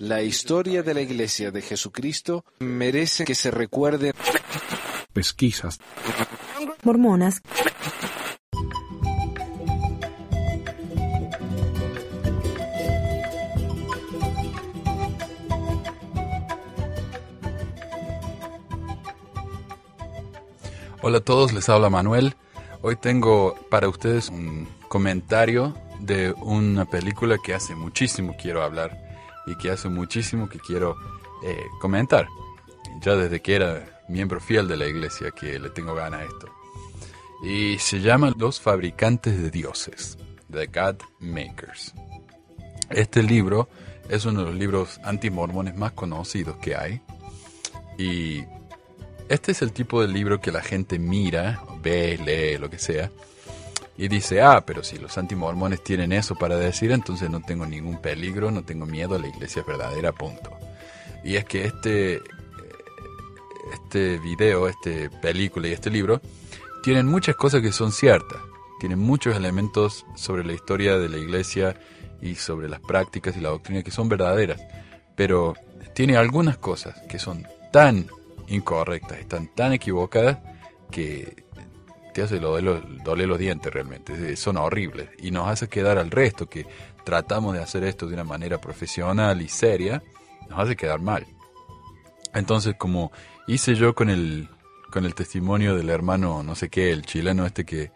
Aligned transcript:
La 0.00 0.22
historia 0.22 0.82
de 0.82 0.94
la 0.94 1.00
Iglesia 1.00 1.50
de 1.50 1.62
Jesucristo 1.62 2.44
merece 2.60 3.24
que 3.24 3.34
se 3.34 3.50
recuerde. 3.50 4.12
Pesquisas. 5.12 5.78
Mormonas. 6.82 7.42
Hola 21.00 21.18
a 21.18 21.20
todos, 21.20 21.52
les 21.52 21.68
habla 21.68 21.90
Manuel. 21.90 22.36
Hoy 22.82 22.96
tengo 22.96 23.54
para 23.70 23.88
ustedes 23.88 24.28
un 24.28 24.68
comentario 24.88 25.74
de 26.00 26.32
una 26.32 26.84
película 26.84 27.38
que 27.42 27.54
hace 27.54 27.74
muchísimo 27.74 28.36
quiero 28.40 28.62
hablar 28.62 28.98
y 29.46 29.56
que 29.56 29.70
hace 29.70 29.88
muchísimo 29.88 30.48
que 30.48 30.58
quiero 30.58 30.96
eh, 31.42 31.66
comentar. 31.80 32.28
Ya 33.00 33.16
desde 33.16 33.40
que 33.40 33.56
era 33.56 34.02
miembro 34.08 34.40
fiel 34.40 34.68
de 34.68 34.76
la 34.76 34.86
iglesia 34.86 35.30
que 35.30 35.58
le 35.58 35.70
tengo 35.70 35.94
ganas 35.94 36.20
a 36.20 36.24
esto. 36.24 36.48
Y 37.42 37.78
se 37.78 38.00
llama 38.00 38.32
Los 38.36 38.60
Fabricantes 38.60 39.40
de 39.40 39.50
Dioses, 39.50 40.18
The 40.50 40.66
God 40.66 40.96
Makers. 41.20 41.94
Este 42.90 43.22
libro 43.22 43.68
es 44.08 44.24
uno 44.24 44.40
de 44.40 44.46
los 44.46 44.54
libros 44.54 45.00
antimormones 45.04 45.76
más 45.76 45.92
conocidos 45.92 46.56
que 46.56 46.74
hay. 46.74 47.00
Y 47.96 48.44
este 49.28 49.52
es 49.52 49.62
el 49.62 49.72
tipo 49.72 50.00
de 50.00 50.08
libro 50.08 50.40
que 50.40 50.50
la 50.50 50.62
gente 50.62 50.98
mira, 50.98 51.62
ve, 51.82 52.18
lee, 52.18 52.58
lo 52.58 52.70
que 52.70 52.78
sea, 52.78 53.10
y 53.98 54.06
dice, 54.06 54.40
ah, 54.40 54.62
pero 54.64 54.84
si 54.84 54.96
los 54.96 55.18
antimormones 55.18 55.82
tienen 55.82 56.12
eso 56.12 56.36
para 56.36 56.56
decir, 56.56 56.92
entonces 56.92 57.28
no 57.28 57.40
tengo 57.40 57.66
ningún 57.66 58.00
peligro, 58.00 58.52
no 58.52 58.62
tengo 58.62 58.86
miedo, 58.86 59.18
la 59.18 59.26
iglesia 59.26 59.64
verdadera, 59.66 60.12
punto. 60.12 60.56
Y 61.24 61.34
es 61.34 61.44
que 61.44 61.64
este, 61.64 62.22
este 63.72 64.18
video, 64.18 64.68
este 64.68 65.10
película 65.10 65.66
y 65.66 65.72
este 65.72 65.90
libro 65.90 66.20
tienen 66.84 67.06
muchas 67.06 67.34
cosas 67.34 67.60
que 67.60 67.72
son 67.72 67.90
ciertas, 67.90 68.40
tienen 68.78 69.00
muchos 69.00 69.34
elementos 69.34 70.06
sobre 70.14 70.44
la 70.44 70.52
historia 70.52 70.96
de 70.96 71.08
la 71.08 71.18
iglesia 71.18 71.74
y 72.22 72.36
sobre 72.36 72.68
las 72.68 72.78
prácticas 72.78 73.36
y 73.36 73.40
la 73.40 73.48
doctrina 73.48 73.82
que 73.82 73.90
son 73.90 74.08
verdaderas, 74.08 74.60
pero 75.16 75.54
tiene 75.94 76.16
algunas 76.16 76.56
cosas 76.56 77.02
que 77.08 77.18
son 77.18 77.48
tan 77.72 78.06
incorrectas, 78.46 79.18
están 79.18 79.52
tan 79.56 79.72
equivocadas 79.72 80.38
que 80.92 81.47
te 82.18 82.24
hace 82.24 82.40
lo 82.40 82.60
doler 83.04 83.28
los 83.28 83.38
dientes 83.38 83.72
realmente, 83.72 84.34
son 84.34 84.56
horribles 84.56 85.08
y 85.18 85.30
nos 85.30 85.46
hace 85.46 85.68
quedar 85.68 85.98
al 85.98 86.10
resto 86.10 86.48
que 86.48 86.66
tratamos 87.04 87.54
de 87.54 87.62
hacer 87.62 87.84
esto 87.84 88.08
de 88.08 88.14
una 88.14 88.24
manera 88.24 88.60
profesional 88.60 89.40
y 89.40 89.48
seria, 89.48 90.02
nos 90.50 90.58
hace 90.58 90.74
quedar 90.74 91.00
mal. 91.00 91.28
Entonces, 92.34 92.74
como 92.76 93.12
hice 93.46 93.76
yo 93.76 93.94
con 93.94 94.10
el, 94.10 94.48
con 94.90 95.04
el 95.04 95.14
testimonio 95.14 95.76
del 95.76 95.90
hermano, 95.90 96.42
no 96.42 96.56
sé 96.56 96.68
qué, 96.68 96.90
el 96.90 97.02
chileno 97.02 97.46
este 97.46 97.64
que, 97.64 97.92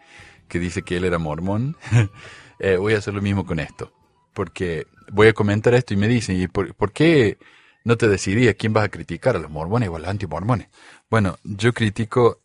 que 0.47 0.57
dice 0.57 0.83
que 0.83 0.95
él 0.95 1.03
era 1.03 1.17
mormón, 1.17 1.75
eh, 2.59 2.77
voy 2.77 2.93
a 2.93 2.99
hacer 2.99 3.13
lo 3.13 3.21
mismo 3.21 3.45
con 3.45 3.59
esto. 3.59 3.91
Porque 4.33 4.87
voy 5.11 5.27
a 5.27 5.33
comentar 5.33 5.73
esto 5.73 5.93
y 5.93 5.97
me 5.97 6.07
dicen, 6.07 6.39
¿y 6.39 6.47
por, 6.47 6.73
por 6.75 6.93
qué 6.93 7.37
no 7.83 7.97
te 7.97 8.07
decidí 8.07 8.47
a 8.47 8.53
quién 8.53 8.71
vas 8.71 8.85
a 8.85 8.89
criticar, 8.89 9.35
a 9.35 9.39
los 9.39 9.51
mormones 9.51 9.89
o 9.89 9.97
a 9.97 9.99
los 9.99 10.07
antimormones? 10.07 10.69
Bueno, 11.09 11.37
yo 11.43 11.73
critico 11.73 12.42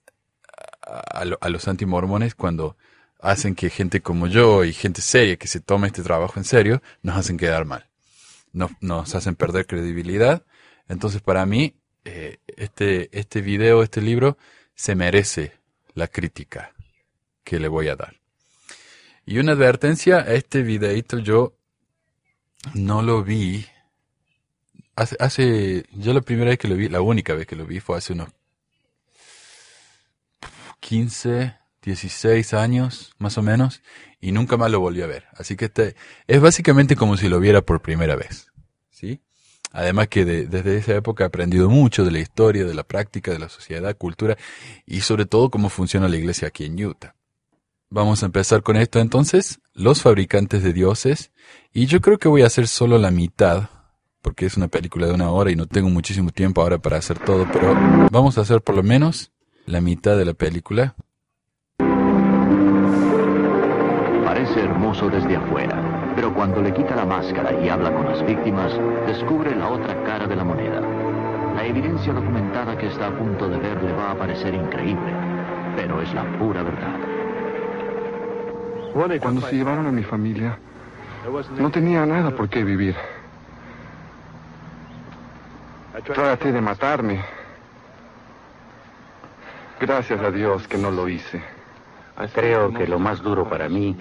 a, 0.89 1.23
a 1.41 1.49
los 1.49 1.69
antimormones 1.69 2.35
cuando 2.35 2.77
hacen 3.21 3.55
que 3.55 3.71
gente 3.71 4.01
como 4.01 4.27
yo 4.27 4.65
y 4.65 4.73
gente 4.73 5.03
seria 5.03 5.37
que 5.37 5.49
se 5.49 5.61
tome 5.61 5.89
este 5.89 6.03
trabajo 6.03 6.39
en 6.39 6.45
serio 6.45 6.83
nos 7.03 7.17
hacen 7.17 7.37
quedar 7.37 7.65
mal. 7.65 7.89
Nos, 8.53 8.71
nos 8.81 9.15
hacen 9.15 9.35
perder 9.35 9.67
credibilidad. 9.67 10.45
Entonces 10.89 11.21
para 11.21 11.45
mí 11.47 11.75
eh, 12.05 12.39
este, 12.47 13.09
este 13.19 13.41
video, 13.41 13.83
este 13.83 14.01
libro, 14.01 14.39
se 14.75 14.95
merece 14.95 15.53
la 15.95 16.07
crítica 16.07 16.73
que 17.45 17.59
le 17.59 17.69
voy 17.69 17.89
a 17.89 17.97
dar. 17.97 18.17
Y 19.27 19.39
una 19.39 19.53
advertencia, 19.53 20.21
este 20.21 20.63
videito 20.63 21.19
yo 21.19 21.55
no 22.75 23.03
lo 23.03 23.23
vi. 23.23 23.67
Hace, 24.97 25.17
hace, 25.21 25.85
yo 25.93 26.15
la 26.15 26.23
primera 26.23 26.51
vez 26.51 26.59
que 26.59 26.69
lo 26.69 26.77
vi, 26.77 26.89
la 26.89 27.01
única 27.01 27.35
vez 27.35 27.47
que 27.47 27.57
lo 27.57 27.67
vi 27.67 27.81
fue 27.81 27.99
hace 27.99 28.15
unos 28.15 28.29
15, 30.81 31.57
16 31.83 32.55
años, 32.55 33.15
más 33.19 33.39
o 33.39 33.43
menos, 33.43 33.83
y 34.21 34.33
nunca 34.33 34.57
más 34.57 34.71
lo 34.71 34.81
volví 34.81 35.03
a 35.03 35.07
ver. 35.07 35.27
Así 35.37 35.57
que 35.57 35.67
este 35.67 35.97
es 36.27 36.41
básicamente 36.41 36.97
como 36.97 37.17
si 37.17 37.29
lo 37.29 37.41
viera 37.41 37.63
por 37.63 37.81
primera 37.81 38.17
vez. 38.17 38.49
¿Sí? 38.91 39.21
Además 39.73 40.09
que 40.09 40.25
desde 40.25 40.77
esa 40.77 40.95
época 40.95 41.25
he 41.25 41.27
aprendido 41.27 41.69
mucho 41.69 42.05
de 42.05 42.11
la 42.11 42.21
historia, 42.21 42.65
de 42.65 42.75
la 42.75 42.85
práctica, 42.85 43.33
de 43.33 43.39
la 43.39 43.49
sociedad, 43.49 43.97
cultura 43.97 44.37
y 44.87 45.03
sobre 45.03 45.27
todo 45.27 45.51
cómo 45.51 45.69
funciona 45.69 46.09
la 46.09 46.17
iglesia 46.17 46.49
aquí 46.49 46.65
en 46.65 46.85
Utah. 46.85 47.15
Vamos 47.91 48.23
a 48.23 48.27
empezar 48.27 48.63
con 48.63 48.77
esto 48.77 48.99
entonces, 48.99 49.61
los 49.73 50.03
fabricantes 50.03 50.63
de 50.63 50.75
dioses, 50.75 51.33
y 51.73 51.87
yo 51.87 52.01
creo 52.01 52.19
que 52.19 52.29
voy 52.29 52.43
a 52.43 52.47
hacer 52.47 52.69
solo 52.69 52.99
la 52.99 53.11
mitad, 53.11 53.71
porque 54.21 54.45
es 54.45 54.57
una 54.59 54.69
película 54.69 55.07
de 55.07 55.15
una 55.15 55.31
hora 55.31 55.51
y 55.51 55.57
no 55.57 55.67
tengo 55.67 55.89
muchísimo 55.89 56.31
tiempo 56.31 56.61
ahora 56.61 56.79
para 56.79 56.99
hacer 56.99 57.19
todo, 57.19 57.47
pero 57.51 57.75
vamos 58.11 58.37
a 58.37 58.43
hacer 58.43 58.61
por 58.61 58.75
lo 58.75 58.83
menos 58.83 59.33
la 59.69 59.81
mitad 59.81 60.17
de 60.17 60.25
la 60.25 60.35
película. 60.35 60.95
Parece 64.25 64.61
hermoso 64.61 65.09
desde 65.09 65.37
afuera 65.37 65.99
pero 66.19 66.35
cuando 66.35 66.61
le 66.61 66.75
quita 66.75 66.97
la 66.97 67.05
máscara 67.05 67.53
y 67.63 67.69
habla 67.69 67.95
con 67.95 68.05
las 68.07 68.27
víctimas, 68.27 68.73
descubre 69.07 69.55
la 69.55 69.69
otra 69.69 70.03
cara 70.03 70.27
de 70.27 70.35
la 70.35 70.43
moneda. 70.43 70.81
La 71.55 71.65
evidencia 71.65 72.13
documentada 72.13 72.77
que 72.77 72.89
está 72.89 73.07
a 73.07 73.17
punto 73.17 73.49
de 73.49 73.57
ver 73.57 73.81
le 73.85 73.93
va 73.93 74.11
a 74.11 74.15
parecer 74.17 74.53
increíble, 74.53 75.13
pero 75.77 76.03
es 76.03 76.13
la 76.15 76.25
pura 76.37 76.65
verdad. 76.65 76.97
Cuando 79.21 79.43
se 79.43 79.55
llevaron 79.55 79.87
a 79.87 79.93
mi 79.93 80.03
familia, 80.03 80.59
no 81.57 81.71
tenía 81.71 82.05
nada 82.05 82.33
por 82.33 82.49
qué 82.49 82.65
vivir. 82.65 82.97
Traté 86.15 86.51
de 86.51 86.61
matarme. 86.61 87.38
Gracias 89.81 90.21
a 90.21 90.31
Dios 90.31 90.67
que 90.67 90.77
no 90.77 90.91
lo 90.91 91.09
hice. 91.09 91.43
Creo 92.35 92.73
que 92.73 92.87
lo 92.87 92.99
más 92.99 93.23
duro 93.23 93.49
para 93.49 93.69
mí 93.69 93.97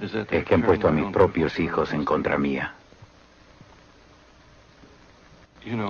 es 0.00 0.44
que 0.44 0.54
han 0.54 0.62
puesto 0.62 0.88
a 0.88 0.90
mis 0.90 1.06
propios 1.12 1.58
hijos 1.60 1.92
en 1.92 2.04
contra 2.04 2.36
mía. 2.38 2.74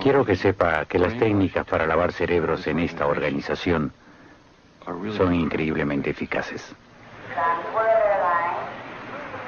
Quiero 0.03 0.25
que 0.25 0.37
sepa 0.37 0.85
que 0.85 0.99
las 0.99 1.17
técnicas 1.19 1.65
para 1.67 1.87
lavar 1.87 2.13
cerebros 2.13 2.67
en 2.67 2.81
esta 2.81 3.07
organización 3.07 3.93
son 5.17 5.35
increíblemente 5.35 6.11
eficaces. 6.11 6.75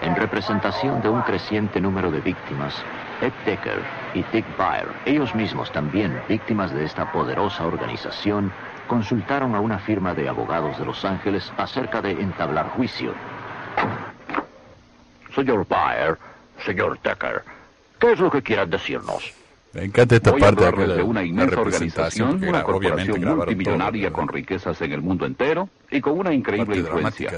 En 0.02 0.16
representación 0.16 1.02
de 1.02 1.10
un 1.10 1.20
creciente 1.22 1.80
número 1.80 2.10
de 2.10 2.20
víctimas, 2.20 2.74
Ed 3.20 3.32
Decker 3.44 3.82
y 4.14 4.22
Dick 4.32 4.44
Baer, 4.56 4.88
ellos 5.04 5.34
mismos 5.34 5.70
también 5.72 6.20
víctimas 6.28 6.72
de 6.72 6.84
esta 6.84 7.12
poderosa 7.12 7.66
organización, 7.66 8.50
consultaron 8.88 9.54
a 9.54 9.60
una 9.60 9.78
firma 9.78 10.14
de 10.14 10.28
abogados 10.28 10.78
de 10.78 10.86
Los 10.86 11.04
Ángeles 11.04 11.52
acerca 11.56 12.00
de 12.00 12.12
entablar 12.12 12.70
juicio. 12.70 13.12
Señor 15.34 15.66
Bayer, 15.68 16.18
señor 16.64 16.98
Tucker, 16.98 17.42
¿qué 17.98 18.12
es 18.12 18.18
lo 18.18 18.30
que 18.30 18.42
quieran 18.42 18.70
decirnos? 18.70 19.34
Me 19.72 19.84
encanta 19.84 20.16
esta 20.16 20.32
Voy 20.32 20.40
parte 20.40 20.66
a 20.66 20.72
de 20.72 20.96
de 20.96 21.02
una 21.02 21.22
inmensa 21.22 21.60
organización, 21.60 22.42
una 22.42 22.64
corporación 22.64 23.24
multimillonaria 23.24 24.08
todo, 24.08 24.16
con 24.16 24.28
riquezas 24.28 24.80
en 24.82 24.92
el 24.92 25.00
mundo 25.00 25.26
entero 25.26 25.68
y 25.90 26.00
con 26.00 26.18
una 26.18 26.34
increíble 26.34 26.78
influencia. 26.78 27.30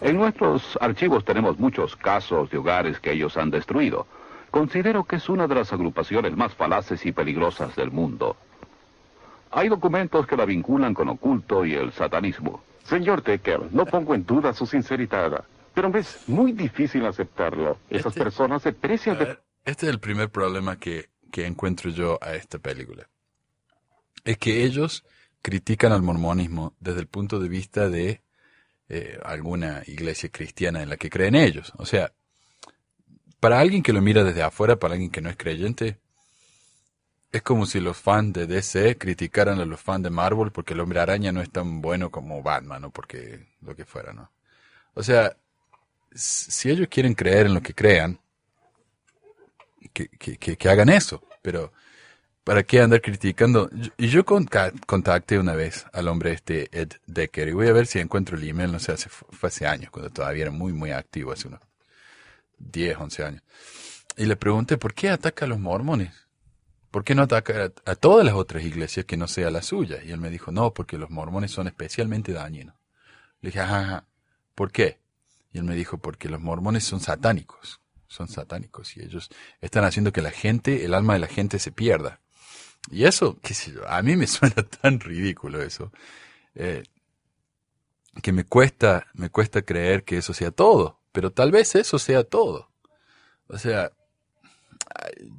En 0.00 0.16
nuestros 0.16 0.78
archivos 0.80 1.24
tenemos 1.24 1.58
muchos 1.58 1.96
casos 1.96 2.50
de 2.50 2.58
hogares 2.58 3.00
que 3.00 3.12
ellos 3.12 3.36
han 3.36 3.50
destruido. 3.50 4.06
Considero 4.52 5.04
que 5.04 5.16
es 5.16 5.28
una 5.30 5.46
de 5.48 5.54
las 5.54 5.72
agrupaciones 5.72 6.36
más 6.36 6.54
falaces 6.54 7.04
y 7.06 7.10
peligrosas 7.12 7.74
del 7.74 7.90
mundo. 7.90 8.36
Hay 9.50 9.70
documentos 9.70 10.26
que 10.26 10.36
la 10.36 10.44
vinculan 10.44 10.92
con 10.92 11.08
oculto 11.08 11.64
y 11.64 11.72
el 11.72 11.90
satanismo. 11.92 12.62
Señor 12.84 13.22
Decker, 13.22 13.72
no 13.72 13.86
pongo 13.86 14.14
en 14.14 14.26
duda 14.26 14.52
su 14.52 14.66
sinceridad, 14.66 15.42
pero 15.72 15.88
me 15.88 16.00
es 16.00 16.28
muy 16.28 16.52
difícil 16.52 17.06
aceptarlo. 17.06 17.78
Esas 17.88 18.08
Este- 18.12 18.22
personas 18.24 18.60
se 18.62 18.72
precian 18.74 19.18
de... 19.18 19.24
ver, 19.24 19.42
este 19.64 19.86
es 19.86 19.92
el 19.92 20.00
primer 20.00 20.28
problema 20.28 20.76
que, 20.76 21.08
que 21.30 21.46
encuentro 21.46 21.90
yo 21.90 22.18
a 22.20 22.34
esta 22.34 22.58
película. 22.58 23.08
Es 24.24 24.36
que 24.36 24.64
ellos 24.64 25.02
critican 25.40 25.92
al 25.92 26.02
mormonismo 26.02 26.74
desde 26.78 27.00
el 27.00 27.06
punto 27.06 27.40
de 27.40 27.48
vista 27.48 27.88
de 27.88 28.20
eh, 28.90 29.18
alguna 29.24 29.82
iglesia 29.86 30.28
cristiana 30.30 30.82
en 30.82 30.90
la 30.90 30.98
que 30.98 31.08
creen 31.08 31.36
ellos. 31.36 31.72
O 31.78 31.86
sea, 31.86 32.12
para 33.42 33.58
alguien 33.58 33.82
que 33.82 33.92
lo 33.92 34.00
mira 34.00 34.22
desde 34.22 34.40
afuera, 34.40 34.76
para 34.76 34.94
alguien 34.94 35.10
que 35.10 35.20
no 35.20 35.28
es 35.28 35.36
creyente, 35.36 35.98
es 37.32 37.42
como 37.42 37.66
si 37.66 37.80
los 37.80 37.96
fans 37.96 38.32
de 38.34 38.46
DC 38.46 38.96
criticaran 38.98 39.58
a 39.58 39.64
los 39.64 39.80
fans 39.80 40.04
de 40.04 40.10
Marvel 40.10 40.52
porque 40.52 40.74
el 40.74 40.80
hombre 40.80 41.00
araña 41.00 41.32
no 41.32 41.42
es 41.42 41.50
tan 41.50 41.80
bueno 41.80 42.08
como 42.08 42.40
Batman 42.40 42.84
o 42.84 42.90
porque 42.90 43.48
lo 43.60 43.74
que 43.74 43.84
fuera, 43.84 44.12
¿no? 44.12 44.30
O 44.94 45.02
sea, 45.02 45.36
si 46.14 46.70
ellos 46.70 46.86
quieren 46.88 47.14
creer 47.14 47.46
en 47.46 47.54
lo 47.54 47.62
que 47.62 47.74
crean, 47.74 48.20
que, 49.92 50.06
que, 50.06 50.36
que 50.56 50.68
hagan 50.68 50.88
eso, 50.88 51.20
pero 51.42 51.72
¿para 52.44 52.62
qué 52.62 52.80
andar 52.80 53.00
criticando? 53.00 53.68
Y 53.96 54.06
yo 54.06 54.24
contacté 54.24 55.36
una 55.40 55.56
vez 55.56 55.84
al 55.92 56.06
hombre 56.06 56.30
este 56.30 56.68
Ed 56.70 56.92
Decker 57.06 57.48
y 57.48 57.52
voy 57.54 57.66
a 57.66 57.72
ver 57.72 57.88
si 57.88 57.98
encuentro 57.98 58.36
el 58.36 58.48
email, 58.48 58.70
no 58.70 58.78
sé, 58.78 58.92
hace, 58.92 59.10
hace 59.42 59.66
años, 59.66 59.90
cuando 59.90 60.10
todavía 60.10 60.42
era 60.42 60.52
muy, 60.52 60.72
muy 60.72 60.92
activo, 60.92 61.32
hace 61.32 61.48
unos 61.48 61.71
10, 62.70 62.96
11 62.98 63.24
años. 63.24 63.42
Y 64.16 64.26
le 64.26 64.36
pregunté, 64.36 64.76
¿por 64.76 64.94
qué 64.94 65.10
ataca 65.10 65.44
a 65.44 65.48
los 65.48 65.58
mormones? 65.58 66.12
¿Por 66.90 67.04
qué 67.04 67.14
no 67.14 67.22
ataca 67.22 67.72
a, 67.86 67.94
todas 67.94 68.24
las 68.24 68.34
otras 68.34 68.62
iglesias 68.64 69.06
que 69.06 69.16
no 69.16 69.26
sea 69.26 69.50
la 69.50 69.62
suya? 69.62 70.02
Y 70.04 70.10
él 70.12 70.20
me 70.20 70.28
dijo, 70.28 70.52
no, 70.52 70.74
porque 70.74 70.98
los 70.98 71.10
mormones 71.10 71.50
son 71.50 71.66
especialmente 71.66 72.32
dañinos. 72.32 72.74
Le 73.40 73.48
dije, 73.48 73.60
ajá, 73.60 74.06
¿por 74.54 74.70
qué? 74.70 74.98
Y 75.52 75.58
él 75.58 75.64
me 75.64 75.74
dijo, 75.74 75.98
porque 75.98 76.28
los 76.28 76.40
mormones 76.40 76.84
son 76.84 77.00
satánicos, 77.00 77.80
son 78.08 78.28
satánicos 78.28 78.96
y 78.96 79.02
ellos 79.02 79.30
están 79.60 79.84
haciendo 79.84 80.12
que 80.12 80.20
la 80.20 80.30
gente, 80.30 80.84
el 80.84 80.92
alma 80.92 81.14
de 81.14 81.20
la 81.20 81.28
gente 81.28 81.58
se 81.58 81.72
pierda. 81.72 82.20
Y 82.90 83.04
eso, 83.04 83.38
a 83.86 84.02
mí 84.02 84.16
me 84.16 84.26
suena 84.28 84.62
tan 84.62 85.00
ridículo 85.00 85.62
eso, 85.62 85.92
eh, 86.54 86.82
que 88.22 88.32
me 88.32 88.44
cuesta, 88.44 89.06
me 89.14 89.30
cuesta 89.30 89.62
creer 89.62 90.04
que 90.04 90.18
eso 90.18 90.34
sea 90.34 90.50
todo, 90.50 91.00
pero 91.12 91.30
tal 91.32 91.52
vez 91.52 91.74
eso 91.74 91.98
sea 91.98 92.24
todo. 92.24 92.70
O 93.48 93.58
sea, 93.58 93.92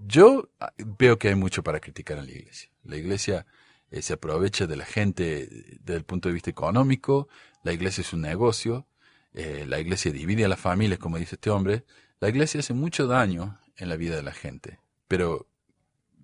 yo 0.05 0.49
veo 0.77 1.17
que 1.17 1.29
hay 1.29 1.35
mucho 1.35 1.63
para 1.63 1.79
criticar 1.79 2.17
en 2.17 2.25
la 2.25 2.31
iglesia. 2.31 2.69
La 2.83 2.95
iglesia 2.95 3.45
eh, 3.91 4.01
se 4.01 4.13
aprovecha 4.13 4.67
de 4.67 4.75
la 4.75 4.85
gente 4.85 5.47
desde 5.81 5.97
el 5.97 6.05
punto 6.05 6.29
de 6.29 6.33
vista 6.33 6.49
económico, 6.49 7.27
la 7.63 7.73
iglesia 7.73 8.01
es 8.01 8.13
un 8.13 8.21
negocio, 8.21 8.87
eh, 9.33 9.65
la 9.67 9.79
iglesia 9.79 10.11
divide 10.11 10.45
a 10.45 10.47
las 10.47 10.59
familias, 10.59 10.99
como 10.99 11.17
dice 11.17 11.35
este 11.35 11.49
hombre, 11.49 11.85
la 12.19 12.29
iglesia 12.29 12.59
hace 12.59 12.73
mucho 12.73 13.07
daño 13.07 13.59
en 13.77 13.89
la 13.89 13.95
vida 13.95 14.15
de 14.15 14.23
la 14.23 14.33
gente, 14.33 14.79
pero 15.07 15.47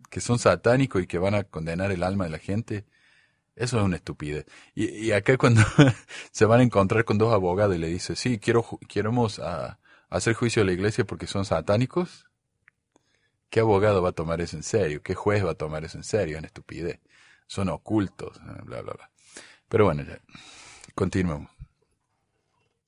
que 0.09 0.21
son 0.21 0.39
satánicos 0.39 1.03
y 1.03 1.07
que 1.07 1.17
van 1.17 1.35
a 1.35 1.43
condenar 1.43 1.91
el 1.91 2.03
alma 2.03 2.25
de 2.25 2.31
la 2.31 2.39
gente, 2.39 2.85
eso 3.55 3.77
es 3.77 3.83
una 3.83 3.97
estupidez. 3.97 4.45
Y, 4.75 5.11
acá 5.11 5.37
cuando 5.37 5.61
se 6.31 6.45
van 6.45 6.61
a 6.61 6.63
encontrar 6.63 7.05
con 7.05 7.17
dos 7.17 7.33
abogados 7.33 7.75
y 7.75 7.79
le 7.79 7.87
dice, 7.87 8.15
sí, 8.15 8.39
quiero, 8.39 8.65
queremos 8.87 9.39
a, 9.39 9.79
hacer 10.09 10.33
juicio 10.33 10.61
a 10.61 10.65
la 10.65 10.71
iglesia 10.71 11.05
porque 11.05 11.27
son 11.27 11.45
satánicos, 11.45 12.29
¿qué 13.49 13.59
abogado 13.59 14.01
va 14.01 14.09
a 14.09 14.13
tomar 14.13 14.41
eso 14.41 14.57
en 14.57 14.63
serio? 14.63 15.01
¿Qué 15.03 15.15
juez 15.15 15.45
va 15.45 15.51
a 15.51 15.55
tomar 15.55 15.83
eso 15.83 15.97
en 15.97 16.03
serio? 16.03 16.35
Es 16.35 16.39
una 16.39 16.47
estupidez. 16.47 16.99
Son 17.47 17.69
ocultos, 17.69 18.39
bla, 18.63 18.81
bla, 18.81 18.93
bla. 18.93 19.09
Pero 19.67 19.85
bueno, 19.85 20.03
ya, 20.03 20.19
continuemos. 20.95 21.49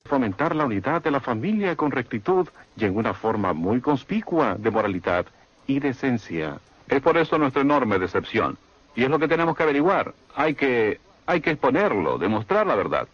Fomentar 0.04 0.56
la 0.56 0.64
unidad 0.64 1.02
de 1.02 1.10
la 1.10 1.20
familia 1.20 1.76
con 1.76 1.90
rectitud 1.90 2.48
y 2.76 2.84
en 2.84 2.96
una 2.96 3.14
forma 3.14 3.52
muy 3.52 3.80
conspicua 3.80 4.56
de 4.56 4.70
moralidad 4.70 5.26
y 5.66 5.78
decencia. 5.78 6.60
Es 6.88 7.00
por 7.00 7.16
eso 7.16 7.38
nuestra 7.38 7.62
enorme 7.62 7.98
decepción. 7.98 8.58
Y 8.94 9.04
es 9.04 9.10
lo 9.10 9.18
que 9.18 9.28
tenemos 9.28 9.56
que 9.56 9.62
averiguar. 9.62 10.12
Hay 10.34 10.54
que, 10.54 11.00
hay 11.26 11.40
que 11.40 11.50
exponerlo, 11.50 12.18
demostrar 12.18 12.66
la 12.66 12.74
verdad. 12.74 13.08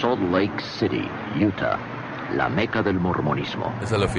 Salt 0.00 0.20
Lake 0.30 0.60
City, 0.60 1.08
Utah 1.40 1.97
la 2.34 2.48
meca 2.48 2.82
del 2.82 2.98
mormonismo. 2.98 3.74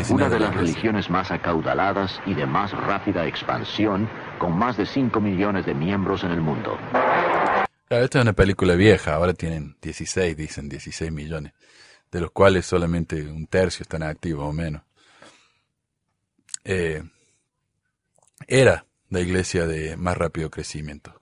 una 0.10 0.30
de, 0.30 0.40
las 0.40 0.56
religiones 0.56 1.10
más 1.10 1.32
acaudaladas 1.32 2.20
y 2.26 2.34
de 2.34 2.46
más 2.46 2.72
rápida 2.72 3.26
expansión, 3.26 4.10
con 4.38 4.58
más 4.58 4.78
de 4.78 4.86
5 4.86 5.20
millones 5.22 5.66
de 5.66 5.74
miembros 5.74 6.24
en 6.24 6.32
el 6.32 6.42
mundo. 6.42 6.78
esta 7.90 8.20
es 8.20 8.24
una 8.24 8.34
película 8.34 8.76
vieja, 8.76 9.14
ahora 9.14 9.34
tienen 9.34 9.76
16, 9.82 10.36
dicen 10.36 10.70
16 10.70 11.12
millones, 11.12 11.54
de 12.12 12.22
los 12.22 12.32
cuales 12.32 12.66
solamente 12.66 13.22
un 13.24 13.48
tercio 13.48 13.84
están 13.84 14.04
activos 14.04 14.46
o 14.46 14.54
menos. 14.54 14.82
Eh, 16.64 17.04
era 18.48 18.86
la 19.10 19.20
iglesia 19.20 19.66
de 19.66 19.98
más 19.98 20.18
rápido 20.18 20.50
crecimiento. 20.50 21.22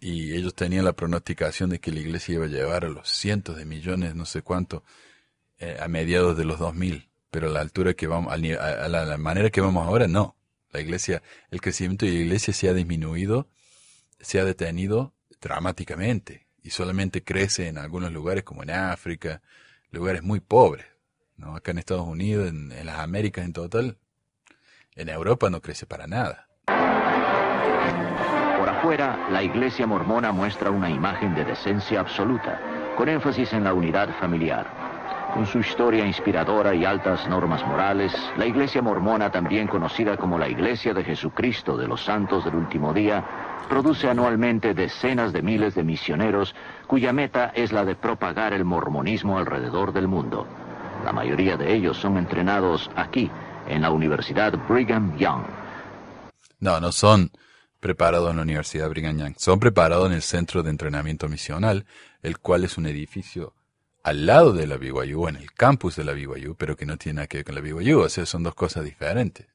Y 0.00 0.34
ellos 0.34 0.54
tenían 0.54 0.86
la 0.86 0.94
pronosticación 0.94 1.68
de 1.68 1.78
que 1.78 1.92
la 1.92 2.00
iglesia 2.00 2.36
iba 2.36 2.46
a 2.46 2.48
llevar 2.48 2.86
a 2.86 2.88
los 2.88 3.08
cientos 3.08 3.56
de 3.56 3.66
millones, 3.66 4.14
no 4.14 4.24
sé 4.24 4.40
cuánto, 4.40 4.82
a 5.80 5.88
mediados 5.88 6.36
de 6.36 6.44
los 6.44 6.58
2000, 6.58 7.08
pero 7.30 7.48
a 7.48 7.50
la 7.50 7.60
altura 7.60 7.94
que 7.94 8.06
vamos, 8.06 8.32
a, 8.32 8.38
la, 8.38 9.16
manera 9.18 9.50
que 9.50 9.60
vamos 9.60 9.86
ahora, 9.86 10.06
no. 10.06 10.36
La 10.70 10.80
iglesia, 10.80 11.20
el 11.50 11.60
crecimiento 11.60 12.06
de 12.06 12.12
la 12.12 12.18
iglesia 12.18 12.54
se 12.54 12.68
ha 12.68 12.74
disminuido, 12.74 13.48
se 14.20 14.38
ha 14.38 14.44
detenido 14.44 15.14
dramáticamente 15.40 16.46
y 16.62 16.70
solamente 16.70 17.24
crece 17.24 17.68
en 17.68 17.78
algunos 17.78 18.12
lugares 18.12 18.44
como 18.44 18.62
en 18.62 18.70
África, 18.70 19.42
lugares 19.90 20.22
muy 20.22 20.40
pobres, 20.40 20.86
¿no? 21.36 21.56
Acá 21.56 21.72
en 21.72 21.78
Estados 21.78 22.06
Unidos, 22.06 22.48
en, 22.48 22.70
en 22.70 22.86
las 22.86 23.00
Américas 23.00 23.44
en 23.44 23.52
total, 23.52 23.98
en 24.94 25.08
Europa 25.08 25.50
no 25.50 25.60
crece 25.60 25.86
para 25.86 26.06
nada. 26.06 26.46
Por 28.58 28.68
afuera, 28.68 29.28
la 29.30 29.42
iglesia 29.42 29.86
mormona 29.86 30.30
muestra 30.30 30.70
una 30.70 30.88
imagen 30.88 31.34
de 31.34 31.44
decencia 31.44 31.98
absoluta, 31.98 32.60
con 32.96 33.08
énfasis 33.08 33.52
en 33.52 33.64
la 33.64 33.74
unidad 33.74 34.08
familiar. 34.20 34.83
Con 35.34 35.46
su 35.46 35.58
historia 35.58 36.06
inspiradora 36.06 36.76
y 36.76 36.84
altas 36.84 37.28
normas 37.28 37.66
morales, 37.66 38.14
la 38.36 38.46
Iglesia 38.46 38.80
mormona, 38.80 39.32
también 39.32 39.66
conocida 39.66 40.16
como 40.16 40.38
la 40.38 40.48
Iglesia 40.48 40.94
de 40.94 41.02
Jesucristo 41.02 41.76
de 41.76 41.88
los 41.88 42.04
Santos 42.04 42.44
del 42.44 42.54
Último 42.54 42.94
Día, 42.94 43.66
produce 43.68 44.08
anualmente 44.08 44.74
decenas 44.74 45.32
de 45.32 45.42
miles 45.42 45.74
de 45.74 45.82
misioneros 45.82 46.54
cuya 46.86 47.12
meta 47.12 47.46
es 47.52 47.72
la 47.72 47.84
de 47.84 47.96
propagar 47.96 48.52
el 48.52 48.64
mormonismo 48.64 49.36
alrededor 49.36 49.92
del 49.92 50.06
mundo. 50.06 50.46
La 51.04 51.12
mayoría 51.12 51.56
de 51.56 51.74
ellos 51.74 51.96
son 51.96 52.16
entrenados 52.16 52.88
aquí, 52.94 53.28
en 53.66 53.82
la 53.82 53.90
Universidad 53.90 54.56
Brigham 54.68 55.18
Young. 55.18 55.42
No, 56.60 56.78
no 56.78 56.92
son 56.92 57.32
preparados 57.80 58.30
en 58.30 58.36
la 58.36 58.42
Universidad 58.42 58.88
Brigham 58.88 59.18
Young, 59.18 59.34
son 59.36 59.58
preparados 59.58 60.06
en 60.06 60.12
el 60.12 60.22
Centro 60.22 60.62
de 60.62 60.70
Entrenamiento 60.70 61.28
Misional, 61.28 61.86
el 62.22 62.38
cual 62.38 62.62
es 62.62 62.78
un 62.78 62.86
edificio 62.86 63.52
al 64.04 64.26
lado 64.26 64.52
de 64.52 64.66
la 64.66 64.76
BYU, 64.76 65.28
en 65.28 65.36
el 65.36 65.50
campus 65.52 65.96
de 65.96 66.04
la 66.04 66.12
BYU, 66.12 66.54
pero 66.56 66.76
que 66.76 66.84
no 66.84 66.98
tiene 66.98 67.16
nada 67.16 67.26
que 67.26 67.38
ver 67.38 67.46
con 67.46 67.54
la 67.54 67.62
BYU, 67.62 68.00
o 68.00 68.08
sea, 68.10 68.26
son 68.26 68.42
dos 68.42 68.54
cosas 68.54 68.84
diferentes. 68.84 69.46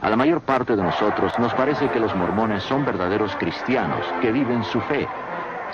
A 0.00 0.08
la 0.08 0.16
mayor 0.16 0.40
parte 0.40 0.74
de 0.74 0.82
nosotros 0.82 1.38
nos 1.38 1.52
parece 1.54 1.90
que 1.90 2.00
los 2.00 2.14
mormones 2.16 2.62
son 2.62 2.86
verdaderos 2.86 3.36
cristianos 3.36 4.04
que 4.22 4.32
viven 4.32 4.64
su 4.64 4.80
fe. 4.80 5.06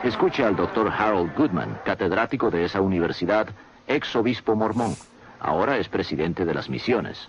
Escuche 0.03 0.45
al 0.45 0.57
doctor 0.57 0.88
Harold 0.91 1.33
Goodman, 1.37 1.81
catedrático 1.85 2.50
de 2.50 2.65
esa 2.65 2.81
universidad, 2.81 3.49
ex 3.87 4.17
obispo 4.17 4.57
mormón. 4.57 4.97
Ahora 5.38 5.79
es 5.79 5.88
presidente 5.88 6.45
de 6.45 6.55
las 6.55 6.69
misiones. 6.69 7.29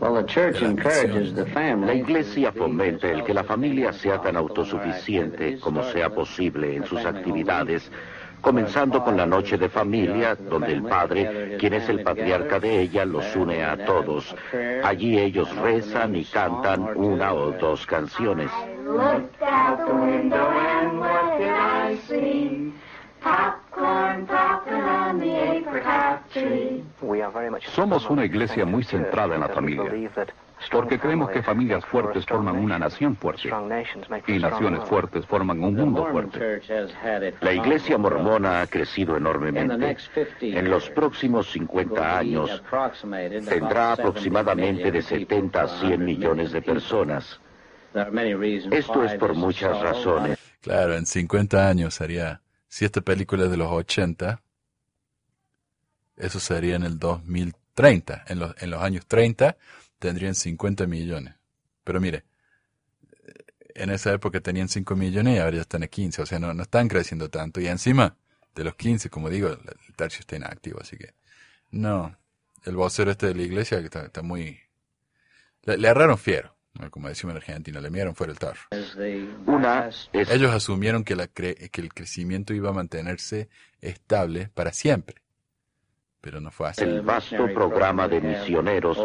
La 0.00 1.94
iglesia 1.94 2.52
fomenta 2.52 3.08
el 3.08 3.24
que 3.24 3.34
la 3.34 3.44
familia 3.44 3.92
sea 3.92 4.20
tan 4.20 4.36
autosuficiente 4.36 5.58
como 5.60 5.84
sea 5.84 6.10
posible 6.10 6.76
en 6.76 6.84
sus 6.84 7.04
actividades 7.04 7.90
comenzando 8.40 9.02
con 9.02 9.16
la 9.16 9.26
noche 9.26 9.58
de 9.58 9.68
familia, 9.68 10.34
donde 10.34 10.72
el 10.72 10.82
padre, 10.82 11.56
quien 11.58 11.74
es 11.74 11.88
el 11.88 12.02
patriarca 12.02 12.58
de 12.60 12.80
ella, 12.80 13.04
los 13.04 13.34
une 13.34 13.64
a 13.64 13.84
todos. 13.84 14.34
Allí 14.84 15.18
ellos 15.18 15.54
rezan 15.56 16.16
y 16.16 16.24
cantan 16.24 16.96
una 16.96 17.34
o 17.34 17.52
dos 17.52 17.86
canciones. 17.86 18.50
Somos 27.74 28.08
una 28.08 28.24
iglesia 28.24 28.64
muy 28.64 28.84
centrada 28.84 29.34
en 29.34 29.40
la 29.40 29.48
familia 29.48 29.90
porque 30.70 30.98
creemos 30.98 31.30
que 31.30 31.42
familias 31.42 31.84
fuertes 31.84 32.24
forman 32.26 32.56
una 32.56 32.78
nación 32.78 33.16
fuerte 33.16 33.50
y 34.26 34.38
naciones 34.38 34.82
fuertes 34.84 35.26
forman 35.26 35.62
un 35.62 35.74
mundo 35.74 36.06
fuerte. 36.06 36.60
La 37.40 37.52
iglesia 37.52 37.98
mormona 37.98 38.62
ha 38.62 38.66
crecido 38.66 39.16
enormemente. 39.16 39.96
En 40.40 40.70
los 40.70 40.90
próximos 40.90 41.50
50 41.52 42.18
años 42.18 42.62
tendrá 43.48 43.92
aproximadamente 43.92 44.90
de 44.90 45.02
70 45.02 45.62
a 45.62 45.68
100 45.68 46.04
millones 46.04 46.52
de 46.52 46.62
personas. 46.62 47.40
Esto 48.70 49.04
es 49.04 49.14
por 49.14 49.34
muchas 49.34 49.80
razones. 49.80 50.38
Claro, 50.60 50.96
en 50.96 51.06
50 51.06 51.68
años 51.68 52.00
haría, 52.00 52.40
si 52.76 52.84
esta 52.84 53.00
película 53.00 53.44
es 53.44 53.50
de 53.50 53.56
los 53.56 53.72
80, 53.72 54.42
eso 56.18 56.40
sería 56.40 56.76
en 56.76 56.82
el 56.82 56.98
2030. 56.98 58.26
En 58.28 58.38
los, 58.38 58.54
en 58.62 58.68
los 58.68 58.82
años 58.82 59.06
30 59.06 59.56
tendrían 59.98 60.34
50 60.34 60.86
millones. 60.86 61.36
Pero 61.84 62.02
mire, 62.02 62.24
en 63.68 63.88
esa 63.88 64.12
época 64.12 64.42
tenían 64.42 64.68
5 64.68 64.94
millones 64.94 65.36
y 65.36 65.38
ahora 65.38 65.56
ya 65.56 65.62
están 65.62 65.84
a 65.84 65.86
15, 65.86 66.20
o 66.20 66.26
sea, 66.26 66.38
no, 66.38 66.52
no 66.52 66.64
están 66.64 66.88
creciendo 66.88 67.30
tanto. 67.30 67.62
Y 67.62 67.66
encima 67.66 68.14
de 68.54 68.64
los 68.64 68.74
15, 68.74 69.08
como 69.08 69.30
digo, 69.30 69.48
el 69.48 69.94
tercio 69.96 70.20
está 70.20 70.36
inactivo, 70.36 70.78
así 70.78 70.98
que 70.98 71.14
no. 71.70 72.14
El 72.66 72.76
vocero 72.76 73.10
este 73.10 73.28
de 73.28 73.36
la 73.36 73.42
iglesia 73.42 73.78
está, 73.78 74.04
está 74.04 74.20
muy... 74.20 74.60
Le, 75.62 75.78
le 75.78 76.16
fiero, 76.18 76.54
como 76.90 77.08
decimos 77.08 77.32
en 77.32 77.36
Argentina, 77.38 77.80
le 77.80 77.90
miraron 77.90 78.14
fuera 78.14 78.32
el 78.32 78.38
tarro. 78.38 78.60
Una 79.46 79.88
es 79.88 80.08
Ellos 80.30 80.52
asumieron 80.52 81.04
que, 81.04 81.16
la 81.16 81.26
cre- 81.28 81.70
que 81.70 81.80
el 81.80 81.92
crecimiento 81.92 82.54
iba 82.54 82.70
a 82.70 82.72
mantenerse 82.72 83.48
estable 83.80 84.48
para 84.54 84.72
siempre. 84.72 85.16
Pero 86.20 86.40
no 86.40 86.50
fue 86.50 86.68
así. 86.68 86.82
el 86.82 87.02
vasto 87.02 87.46
programa 87.54 88.08
de 88.08 88.20
misioneros 88.20 88.98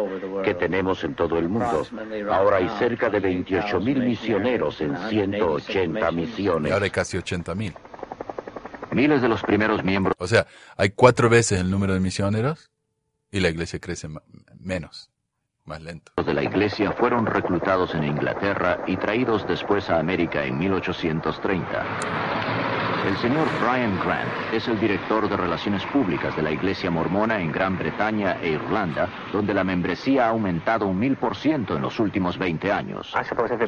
que 0.44 0.54
tenemos 0.54 1.04
en 1.04 1.14
todo 1.14 1.38
el 1.38 1.48
mundo. 1.48 1.86
Ahora 2.32 2.56
hay 2.56 2.68
cerca 2.80 3.10
de 3.10 3.20
28 3.20 3.78
mil 3.80 3.98
misioneros 4.00 4.80
en 4.80 4.96
180 5.08 6.10
Y 6.10 6.14
misiones. 6.16 6.72
ahora 6.72 6.84
hay 6.86 6.90
casi 6.90 7.16
80 7.16 7.54
mil. 7.54 7.74
Miles 8.90 9.22
de 9.22 9.28
los 9.28 9.42
primeros 9.42 9.82
miembros 9.84 10.14
O 10.18 10.26
sea, 10.26 10.46
hay 10.76 10.90
cuatro 10.90 11.30
veces 11.30 11.60
el 11.60 11.70
número 11.70 11.94
de 11.94 12.00
misioneros 12.00 12.70
y 13.30 13.38
la 13.40 13.48
iglesia 13.50 13.78
crece 13.78 14.08
menos, 14.58 15.11
lento. 15.80 16.12
de 16.24 16.34
la 16.34 16.42
iglesia 16.42 16.92
fueron 16.92 17.26
reclutados 17.26 17.94
en 17.94 18.04
Inglaterra 18.04 18.84
y 18.86 18.96
traídos 18.96 19.46
después 19.46 19.88
a 19.90 19.98
América 19.98 20.44
en 20.44 20.58
1830. 20.58 22.41
El 23.04 23.16
señor 23.16 23.48
Brian 23.60 23.98
Grant 24.04 24.30
es 24.52 24.68
el 24.68 24.78
director 24.78 25.28
de 25.28 25.36
Relaciones 25.36 25.84
Públicas 25.86 26.36
de 26.36 26.42
la 26.42 26.52
Iglesia 26.52 26.88
Mormona 26.88 27.40
en 27.40 27.50
Gran 27.50 27.76
Bretaña 27.76 28.36
e 28.40 28.50
Irlanda, 28.50 29.08
donde 29.32 29.52
la 29.52 29.64
membresía 29.64 30.26
ha 30.26 30.28
aumentado 30.28 30.86
un 30.86 31.00
mil 31.00 31.16
por 31.16 31.34
ciento 31.34 31.74
en 31.74 31.82
los 31.82 31.98
últimos 31.98 32.38
20 32.38 32.70
años. 32.70 33.12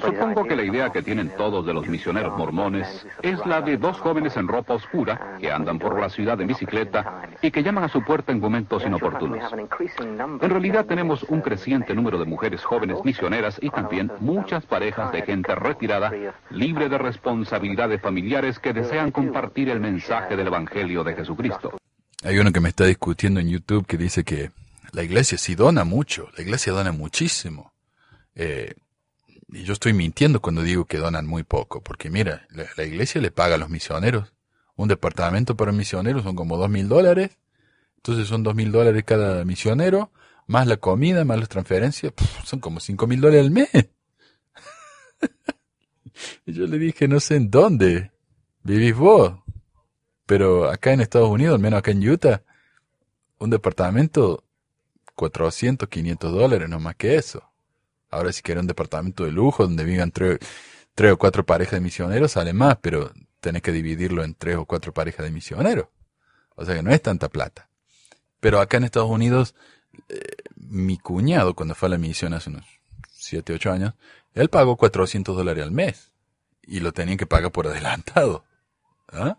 Supongo 0.00 0.44
que 0.44 0.54
la 0.54 0.62
idea 0.62 0.90
que 0.90 1.02
tienen 1.02 1.30
todos 1.36 1.66
de 1.66 1.74
los 1.74 1.88
misioneros 1.88 2.38
mormones 2.38 3.06
es 3.22 3.44
la 3.44 3.60
de 3.60 3.76
dos 3.76 3.98
jóvenes 3.98 4.36
en 4.36 4.46
ropa 4.46 4.74
oscura 4.74 5.36
que 5.40 5.50
andan 5.50 5.80
por 5.80 5.98
la 5.98 6.10
ciudad 6.10 6.40
en 6.40 6.46
bicicleta 6.46 7.22
y 7.42 7.50
que 7.50 7.64
llaman 7.64 7.84
a 7.84 7.88
su 7.88 8.02
puerta 8.02 8.30
en 8.30 8.38
momentos 8.38 8.86
inoportunos. 8.86 9.52
En 9.98 10.50
realidad 10.50 10.86
tenemos 10.86 11.24
un 11.24 11.40
creciente 11.40 11.92
número 11.92 12.18
de 12.18 12.24
mujeres 12.24 12.62
jóvenes 12.62 13.04
misioneras 13.04 13.58
y 13.60 13.70
también 13.70 14.12
muchas 14.20 14.64
parejas 14.64 15.10
de 15.10 15.22
gente 15.22 15.56
retirada, 15.56 16.12
libre 16.50 16.88
de 16.88 16.98
responsabilidades 16.98 18.00
familiares 18.00 18.60
que 18.60 18.72
desean 18.72 19.10
compartir 19.26 19.68
el 19.68 19.80
mensaje 19.80 20.36
del 20.36 20.46
Evangelio 20.46 21.04
de 21.04 21.14
Jesucristo. 21.14 21.76
Hay 22.22 22.38
uno 22.38 22.52
que 22.52 22.60
me 22.60 22.70
está 22.70 22.84
discutiendo 22.84 23.40
en 23.40 23.48
YouTube 23.48 23.86
que 23.86 23.96
dice 23.96 24.24
que 24.24 24.50
la 24.92 25.02
iglesia 25.02 25.36
sí 25.36 25.54
dona 25.54 25.84
mucho, 25.84 26.28
la 26.36 26.42
iglesia 26.42 26.72
dona 26.72 26.92
muchísimo. 26.92 27.72
Eh, 28.34 28.74
y 29.48 29.64
yo 29.64 29.72
estoy 29.72 29.92
mintiendo 29.92 30.40
cuando 30.40 30.62
digo 30.62 30.86
que 30.86 30.98
donan 30.98 31.26
muy 31.26 31.42
poco, 31.42 31.82
porque 31.82 32.10
mira, 32.10 32.46
la, 32.50 32.84
iglesia 32.84 33.20
le 33.20 33.30
paga 33.30 33.56
a 33.56 33.58
los 33.58 33.68
misioneros. 33.68 34.32
Un 34.76 34.88
departamento 34.88 35.56
para 35.56 35.70
misioneros 35.70 36.22
son 36.22 36.34
como 36.34 36.56
dos 36.56 36.70
mil 36.70 36.88
dólares, 36.88 37.38
entonces 37.96 38.26
son 38.26 38.42
dos 38.42 38.54
mil 38.54 38.72
dólares 38.72 39.04
cada 39.04 39.44
misionero, 39.44 40.10
más 40.46 40.66
la 40.66 40.78
comida, 40.78 41.24
más 41.24 41.38
las 41.38 41.48
transferencias, 41.48 42.12
son 42.44 42.60
como 42.60 42.80
cinco 42.80 43.06
mil 43.06 43.20
dólares 43.20 43.44
al 43.44 43.50
mes. 43.50 43.68
y 46.46 46.52
yo 46.52 46.66
le 46.66 46.78
dije, 46.78 47.06
no 47.06 47.20
sé 47.20 47.36
en 47.36 47.50
dónde 47.50 48.13
vivís 48.64 48.96
vos, 48.96 49.34
pero 50.26 50.68
acá 50.70 50.92
en 50.92 51.00
Estados 51.00 51.28
Unidos, 51.28 51.54
al 51.54 51.60
menos 51.60 51.78
acá 51.78 51.92
en 51.92 52.08
Utah, 52.08 52.42
un 53.38 53.50
departamento, 53.50 54.44
400, 55.14 55.88
500 55.88 56.32
dólares, 56.32 56.68
no 56.68 56.80
más 56.80 56.96
que 56.96 57.16
eso. 57.16 57.42
Ahora 58.10 58.32
si 58.32 58.42
quieres 58.42 58.62
un 58.62 58.66
departamento 58.66 59.24
de 59.24 59.32
lujo 59.32 59.64
donde 59.64 59.84
vivan 59.84 60.10
tres, 60.10 60.38
tres 60.94 61.12
o 61.12 61.18
cuatro 61.18 61.44
parejas 61.44 61.74
de 61.74 61.80
misioneros, 61.80 62.32
sale 62.32 62.52
más, 62.52 62.78
pero 62.80 63.12
tenés 63.40 63.62
que 63.62 63.72
dividirlo 63.72 64.24
en 64.24 64.34
tres 64.34 64.56
o 64.56 64.64
cuatro 64.64 64.92
parejas 64.92 65.24
de 65.26 65.32
misioneros. 65.32 65.88
O 66.56 66.64
sea 66.64 66.74
que 66.74 66.82
no 66.82 66.92
es 66.92 67.02
tanta 67.02 67.28
plata. 67.28 67.68
Pero 68.40 68.60
acá 68.60 68.76
en 68.76 68.84
Estados 68.84 69.10
Unidos, 69.10 69.54
eh, 70.08 70.20
mi 70.56 70.98
cuñado, 70.98 71.54
cuando 71.54 71.74
fue 71.74 71.88
a 71.88 71.90
la 71.90 71.98
misión 71.98 72.34
hace 72.34 72.50
unos 72.50 72.64
7, 73.12 73.54
8 73.54 73.72
años, 73.72 73.94
él 74.34 74.48
pagó 74.48 74.76
400 74.76 75.36
dólares 75.36 75.64
al 75.64 75.72
mes. 75.72 76.12
Y 76.62 76.80
lo 76.80 76.92
tenían 76.92 77.18
que 77.18 77.26
pagar 77.26 77.52
por 77.52 77.66
adelantado. 77.66 78.44
¿Ah? 79.14 79.38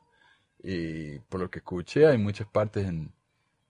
Y 0.63 1.20
por 1.20 1.39
lo 1.41 1.50
que 1.50 1.60
escuché, 1.60 2.08
hay 2.08 2.17
muchas 2.17 2.48
partes 2.48 2.88
en, 2.88 3.13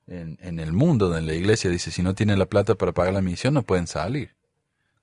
en, 0.08 0.60
el 0.60 0.72
mundo 0.72 1.10
donde 1.10 1.24
la 1.24 1.34
iglesia 1.34 1.70
dice, 1.70 1.92
si 1.92 2.04
no 2.04 2.16
tienen 2.16 2.40
la 2.40 2.46
plata 2.46 2.76
para 2.76 2.94
pagar 2.94 3.14
la 3.14 3.22
misión, 3.22 3.54
no 3.54 3.64
pueden 3.64 3.88
salir. 3.88 4.36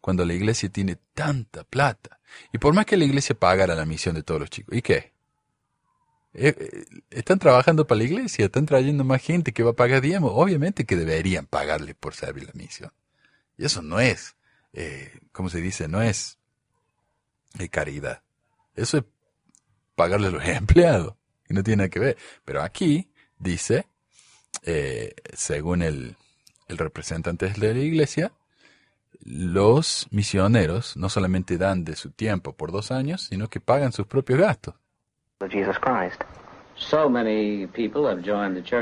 Cuando 0.00 0.25
la 0.25 0.32
iglesia 0.32 0.68
tiene 0.68 0.97
tanta 1.14 1.64
plata. 1.64 2.18
Y 2.52 2.59
por 2.59 2.73
más 2.73 2.87
que 2.87 2.97
la 2.97 3.04
iglesia 3.04 3.35
pagara 3.38 3.75
la 3.75 3.85
misión 3.85 4.14
de 4.14 4.23
todos 4.23 4.40
los 4.40 4.50
chicos, 4.50 4.76
¿y 4.76 4.82
qué? 4.82 5.12
Eh, 6.35 6.54
eh, 6.59 6.85
están 7.11 7.38
trabajando 7.38 7.87
para 7.87 7.99
la 7.99 8.04
iglesia, 8.04 8.47
están 8.47 8.64
trayendo 8.64 9.04
más 9.04 9.23
gente 9.23 9.52
que 9.52 9.62
va 9.62 9.73
a 9.73 9.75
pagar 9.75 10.00
diezmo. 10.00 10.28
Obviamente 10.28 10.87
que 10.87 10.97
deberían 10.97 11.47
pagarle 11.47 11.94
por 11.94 12.14
servir 12.14 12.47
la 12.47 12.52
misión. 12.54 12.90
Y 13.59 13.66
eso 13.66 13.82
no 13.82 14.00
es, 14.00 14.35
eh, 14.73 15.21
¿cómo 15.32 15.50
se 15.50 15.61
dice? 15.61 15.88
No 15.88 16.00
es 16.02 16.38
eh, 17.59 17.68
caridad. 17.68 18.23
Eso 18.75 18.99
es 18.99 19.04
pagarle 19.94 20.28
a 20.28 20.30
los 20.30 20.44
empleados. 20.46 21.14
Y 21.49 21.54
no 21.54 21.62
tiene 21.62 21.78
nada 21.78 21.90
que 21.90 22.00
ver. 22.00 22.16
Pero 22.44 22.62
aquí 22.62 23.11
dice, 23.38 23.87
eh, 24.64 25.14
según 25.34 25.82
el, 25.82 26.16
el 26.68 26.78
representante 26.78 27.49
de 27.49 27.75
la 27.75 27.80
iglesia, 27.80 28.32
los 29.25 30.08
misioneros 30.11 30.96
no 30.96 31.08
solamente 31.08 31.58
dan 31.58 31.84
de 31.84 31.96
su 31.96 32.11
tiempo 32.11 32.54
por 32.56 32.72
dos 32.72 32.90
años, 32.90 33.22
sino 33.22 33.49
que 33.49 33.61
pagan 33.61 33.92
sus 33.92 34.06
propios 34.06 34.40
gastos. 34.40 34.75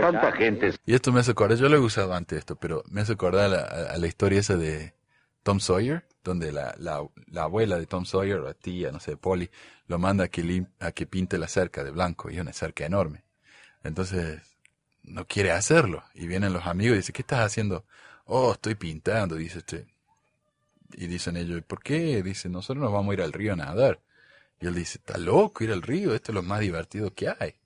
Tanta 0.00 0.32
gente 0.32 0.72
Y 0.86 0.94
esto 0.94 1.12
me 1.12 1.20
hace 1.20 1.32
acordar, 1.32 1.58
yo 1.58 1.68
lo 1.68 1.76
he 1.76 1.80
usado 1.80 2.14
antes 2.14 2.38
esto, 2.38 2.56
pero 2.56 2.82
me 2.90 3.00
hace 3.00 3.12
acordar 3.12 3.46
a 3.46 3.48
la, 3.48 3.60
a 3.94 3.98
la 3.98 4.06
historia 4.06 4.40
esa 4.40 4.56
de 4.56 4.94
Tom 5.42 5.60
Sawyer, 5.60 6.04
donde 6.22 6.52
la, 6.52 6.74
la, 6.78 7.02
la 7.26 7.42
abuela 7.42 7.78
de 7.78 7.86
Tom 7.86 8.04
Sawyer, 8.04 8.38
o 8.38 8.44
la 8.44 8.54
tía, 8.54 8.92
no 8.92 9.00
sé, 9.00 9.16
Polly, 9.16 9.50
lo 9.90 9.98
manda 9.98 10.26
a 10.26 10.28
que, 10.28 10.66
a 10.78 10.92
que 10.92 11.04
pinte 11.04 11.36
la 11.36 11.48
cerca 11.48 11.82
de 11.82 11.90
blanco, 11.90 12.30
y 12.30 12.36
es 12.36 12.40
una 12.40 12.52
cerca 12.52 12.86
enorme. 12.86 13.24
Entonces, 13.82 14.40
no 15.02 15.26
quiere 15.26 15.50
hacerlo. 15.50 16.04
Y 16.14 16.28
vienen 16.28 16.52
los 16.52 16.64
amigos 16.64 16.94
y 16.94 16.96
dicen, 16.98 17.12
¿qué 17.12 17.22
estás 17.22 17.40
haciendo? 17.40 17.84
Oh, 18.24 18.52
estoy 18.52 18.76
pintando, 18.76 19.34
dice 19.34 19.58
este. 19.58 19.88
Y 20.92 21.08
dicen 21.08 21.36
ellos, 21.36 21.60
¿por 21.64 21.82
qué? 21.82 22.22
Dice, 22.22 22.48
nosotros 22.48 22.84
nos 22.84 22.92
vamos 22.92 23.10
a 23.10 23.14
ir 23.14 23.22
al 23.22 23.32
río 23.32 23.52
a 23.52 23.56
nadar. 23.56 24.00
Y 24.60 24.68
él 24.68 24.76
dice, 24.76 24.98
está 24.98 25.18
loco 25.18 25.64
ir 25.64 25.72
al 25.72 25.82
río, 25.82 26.14
esto 26.14 26.30
es 26.30 26.34
lo 26.36 26.42
más 26.44 26.60
divertido 26.60 27.12
que 27.12 27.28
hay. 27.28 27.56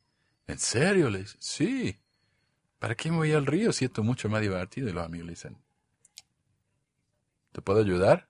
¿En 0.46 0.58
serio? 0.58 1.10
Le 1.10 1.18
dice, 1.18 1.36
sí. 1.40 2.00
¿Para 2.78 2.94
qué 2.94 3.10
me 3.10 3.18
voy 3.18 3.32
al 3.32 3.44
río 3.44 3.70
si 3.70 3.84
esto 3.84 4.00
es 4.00 4.06
mucho 4.06 4.30
más 4.30 4.40
divertido? 4.40 4.88
Y 4.88 4.92
los 4.94 5.04
amigos 5.04 5.26
le 5.26 5.32
dicen, 5.32 5.58
¿te 7.52 7.60
puedo 7.60 7.80
ayudar? 7.80 8.28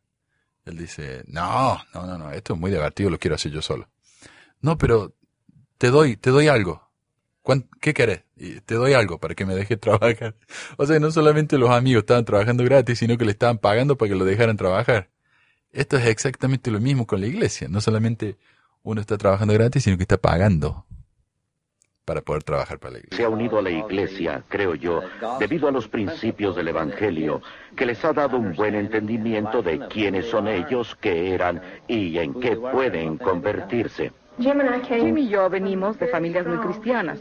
Él 0.65 0.79
dice, 0.79 1.25
no, 1.27 1.79
no, 1.95 2.07
no, 2.07 2.19
no, 2.19 2.31
esto 2.33 2.55
es 2.55 2.61
muy 2.61 2.71
divertido, 2.71 3.11
lo 3.11 3.19
quiero 3.19 3.35
hacer 3.37 3.53
yo 3.53 3.61
solo. 3.63 3.89
No, 4.63 4.79
pero 4.79 5.15
te 5.79 5.91
doy, 5.91 6.17
te 6.17 6.31
doy 6.31 6.49
algo. 6.49 6.83
¿Cuán- 7.43 7.69
¿Qué 7.81 7.95
querés? 7.95 8.25
Te 8.67 8.75
doy 8.77 8.95
algo 8.95 9.19
para 9.21 9.35
que 9.35 9.47
me 9.47 9.55
dejes 9.55 9.81
trabajar. 9.81 10.37
O 10.79 10.87
sea, 10.87 11.01
no 11.01 11.11
solamente 11.11 11.59
los 11.59 11.71
amigos 11.71 12.03
estaban 12.03 12.25
trabajando 12.25 12.65
gratis, 12.65 12.99
sino 13.01 13.19
que 13.19 13.25
le 13.27 13.33
estaban 13.33 13.59
pagando 13.59 13.97
para 13.99 14.11
que 14.11 14.17
lo 14.17 14.25
dejaran 14.25 14.57
trabajar. 14.57 15.11
Esto 15.73 15.97
es 15.99 16.07
exactamente 16.07 16.71
lo 16.71 16.81
mismo 16.81 17.07
con 17.07 17.21
la 17.21 17.27
iglesia. 17.29 17.69
No 17.69 17.81
solamente 17.81 18.39
uno 18.83 19.01
está 19.01 19.19
trabajando 19.19 19.55
gratis, 19.55 19.85
sino 19.85 19.97
que 19.97 20.05
está 20.05 20.19
pagando 20.19 20.84
para 22.05 22.21
poder 22.21 22.43
trabajar 22.43 22.79
para 22.79 22.93
la 22.93 22.99
iglesia. 22.99 23.17
se 23.17 23.25
ha 23.25 23.29
unido 23.29 23.59
a 23.59 23.63
la 23.63 23.71
iglesia, 23.71 24.43
creo 24.49 24.75
yo, 24.75 25.01
debido 25.39 25.69
a 25.69 25.73
los 25.73 25.89
principios 25.89 26.55
del 26.57 26.69
Evangelio, 26.69 27.41
que 27.77 27.87
les 27.87 28.05
ha 28.05 28.13
dado 28.13 28.37
un 28.37 28.55
buen 28.55 28.75
entendimiento 28.75 29.63
de 29.63 29.81
quiénes 29.89 30.27
son 30.27 30.49
ellos, 30.49 30.97
qué 31.01 31.35
eran 31.35 31.63
y 31.89 32.19
en 32.19 32.35
qué 32.35 32.57
pueden 32.57 33.17
convertirse. 33.19 34.13
Jim 34.39 35.17
y 35.17 35.29
yo 35.29 35.49
venimos 35.49 35.99
de 35.99 36.09
familias 36.09 36.47
muy 36.47 36.59
cristianas. 36.59 37.21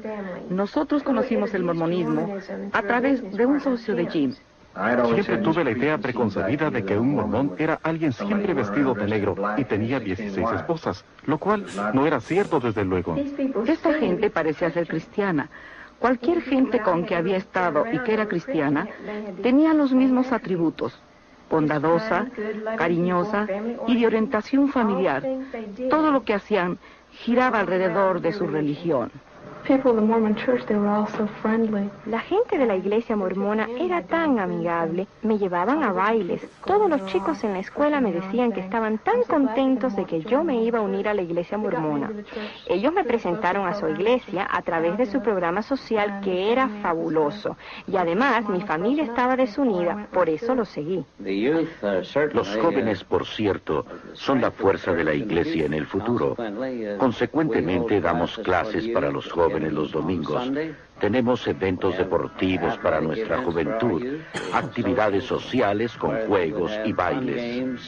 Nosotros 0.49 1.03
conocimos 1.03 1.53
el 1.53 1.63
mormonismo 1.63 2.37
a 2.71 2.81
través 2.81 3.21
de 3.31 3.45
un 3.45 3.59
socio 3.61 3.95
de 3.95 4.07
Jim. 4.07 4.33
Siempre 4.73 5.37
tuve 5.37 5.63
la 5.63 5.71
idea 5.71 5.97
preconcebida 5.99 6.71
de 6.71 6.83
que 6.83 6.97
un 6.97 7.13
mormón 7.13 7.53
era 7.59 7.79
alguien 7.83 8.11
siempre 8.11 8.53
vestido 8.55 8.95
de 8.95 9.05
negro 9.05 9.35
y 9.55 9.65
tenía 9.65 9.99
16 9.99 10.47
esposas, 10.51 11.05
lo 11.25 11.37
cual 11.37 11.65
no 11.93 12.07
era 12.07 12.19
cierto 12.19 12.59
desde 12.59 12.83
luego. 12.83 13.15
Esta 13.67 13.93
gente 13.93 14.31
parecía 14.31 14.71
ser 14.71 14.87
cristiana. 14.87 15.49
Cualquier 15.99 16.41
gente 16.41 16.79
con 16.79 17.05
que 17.05 17.15
había 17.15 17.37
estado 17.37 17.85
y 17.91 17.99
que 17.99 18.13
era 18.13 18.27
cristiana 18.27 18.87
tenía 19.41 19.73
los 19.73 19.93
mismos 19.93 20.31
atributos. 20.31 20.99
Bondadosa, 21.49 22.25
cariñosa 22.75 23.47
y 23.87 23.99
de 23.99 24.07
orientación 24.07 24.69
familiar. 24.69 25.23
Todo 25.89 26.11
lo 26.11 26.23
que 26.23 26.33
hacían 26.33 26.79
giraba 27.11 27.59
alrededor 27.59 28.21
de 28.21 28.33
su 28.33 28.47
religión. 28.47 29.11
La 32.05 32.19
gente 32.19 32.57
de 32.57 32.65
la 32.65 32.75
iglesia 32.75 33.15
mormona 33.15 33.69
era 33.79 34.01
tan 34.01 34.37
amigable. 34.39 35.07
Me 35.21 35.37
llevaban 35.37 35.83
a 35.83 35.93
bailes. 35.93 36.45
Todos 36.65 36.89
los 36.89 37.05
chicos 37.05 37.41
en 37.45 37.53
la 37.53 37.59
escuela 37.59 38.01
me 38.01 38.11
decían 38.11 38.51
que 38.51 38.59
estaban 38.59 38.97
tan 38.97 39.23
contentos 39.23 39.95
de 39.95 40.03
que 40.03 40.19
yo 40.21 40.43
me 40.43 40.61
iba 40.63 40.79
a 40.79 40.81
unir 40.81 41.07
a 41.07 41.13
la 41.13 41.21
iglesia 41.21 41.57
mormona. 41.57 42.11
Ellos 42.67 42.91
me 42.91 43.05
presentaron 43.05 43.65
a 43.65 43.73
su 43.73 43.87
iglesia 43.87 44.45
a 44.51 44.61
través 44.63 44.97
de 44.97 45.05
su 45.05 45.21
programa 45.21 45.61
social 45.61 46.19
que 46.21 46.51
era 46.51 46.67
fabuloso. 46.81 47.55
Y 47.87 47.95
además 47.95 48.49
mi 48.49 48.59
familia 48.61 49.05
estaba 49.05 49.37
desunida, 49.37 50.07
por 50.11 50.27
eso 50.27 50.55
lo 50.55 50.65
seguí. 50.65 51.05
Los 52.33 52.57
jóvenes, 52.57 53.05
por 53.05 53.25
cierto, 53.25 53.85
son 54.11 54.41
la 54.41 54.51
fuerza 54.51 54.91
de 54.91 55.05
la 55.05 55.13
iglesia 55.13 55.65
en 55.65 55.73
el 55.73 55.85
futuro. 55.85 56.35
Consecuentemente 56.97 58.01
damos 58.01 58.37
clases 58.39 58.89
para 58.89 59.09
los 59.09 59.31
jóvenes 59.31 59.52
en 59.57 59.75
los 59.75 59.91
domingos. 59.91 60.51
Tenemos 60.99 61.45
eventos 61.47 61.97
deportivos 61.97 62.77
para 62.77 63.01
nuestra 63.01 63.43
juventud, 63.43 64.01
actividades 64.53 65.25
sociales 65.25 65.95
con 65.97 66.15
juegos 66.27 66.71
y 66.85 66.93
bailes. 66.93 67.81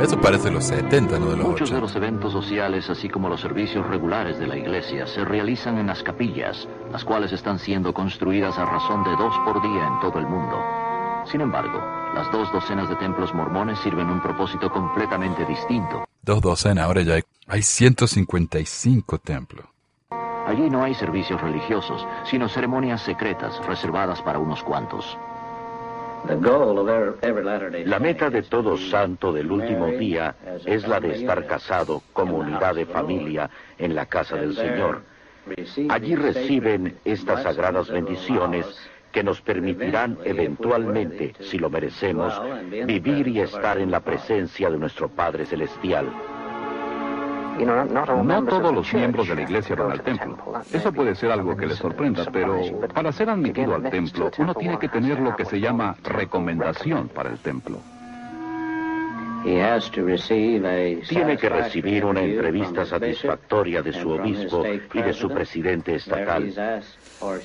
Eso 0.00 0.20
parece 0.20 0.48
los 0.52 0.64
70, 0.64 1.18
no 1.18 1.30
de 1.30 1.36
los 1.36 1.46
Muchos 1.48 1.70
de 1.72 1.80
los 1.80 1.96
eventos 1.96 2.32
sociales, 2.32 2.88
así 2.88 3.08
como 3.08 3.28
los 3.28 3.40
servicios 3.40 3.84
regulares 3.88 4.38
de 4.38 4.46
la 4.46 4.56
iglesia, 4.56 5.08
se 5.08 5.24
realizan 5.24 5.76
en 5.78 5.88
las 5.88 6.04
capillas, 6.04 6.68
las 6.92 7.04
cuales 7.04 7.32
están 7.32 7.58
siendo 7.58 7.92
construidas 7.92 8.56
a 8.58 8.64
razón 8.64 9.02
de 9.02 9.10
dos 9.16 9.34
por 9.44 9.60
día 9.60 9.88
en 9.88 10.00
todo 10.00 10.20
el 10.20 10.26
mundo. 10.26 10.56
Sin 11.24 11.40
embargo, 11.40 11.82
las 12.18 12.32
dos 12.32 12.50
docenas 12.52 12.88
de 12.88 12.96
templos 12.96 13.32
mormones 13.32 13.78
sirven 13.78 14.10
un 14.10 14.20
propósito 14.20 14.68
completamente 14.72 15.44
distinto. 15.44 16.04
Dos 16.20 16.40
docenas, 16.40 16.84
ahora 16.84 17.02
ya 17.02 17.14
hay, 17.14 17.22
hay 17.46 17.62
155 17.62 19.18
templos. 19.18 19.64
Allí 20.44 20.68
no 20.68 20.82
hay 20.82 20.94
servicios 20.94 21.40
religiosos, 21.40 22.04
sino 22.24 22.48
ceremonias 22.48 23.02
secretas 23.02 23.64
reservadas 23.64 24.20
para 24.22 24.40
unos 24.40 24.64
cuantos. 24.64 25.16
La 27.84 28.00
meta 28.00 28.30
de 28.30 28.42
todo 28.42 28.76
santo 28.76 29.32
del 29.32 29.52
último 29.52 29.86
día 29.86 30.34
es 30.66 30.88
la 30.88 30.98
de 30.98 31.14
estar 31.14 31.46
casado 31.46 32.02
como 32.12 32.38
unidad 32.38 32.74
de 32.74 32.86
familia 32.86 33.48
en 33.78 33.94
la 33.94 34.06
casa 34.06 34.34
del 34.34 34.56
Señor. 34.56 35.02
Allí 35.88 36.16
reciben 36.16 36.98
estas 37.04 37.44
sagradas 37.44 37.88
bendiciones 37.88 38.66
que 39.12 39.22
nos 39.22 39.40
permitirán 39.40 40.18
eventualmente, 40.24 41.34
si 41.40 41.58
lo 41.58 41.70
merecemos, 41.70 42.32
vivir 42.86 43.28
y 43.28 43.40
estar 43.40 43.78
en 43.78 43.90
la 43.90 44.00
presencia 44.00 44.70
de 44.70 44.78
nuestro 44.78 45.08
Padre 45.08 45.46
Celestial. 45.46 46.10
No 47.58 48.44
todos 48.44 48.72
los 48.72 48.94
miembros 48.94 49.28
de 49.28 49.34
la 49.34 49.42
iglesia 49.42 49.74
van 49.74 49.90
al 49.92 50.02
templo. 50.02 50.36
Eso 50.72 50.92
puede 50.92 51.14
ser 51.14 51.32
algo 51.32 51.56
que 51.56 51.66
les 51.66 51.78
sorprenda, 51.78 52.24
pero 52.32 52.60
para 52.94 53.10
ser 53.10 53.30
admitido 53.30 53.74
al 53.74 53.90
templo, 53.90 54.30
uno 54.38 54.54
tiene 54.54 54.78
que 54.78 54.88
tener 54.88 55.18
lo 55.18 55.34
que 55.34 55.44
se 55.44 55.58
llama 55.58 55.96
recomendación 56.04 57.08
para 57.08 57.30
el 57.30 57.38
templo. 57.38 57.78
Tiene 61.08 61.36
que 61.36 61.48
recibir 61.48 62.04
una 62.04 62.22
entrevista 62.22 62.84
satisfactoria 62.84 63.82
de 63.82 63.92
su 63.92 64.10
obispo 64.10 64.64
y 64.92 65.02
de 65.02 65.12
su 65.12 65.28
presidente 65.30 65.94
estatal. 65.94 66.52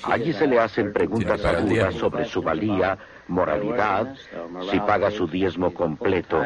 Allí 0.03 0.34
se 0.34 0.48
le 0.48 0.60
hacen 0.60 0.94
preguntas 0.94 1.44
agudas 1.46 1.96
sobre 1.96 2.25
su 2.25 2.42
valía, 2.42 2.98
moralidad, 3.27 4.15
si 4.70 4.80
paga 4.80 5.12
su 5.12 5.27
diezmo 5.27 5.74
completo. 5.74 6.42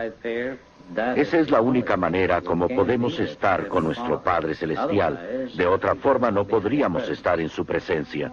Esa 1.16 1.38
es 1.40 1.52
la 1.52 1.62
única 1.62 1.98
manera 1.98 2.42
como 2.42 2.70
podemos 2.70 3.20
estar 3.20 3.68
con 3.68 3.84
nuestro 3.84 4.22
Padre 4.24 4.56
Celestial. 4.56 5.50
De 5.54 5.66
otra 5.66 5.96
forma 5.96 6.32
no 6.32 6.46
podríamos 6.46 7.10
estar 7.10 7.40
en 7.42 7.50
su 7.50 7.66
presencia. 7.66 8.32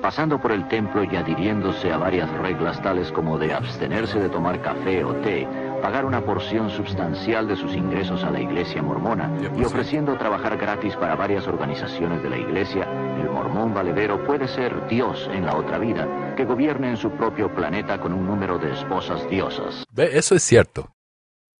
Pasando 0.00 0.40
por 0.40 0.52
el 0.52 0.66
templo 0.68 1.04
y 1.04 1.14
adhiriéndose 1.14 1.92
a 1.92 1.98
varias 1.98 2.30
reglas 2.38 2.80
tales 2.82 3.12
como 3.12 3.38
de 3.38 3.52
abstenerse 3.52 4.18
de 4.18 4.30
tomar 4.30 4.62
café 4.62 5.04
o 5.04 5.14
té, 5.16 5.46
pagar 5.80 6.04
una 6.04 6.24
porción 6.24 6.70
sustancial 6.70 7.48
de 7.48 7.56
sus 7.56 7.74
ingresos 7.74 8.22
a 8.24 8.30
la 8.30 8.40
iglesia 8.40 8.82
mormona 8.82 9.30
y 9.56 9.64
ofreciendo 9.64 10.16
trabajar 10.18 10.56
gratis 10.56 10.94
para 10.96 11.16
varias 11.16 11.46
organizaciones 11.46 12.22
de 12.22 12.30
la 12.30 12.36
iglesia, 12.36 12.84
el 13.20 13.30
mormón 13.30 13.72
valedero 13.72 14.24
puede 14.26 14.48
ser 14.48 14.86
Dios 14.88 15.28
en 15.32 15.46
la 15.46 15.56
otra 15.56 15.78
vida, 15.78 16.34
que 16.36 16.44
gobierne 16.44 16.90
en 16.90 16.96
su 16.96 17.10
propio 17.12 17.54
planeta 17.54 18.00
con 18.00 18.12
un 18.12 18.26
número 18.26 18.58
de 18.58 18.72
esposas 18.72 19.28
diosas. 19.28 19.84
Ve, 19.90 20.16
eso 20.18 20.34
es 20.34 20.42
cierto. 20.42 20.94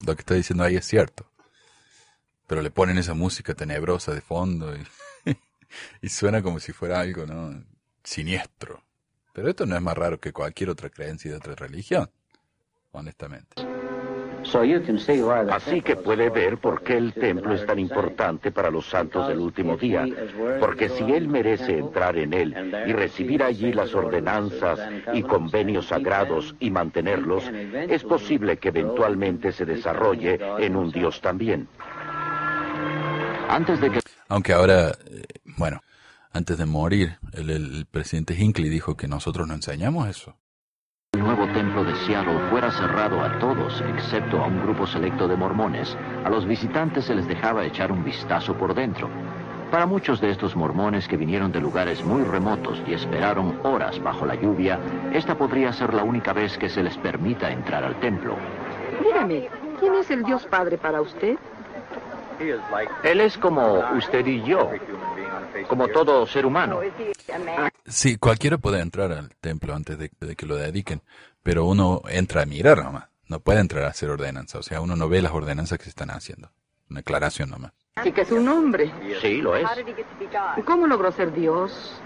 Lo 0.06 0.14
que 0.14 0.20
está 0.20 0.35
diciendo 0.35 0.64
ahí 0.64 0.76
es 0.76 0.87
cierto. 0.87 1.26
Pero 2.46 2.62
le 2.62 2.70
ponen 2.70 2.98
esa 2.98 3.14
música 3.14 3.54
tenebrosa 3.54 4.12
de 4.12 4.20
fondo 4.20 4.74
y, 4.74 5.37
y 6.02 6.09
suena 6.09 6.42
como 6.42 6.59
si 6.59 6.72
fuera 6.72 7.00
algo, 7.00 7.26
¿no? 7.26 7.62
Siniestro. 8.02 8.83
Pero 9.33 9.48
esto 9.48 9.66
no 9.66 9.76
es 9.76 9.83
más 9.83 9.96
raro 9.96 10.18
que 10.18 10.33
cualquier 10.33 10.70
otra 10.70 10.90
creencia 10.90 11.30
de 11.30 11.37
otra 11.37 11.54
religión, 11.54 12.11
honestamente. 12.92 13.69
Así 15.50 15.83
que 15.83 15.96
puede 15.96 16.31
ver 16.31 16.59
por 16.59 16.83
qué 16.83 16.96
el 16.96 17.12
templo 17.12 17.55
es 17.55 17.64
tan 17.66 17.79
importante 17.79 18.50
para 18.50 18.70
los 18.70 18.88
santos 18.88 19.29
del 19.29 19.38
último 19.38 19.76
día. 19.76 20.07
Porque 20.59 20.88
si 20.88 21.05
él 21.12 21.29
merece 21.29 21.79
entrar 21.79 22.16
en 22.16 22.33
él 22.33 22.55
y 22.87 22.92
recibir 22.92 23.42
allí 23.42 23.72
las 23.72 23.94
ordenanzas 23.94 24.81
y 25.12 25.22
convenios 25.22 25.88
sagrados 25.88 26.55
y 26.61 26.70
mantenerlos, 26.70 27.44
es 27.48 28.03
posible 28.05 28.59
que 28.59 28.68
eventualmente 28.68 29.53
se 29.53 29.64
desarrolle 29.64 30.38
en 30.59 30.76
un 30.76 30.90
Dios 30.90 31.20
también. 31.20 31.68
Antes 33.48 33.81
de 33.81 33.90
que... 33.90 34.00
Aunque 34.29 34.53
ahora, 34.53 34.90
eh, 34.90 35.24
bueno, 35.57 35.81
antes 36.33 36.57
de 36.57 36.66
morir, 36.66 37.18
el, 37.33 37.50
el 37.50 37.87
presidente 37.90 38.35
Hinckley 38.35 38.68
dijo 38.68 38.96
que 38.96 39.09
nosotros 39.09 39.48
no 39.48 39.55
enseñamos 39.55 40.09
eso 40.09 40.39
el 41.20 41.27
nuevo 41.27 41.46
templo 41.53 41.85
de 41.85 41.94
Seattle 41.96 42.38
fuera 42.51 42.70
cerrado 42.70 43.20
a 43.20 43.38
todos, 43.38 43.83
excepto 43.94 44.42
a 44.42 44.46
un 44.46 44.62
grupo 44.62 44.87
selecto 44.87 45.29
de 45.29 45.37
mormones, 45.37 45.96
a 46.25 46.31
los 46.31 46.46
visitantes 46.46 47.05
se 47.05 47.14
les 47.14 47.29
dejaba 47.29 47.64
echar 47.64 47.92
un 47.92 48.03
vistazo 48.03 48.55
por 48.55 48.75
dentro. 48.75 49.09
Para 49.70 49.87
muchos 49.87 50.20
de 50.20 50.31
estos 50.31 50.57
mormones 50.57 51.09
que 51.09 51.16
vinieron 51.16 51.53
de 51.53 51.61
lugares 51.61 52.05
muy 52.05 52.23
remotos 52.23 52.81
y 52.87 52.94
esperaron 52.94 53.59
horas 53.64 54.03
bajo 54.03 54.25
la 54.25 54.35
lluvia, 54.35 54.79
esta 55.12 55.35
podría 55.35 55.73
ser 55.73 55.94
la 55.94 56.05
única 56.05 56.33
vez 56.33 56.57
que 56.57 56.68
se 56.68 56.83
les 56.83 56.96
permita 56.96 57.51
entrar 57.51 57.85
al 57.85 57.99
templo. 58.01 58.37
Dígame, 59.03 59.49
¿quién 59.79 59.94
es 59.94 60.11
el 60.11 60.23
Dios 60.23 60.46
Padre 60.46 60.79
para 60.79 61.03
usted? 61.03 61.37
Él 63.03 63.20
es 63.20 63.37
como 63.37 63.81
usted 63.96 64.27
y 64.27 64.42
yo, 64.42 64.70
como 65.68 65.88
todo 65.88 66.26
ser 66.26 66.46
humano. 66.46 66.80
Sí, 67.86 68.16
cualquiera 68.16 68.58
puede 68.58 68.80
entrar 68.80 69.12
al 69.12 69.34
templo 69.40 69.74
antes 69.74 69.98
de, 69.98 70.10
que 70.10 70.46
lo 70.46 70.56
dediquen, 70.56 71.02
pero 71.42 71.64
uno 71.64 72.02
entra 72.08 72.42
a 72.42 72.46
mirar 72.46 72.82
nomás. 72.82 73.04
No 73.26 73.40
puede 73.40 73.60
entrar 73.60 73.84
a 73.84 73.88
hacer 73.88 74.10
ordenanza, 74.10 74.58
o 74.58 74.62
sea, 74.62 74.80
uno 74.80 74.96
no 74.96 75.08
ve 75.08 75.22
las 75.22 75.32
ordenanzas 75.32 75.78
que 75.78 75.84
se 75.84 75.90
están 75.90 76.10
haciendo. 76.10 76.50
Una 76.88 77.00
aclaración 77.00 77.50
nomás. 77.50 77.72
Sí 78.02 78.12
que 78.12 78.22
es 78.22 78.32
un 78.32 78.48
hombre. 78.48 78.90
Sí, 79.20 79.40
lo 79.40 79.54
es. 79.54 79.68
¿Cómo 80.64 80.86
logró 80.86 81.12
ser 81.12 81.32
Dios? 81.32 82.00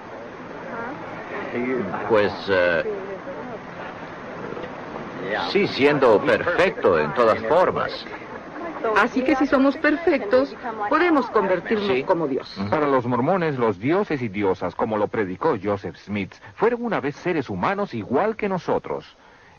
Pues... 2.08 2.32
Eh, 2.48 2.84
sí, 5.50 5.66
siendo 5.68 6.20
perfecto 6.20 6.98
en 6.98 7.14
todas 7.14 7.40
formas. 7.46 8.04
Así 8.96 9.22
que 9.22 9.36
si 9.36 9.46
somos 9.46 9.76
perfectos, 9.76 10.54
podemos 10.88 11.30
convertirnos 11.30 12.04
como 12.06 12.28
Dios. 12.28 12.54
Para 12.70 12.86
los 12.86 13.06
mormones, 13.06 13.58
los 13.58 13.78
dioses 13.78 14.20
y 14.22 14.28
diosas, 14.28 14.74
como 14.74 14.96
lo 14.96 15.08
predicó 15.08 15.56
Joseph 15.62 15.96
Smith, 15.96 16.32
fueron 16.54 16.84
una 16.84 17.00
vez 17.00 17.16
seres 17.16 17.48
humanos 17.48 17.94
igual 17.94 18.36
que 18.36 18.48
nosotros. 18.48 19.04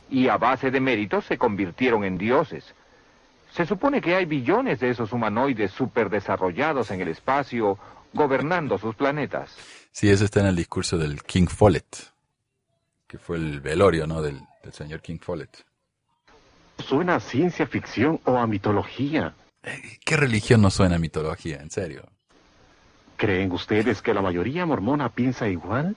Y 0.10 0.28
a 0.28 0.38
base 0.38 0.70
de 0.72 0.80
méritos 0.80 1.26
se 1.26 1.38
convirtieron 1.38 2.04
en 2.04 2.18
dioses. 2.18 2.74
Se 3.52 3.66
supone 3.66 4.02
que 4.02 4.16
hay 4.16 4.26
billones 4.26 4.80
de 4.80 4.90
esos 4.90 5.12
humanoides 5.14 5.72
superdesarrollados 5.72 6.92
en 6.92 7.02
el 7.02 7.08
espacio, 7.08 7.80
gobernando 8.14 8.78
sus 8.78 8.96
planetas. 8.96 9.56
Sí, 9.92 10.10
eso 10.10 10.26
está 10.26 10.42
en 10.42 10.48
el 10.48 10.56
discurso 10.56 10.98
del 10.98 11.24
King 11.24 11.48
Follett, 11.48 12.14
que 13.08 13.18
fue 13.18 13.38
el 13.38 13.62
velorio, 13.62 14.06
¿no?, 14.06 14.22
del, 14.22 14.42
del 14.62 14.74
señor 14.74 15.02
King 15.02 15.20
Follett. 15.20 15.64
Suena 16.80 17.16
a 17.16 17.20
ciencia 17.20 17.68
ficción 17.68 18.20
o 18.26 18.38
a 18.38 18.48
mitología. 18.48 19.34
¿Qué 20.06 20.18
religión 20.18 20.62
no 20.62 20.70
suena 20.70 20.96
a 20.96 21.00
mitología? 21.00 21.58
En 21.62 21.72
serio. 21.72 22.04
¿Creen 23.18 23.52
ustedes 23.52 24.02
que 24.02 24.14
la 24.14 24.22
mayoría 24.22 24.66
mormona 24.66 25.10
piensa 25.10 25.48
igual? 25.48 25.96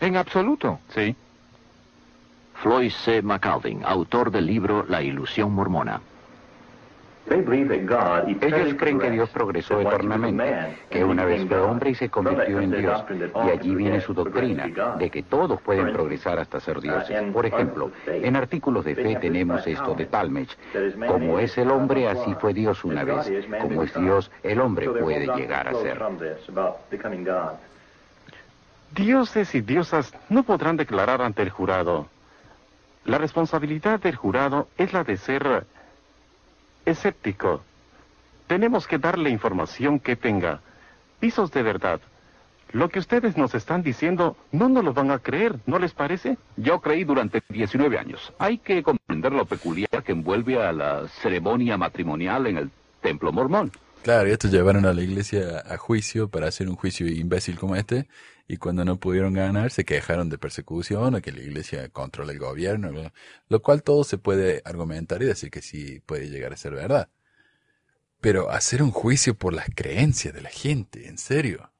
En 0.00 0.16
absoluto, 0.16 0.80
sí. 0.94 1.16
Floyd 2.62 2.92
C. 2.92 3.22
McAlvin, 3.22 3.84
autor 3.84 4.30
del 4.30 4.46
libro 4.46 4.84
La 4.88 5.02
ilusión 5.02 5.52
mormona. 5.52 6.00
Ellos 7.30 8.74
creen 8.78 8.98
que 8.98 9.10
Dios 9.10 9.28
progresó 9.30 9.80
eternamente, 9.80 10.76
que 10.90 11.04
una 11.04 11.24
vez 11.24 11.46
fue 11.46 11.60
hombre 11.60 11.90
y 11.90 11.94
se 11.94 12.08
convirtió 12.08 12.60
en 12.60 12.70
Dios. 12.70 13.04
Y 13.44 13.50
allí 13.50 13.74
viene 13.74 14.00
su 14.00 14.14
doctrina, 14.14 14.96
de 14.98 15.10
que 15.10 15.22
todos 15.22 15.60
pueden 15.60 15.92
progresar 15.92 16.38
hasta 16.38 16.60
ser 16.60 16.80
dioses. 16.80 17.32
Por 17.32 17.46
ejemplo, 17.46 17.90
en 18.06 18.36
artículos 18.36 18.84
de 18.84 18.94
fe 18.94 19.16
tenemos 19.16 19.66
esto 19.66 19.94
de 19.94 20.06
Talmage. 20.06 20.56
Como 21.06 21.38
es 21.38 21.56
el 21.58 21.70
hombre, 21.70 22.08
así 22.08 22.34
fue 22.40 22.54
Dios 22.54 22.84
una 22.84 23.04
vez. 23.04 23.30
Como 23.60 23.82
es 23.82 23.94
Dios, 23.94 24.30
el 24.42 24.60
hombre 24.60 24.88
puede 24.88 25.26
llegar 25.26 25.68
a 25.68 25.74
ser. 25.74 26.02
Dioses 28.94 29.54
y 29.54 29.60
diosas 29.60 30.14
no 30.30 30.42
podrán 30.44 30.76
declarar 30.76 31.20
ante 31.20 31.42
el 31.42 31.50
jurado. 31.50 32.08
La 33.04 33.18
responsabilidad 33.18 34.00
del 34.00 34.16
jurado 34.16 34.68
es 34.76 34.92
la 34.92 35.04
de 35.04 35.16
ser 35.16 35.66
escéptico. 36.90 37.62
Tenemos 38.46 38.86
que 38.86 38.98
darle 38.98 39.30
información 39.30 40.00
que 40.00 40.16
tenga 40.16 40.60
pisos 41.20 41.50
de 41.52 41.62
verdad. 41.62 42.00
Lo 42.72 42.90
que 42.90 42.98
ustedes 42.98 43.36
nos 43.36 43.54
están 43.54 43.82
diciendo 43.82 44.36
no 44.52 44.68
nos 44.68 44.84
lo 44.84 44.92
van 44.92 45.10
a 45.10 45.18
creer, 45.18 45.58
¿no 45.66 45.78
les 45.78 45.92
parece? 45.92 46.36
Yo 46.56 46.80
creí 46.80 47.04
durante 47.04 47.42
19 47.48 47.98
años. 47.98 48.32
Hay 48.38 48.58
que 48.58 48.82
comprender 48.82 49.32
lo 49.32 49.46
peculiar 49.46 50.02
que 50.04 50.12
envuelve 50.12 50.62
a 50.62 50.72
la 50.72 51.08
ceremonia 51.08 51.78
matrimonial 51.78 52.46
en 52.46 52.58
el 52.58 52.70
templo 53.00 53.32
mormón. 53.32 53.72
Claro, 54.02 54.28
y 54.28 54.32
estos 54.32 54.50
llevaron 54.50 54.86
a 54.86 54.92
la 54.92 55.02
iglesia 55.02 55.62
a 55.66 55.76
juicio 55.76 56.28
para 56.28 56.48
hacer 56.48 56.68
un 56.68 56.76
juicio 56.76 57.06
imbécil 57.06 57.58
como 57.58 57.74
este, 57.74 58.06
y 58.48 58.56
cuando 58.56 58.82
no 58.84 58.96
pudieron 58.96 59.34
ganar 59.34 59.70
se 59.70 59.84
quejaron 59.84 60.30
de 60.30 60.38
persecución 60.38 61.14
o 61.14 61.20
que 61.20 61.32
la 61.32 61.42
iglesia 61.42 61.86
controla 61.90 62.32
el 62.32 62.38
gobierno, 62.38 62.90
lo 63.48 63.62
cual 63.62 63.82
todo 63.82 64.04
se 64.04 64.16
puede 64.16 64.62
argumentar 64.64 65.22
y 65.22 65.26
decir 65.26 65.50
que 65.50 65.60
sí 65.60 66.00
puede 66.00 66.30
llegar 66.30 66.54
a 66.54 66.56
ser 66.56 66.72
verdad. 66.72 67.10
Pero 68.22 68.50
hacer 68.50 68.82
un 68.82 68.90
juicio 68.90 69.34
por 69.34 69.52
las 69.52 69.68
creencias 69.74 70.32
de 70.34 70.40
la 70.40 70.48
gente, 70.48 71.06
en 71.06 71.18
serio. 71.18 71.70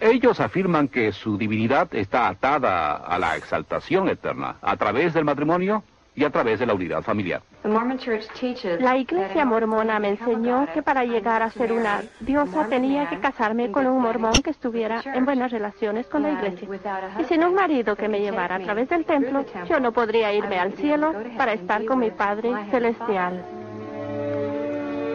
Ellos 0.00 0.40
afirman 0.40 0.88
que 0.88 1.12
su 1.12 1.38
divinidad 1.38 1.94
está 1.94 2.28
atada 2.28 2.96
a 2.96 3.18
la 3.18 3.36
exaltación 3.36 4.08
eterna 4.08 4.56
a 4.60 4.76
través 4.76 5.14
del 5.14 5.24
matrimonio 5.24 5.84
y 6.20 6.24
a 6.24 6.30
través 6.30 6.60
de 6.60 6.66
la 6.66 6.74
unidad 6.74 7.02
familiar. 7.02 7.40
La 8.78 8.96
iglesia 8.98 9.44
mormona 9.46 9.98
me 9.98 10.10
enseñó 10.10 10.66
que 10.74 10.82
para 10.82 11.04
llegar 11.04 11.42
a 11.42 11.50
ser 11.50 11.72
una 11.72 12.02
diosa 12.20 12.66
tenía 12.68 13.08
que 13.08 13.18
casarme 13.18 13.70
con 13.70 13.86
un 13.86 14.02
mormón 14.02 14.34
que 14.44 14.50
estuviera 14.50 15.02
en 15.02 15.24
buenas 15.24 15.50
relaciones 15.50 16.06
con 16.08 16.22
la 16.22 16.32
iglesia. 16.32 16.68
Y 17.18 17.24
sin 17.24 17.42
un 17.42 17.54
marido 17.54 17.96
que 17.96 18.08
me 18.08 18.20
llevara 18.20 18.56
a 18.56 18.60
través 18.60 18.90
del 18.90 19.06
templo, 19.06 19.46
yo 19.66 19.80
no 19.80 19.92
podría 19.92 20.32
irme 20.34 20.58
al 20.58 20.74
cielo 20.74 21.14
para 21.38 21.54
estar 21.54 21.86
con 21.86 22.00
mi 22.00 22.10
Padre 22.10 22.52
Celestial. 22.70 23.42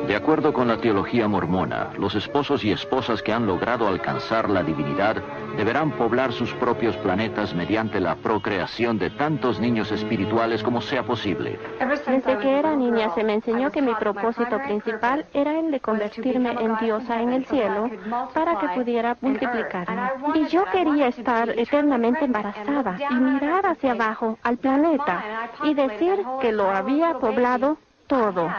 De 0.07 0.15
acuerdo 0.15 0.53
con 0.53 0.67
la 0.67 0.77
teología 0.77 1.27
mormona, 1.27 1.89
los 1.97 2.13
esposos 2.13 2.63
y 2.63 2.71
esposas 2.71 3.23
que 3.23 3.33
han 3.33 3.47
logrado 3.47 3.87
alcanzar 3.87 4.49
la 4.49 4.61
divinidad 4.61 5.15
deberán 5.57 5.91
poblar 5.91 6.31
sus 6.31 6.53
propios 6.53 6.95
planetas 6.97 7.55
mediante 7.55 7.99
la 7.99 8.15
procreación 8.15 8.99
de 8.99 9.09
tantos 9.09 9.59
niños 9.59 9.91
espirituales 9.91 10.61
como 10.61 10.81
sea 10.81 11.03
posible. 11.03 11.59
Desde 11.79 12.37
que 12.37 12.59
era 12.59 12.75
niña 12.75 13.09
se 13.15 13.23
me 13.23 13.33
enseñó 13.33 13.71
que 13.71 13.81
mi 13.81 13.95
propósito 13.95 14.59
principal 14.59 15.25
era 15.33 15.59
el 15.59 15.71
de 15.71 15.79
convertirme 15.79 16.51
en 16.51 16.77
diosa 16.77 17.21
en 17.21 17.33
el 17.33 17.45
cielo 17.45 17.89
para 18.33 18.59
que 18.59 18.69
pudiera 18.69 19.17
multiplicarme. 19.21 20.11
Y 20.35 20.47
yo 20.47 20.65
quería 20.71 21.07
estar 21.07 21.49
eternamente 21.49 22.25
embarazada 22.25 22.97
y 23.09 23.15
mirar 23.15 23.65
hacia 23.65 23.93
abajo 23.93 24.37
al 24.43 24.57
planeta 24.57 25.49
y 25.63 25.73
decir 25.73 26.23
que 26.41 26.51
lo 26.51 26.69
había 26.69 27.15
poblado 27.17 27.77
todo. 28.07 28.51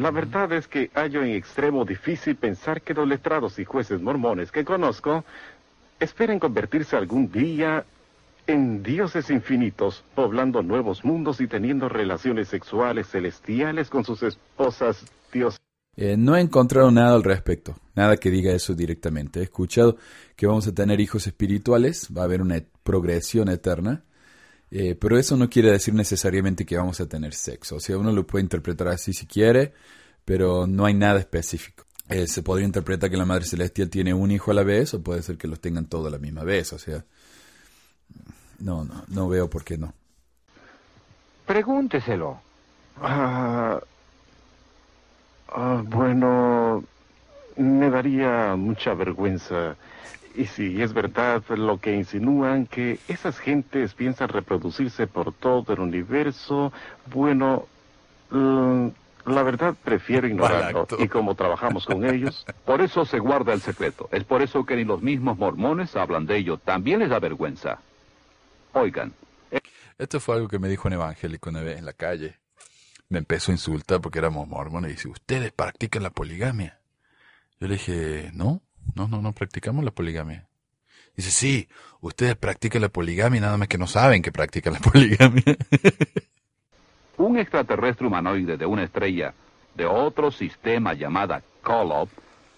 La 0.00 0.10
verdad 0.10 0.50
es 0.52 0.66
que 0.66 0.90
hallo 0.94 1.22
en 1.22 1.32
extremo 1.32 1.84
difícil 1.84 2.34
pensar 2.34 2.80
que 2.80 2.94
los 2.94 3.06
letrados 3.06 3.58
y 3.58 3.66
jueces 3.66 4.00
mormones 4.00 4.50
que 4.50 4.64
conozco 4.64 5.26
esperen 5.98 6.38
convertirse 6.38 6.96
algún 6.96 7.30
día 7.30 7.84
en 8.46 8.82
dioses 8.82 9.28
infinitos, 9.28 10.02
poblando 10.14 10.62
nuevos 10.62 11.04
mundos 11.04 11.42
y 11.42 11.48
teniendo 11.48 11.90
relaciones 11.90 12.48
sexuales 12.48 13.08
celestiales 13.08 13.90
con 13.90 14.02
sus 14.02 14.22
esposas 14.22 15.04
dioses. 15.30 15.60
Eh, 15.96 16.16
no 16.16 16.34
he 16.34 16.40
encontrado 16.40 16.90
nada 16.90 17.14
al 17.14 17.22
respecto, 17.22 17.76
nada 17.94 18.16
que 18.16 18.30
diga 18.30 18.54
eso 18.54 18.74
directamente. 18.74 19.40
He 19.40 19.42
escuchado 19.42 19.98
que 20.34 20.46
vamos 20.46 20.66
a 20.66 20.72
tener 20.72 20.98
hijos 21.00 21.26
espirituales, 21.26 22.08
va 22.16 22.22
a 22.22 22.24
haber 22.24 22.40
una 22.40 22.62
progresión 22.82 23.50
eterna, 23.50 24.02
eh, 24.70 24.94
pero 24.94 25.18
eso 25.18 25.36
no 25.36 25.50
quiere 25.50 25.72
decir 25.72 25.94
necesariamente 25.94 26.64
que 26.64 26.76
vamos 26.76 27.00
a 27.00 27.08
tener 27.08 27.34
sexo. 27.34 27.76
O 27.76 27.80
sea, 27.80 27.98
uno 27.98 28.12
lo 28.12 28.26
puede 28.26 28.44
interpretar 28.44 28.88
así 28.88 29.12
si 29.12 29.26
quiere, 29.26 29.72
pero 30.24 30.66
no 30.66 30.86
hay 30.86 30.94
nada 30.94 31.18
específico. 31.18 31.84
Eh, 32.08 32.26
se 32.26 32.42
podría 32.42 32.66
interpretar 32.66 33.10
que 33.10 33.16
la 33.16 33.24
Madre 33.24 33.44
Celestial 33.44 33.88
tiene 33.88 34.14
un 34.14 34.30
hijo 34.30 34.50
a 34.50 34.54
la 34.54 34.62
vez, 34.62 34.94
o 34.94 35.02
puede 35.02 35.22
ser 35.22 35.36
que 35.38 35.48
los 35.48 35.60
tengan 35.60 35.86
todos 35.86 36.06
a 36.06 36.10
la 36.10 36.18
misma 36.18 36.44
vez. 36.44 36.72
O 36.72 36.78
sea, 36.78 37.04
no, 38.58 38.84
no, 38.84 39.04
no 39.08 39.28
veo 39.28 39.48
por 39.48 39.64
qué 39.64 39.78
no. 39.78 39.92
Pregúnteselo. 41.46 42.40
Ah, 43.00 43.80
ah, 45.48 45.82
bueno, 45.84 46.84
me 47.56 47.90
daría 47.90 48.54
mucha 48.56 48.94
vergüenza 48.94 49.76
y 50.40 50.46
si 50.46 50.80
es 50.80 50.94
verdad 50.94 51.42
lo 51.50 51.78
que 51.78 51.94
insinúan, 51.94 52.64
que 52.64 52.98
esas 53.08 53.38
gentes 53.38 53.92
piensan 53.92 54.30
reproducirse 54.30 55.06
por 55.06 55.34
todo 55.34 55.74
el 55.74 55.80
universo, 55.80 56.72
bueno, 57.12 57.66
la 58.30 59.42
verdad 59.42 59.74
prefiero 59.84 60.26
ignorarlo. 60.26 60.88
Y 60.98 61.08
como 61.08 61.34
trabajamos 61.34 61.84
con 61.84 62.06
ellos... 62.06 62.46
Por 62.64 62.80
eso 62.80 63.04
se 63.04 63.18
guarda 63.18 63.52
el 63.52 63.60
secreto. 63.60 64.08
Es 64.12 64.24
por 64.24 64.40
eso 64.40 64.64
que 64.64 64.76
ni 64.76 64.84
los 64.84 65.02
mismos 65.02 65.36
mormones 65.36 65.94
hablan 65.94 66.24
de 66.24 66.38
ello. 66.38 66.56
También 66.56 67.00
les 67.00 67.10
da 67.10 67.18
vergüenza. 67.18 67.78
Oigan. 68.72 69.12
Esto 69.98 70.20
fue 70.20 70.36
algo 70.36 70.48
que 70.48 70.58
me 70.58 70.70
dijo 70.70 70.88
un 70.88 70.94
evangélico 70.94 71.50
una 71.50 71.60
vez 71.60 71.78
en 71.78 71.84
la 71.84 71.92
calle. 71.92 72.38
Me 73.10 73.18
empezó 73.18 73.50
a 73.50 73.56
insultar 73.56 74.00
porque 74.00 74.20
éramos 74.20 74.48
mormones 74.48 74.90
y 74.90 74.94
dice, 74.94 75.08
ustedes 75.08 75.52
practican 75.52 76.02
la 76.02 76.10
poligamia. 76.10 76.80
Yo 77.58 77.66
le 77.66 77.74
dije, 77.74 78.30
no, 78.32 78.62
no, 78.94 79.08
no, 79.08 79.22
no 79.22 79.32
practicamos 79.32 79.84
la 79.84 79.90
poligamia. 79.90 80.48
Dice, 81.16 81.30
sí, 81.30 81.68
ustedes 82.00 82.36
practican 82.36 82.82
la 82.82 82.88
poligamia, 82.88 83.40
nada 83.40 83.56
más 83.56 83.68
que 83.68 83.78
no 83.78 83.86
saben 83.86 84.22
que 84.22 84.32
practican 84.32 84.74
la 84.74 84.78
poligamia. 84.92 85.56
Un 87.18 87.38
extraterrestre 87.38 88.06
humanoide 88.06 88.56
de 88.56 88.66
una 88.66 88.84
estrella 88.84 89.34
de 89.74 89.84
otro 89.86 90.30
sistema 90.30 90.94
llamada 90.94 91.42
Kolob 91.62 92.08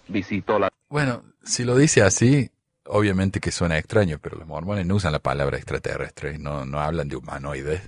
visitó 0.07 0.59
la... 0.59 0.69
Bueno, 0.89 1.23
si 1.43 1.63
lo 1.63 1.75
dice 1.75 2.01
así, 2.01 2.49
obviamente 2.85 3.39
que 3.39 3.51
suena 3.51 3.77
extraño, 3.77 4.19
pero 4.19 4.37
los 4.37 4.47
mormones 4.47 4.85
no 4.85 4.95
usan 4.95 5.11
la 5.11 5.19
palabra 5.19 5.57
extraterrestre, 5.57 6.37
no, 6.37 6.65
no 6.65 6.79
hablan 6.79 7.09
de 7.09 7.15
humanoides. 7.15 7.81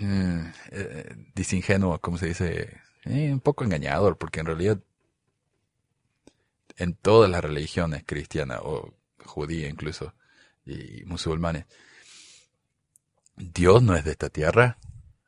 Mm, 0.00 0.40
eh, 0.70 1.16
disingenuo, 1.34 1.98
¿cómo 1.98 2.18
se 2.18 2.26
dice? 2.26 2.80
Eh, 3.04 3.32
un 3.32 3.40
poco 3.40 3.64
engañador, 3.64 4.18
porque 4.18 4.40
en 4.40 4.46
realidad 4.46 4.78
en 6.76 6.94
todas 6.94 7.30
las 7.30 7.42
religiones 7.42 8.04
cristianas 8.06 8.60
o 8.62 8.94
judía 9.24 9.68
incluso 9.68 10.14
y 10.64 11.04
musulmanes. 11.04 11.66
Dios 13.36 13.82
no 13.82 13.94
es 13.94 14.04
de 14.04 14.12
esta 14.12 14.28
tierra. 14.30 14.78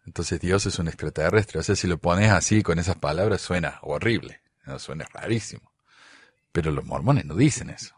Entonces 0.04 0.40
Dios 0.40 0.64
es 0.66 0.78
un 0.78 0.88
extraterrestre. 0.88 1.60
O 1.60 1.62
sea, 1.62 1.76
si 1.76 1.86
lo 1.86 1.98
pones 1.98 2.30
así 2.30 2.62
con 2.62 2.78
esas 2.78 2.96
palabras 2.96 3.40
suena 3.40 3.78
horrible, 3.82 4.40
suena 4.78 5.06
rarísimo. 5.12 5.72
Pero 6.50 6.70
los 6.70 6.84
mormones 6.84 7.26
no 7.26 7.34
dicen 7.34 7.70
eso. 7.70 7.94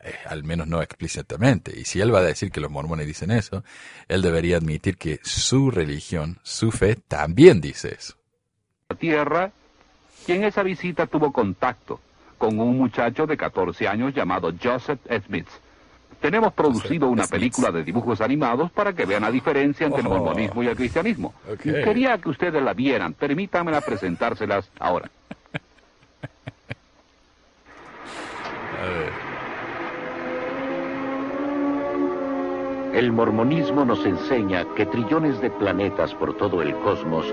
Eh, 0.00 0.14
al 0.26 0.42
menos 0.44 0.66
no 0.66 0.80
explícitamente. 0.80 1.78
Y 1.78 1.84
si 1.84 2.00
él 2.00 2.14
va 2.14 2.20
a 2.20 2.22
decir 2.22 2.50
que 2.50 2.60
los 2.60 2.70
mormones 2.70 3.06
dicen 3.06 3.30
eso, 3.30 3.62
él 4.08 4.22
debería 4.22 4.56
admitir 4.56 4.96
que 4.96 5.20
su 5.22 5.70
religión, 5.70 6.38
su 6.42 6.72
fe, 6.72 6.96
también 6.96 7.60
dice 7.60 7.94
eso. 7.94 8.16
Tierra 8.98 9.52
y 10.26 10.32
en 10.32 10.44
esa 10.44 10.62
visita 10.62 11.06
tuvo 11.06 11.32
contacto 11.32 12.00
con 12.38 12.58
un 12.58 12.76
muchacho 12.76 13.26
de 13.26 13.36
14 13.36 13.88
años 13.88 14.14
llamado 14.14 14.52
Joseph 14.62 15.00
Smith. 15.26 15.48
Tenemos 16.20 16.52
producido 16.54 17.08
una 17.08 17.26
película 17.26 17.70
de 17.70 17.84
dibujos 17.84 18.20
animados 18.20 18.70
para 18.70 18.92
que 18.92 19.04
vean 19.04 19.22
la 19.22 19.30
diferencia 19.30 19.86
entre 19.86 20.00
el 20.00 20.06
oh. 20.06 20.10
mormonismo 20.10 20.62
y 20.62 20.68
el 20.68 20.76
cristianismo. 20.76 21.34
Quería 21.62 22.18
que 22.18 22.30
ustedes 22.30 22.62
la 22.62 22.72
vieran. 22.72 23.12
Permítanme 23.12 23.72
presentárselas 23.82 24.70
ahora. 24.78 25.10
El 32.94 33.12
mormonismo 33.12 33.84
nos 33.84 34.06
enseña 34.06 34.64
que 34.74 34.86
trillones 34.86 35.38
de 35.42 35.50
planetas 35.50 36.14
por 36.14 36.34
todo 36.34 36.62
el 36.62 36.74
cosmos 36.76 37.26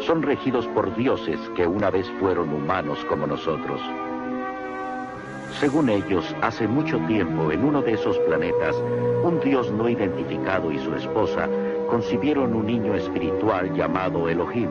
son 0.00 0.22
regidos 0.22 0.66
por 0.68 0.94
dioses 0.96 1.40
que 1.56 1.66
una 1.66 1.90
vez 1.90 2.08
fueron 2.20 2.52
humanos 2.52 3.04
como 3.08 3.26
nosotros. 3.26 3.80
Según 5.60 5.88
ellos, 5.88 6.36
hace 6.40 6.68
mucho 6.68 6.98
tiempo 7.06 7.50
en 7.50 7.64
uno 7.64 7.82
de 7.82 7.94
esos 7.94 8.18
planetas, 8.20 8.76
un 9.22 9.40
dios 9.40 9.72
no 9.72 9.88
identificado 9.88 10.70
y 10.70 10.78
su 10.78 10.94
esposa 10.94 11.48
concibieron 11.88 12.54
un 12.54 12.66
niño 12.66 12.94
espiritual 12.94 13.74
llamado 13.74 14.28
Elohim. 14.28 14.70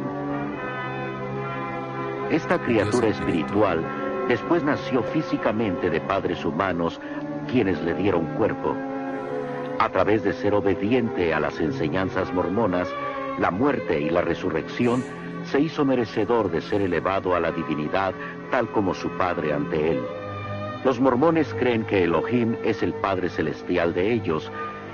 Esta 2.30 2.60
criatura 2.60 3.08
espiritual 3.08 3.84
después 4.28 4.64
nació 4.64 5.02
físicamente 5.04 5.90
de 5.90 6.00
padres 6.02 6.44
humanos 6.46 7.00
quienes 7.50 7.82
le 7.82 7.94
dieron 7.94 8.26
cuerpo. 8.36 8.76
A 9.80 9.90
través 9.90 10.24
de 10.24 10.34
ser 10.34 10.54
obediente 10.54 11.34
a 11.34 11.40
las 11.40 11.60
enseñanzas 11.60 12.34
mormonas, 12.34 12.90
la 13.40 13.52
muerte 13.52 14.02
y 14.02 14.10
la 14.10 14.22
resurrección, 14.22 15.04
se 15.48 15.60
hizo 15.60 15.86
merecedor 15.86 16.52
de 16.52 16.62
ser 16.62 16.82
elevado 16.82 17.36
a 17.36 17.40
la 17.40 17.52
divinidad 17.52 18.14
tal 18.52 18.72
como 18.72 18.94
su 18.94 19.10
Padre 19.18 19.54
ante 19.54 19.92
él. 19.92 20.02
Los 20.84 21.00
mormones 21.00 21.54
creen 21.56 21.86
que 21.86 22.04
Elohim 22.04 22.56
es 22.64 22.84
el 22.84 22.94
Padre 22.94 23.30
Celestial 23.30 23.94
de 23.94 24.14
ellos 24.14 24.52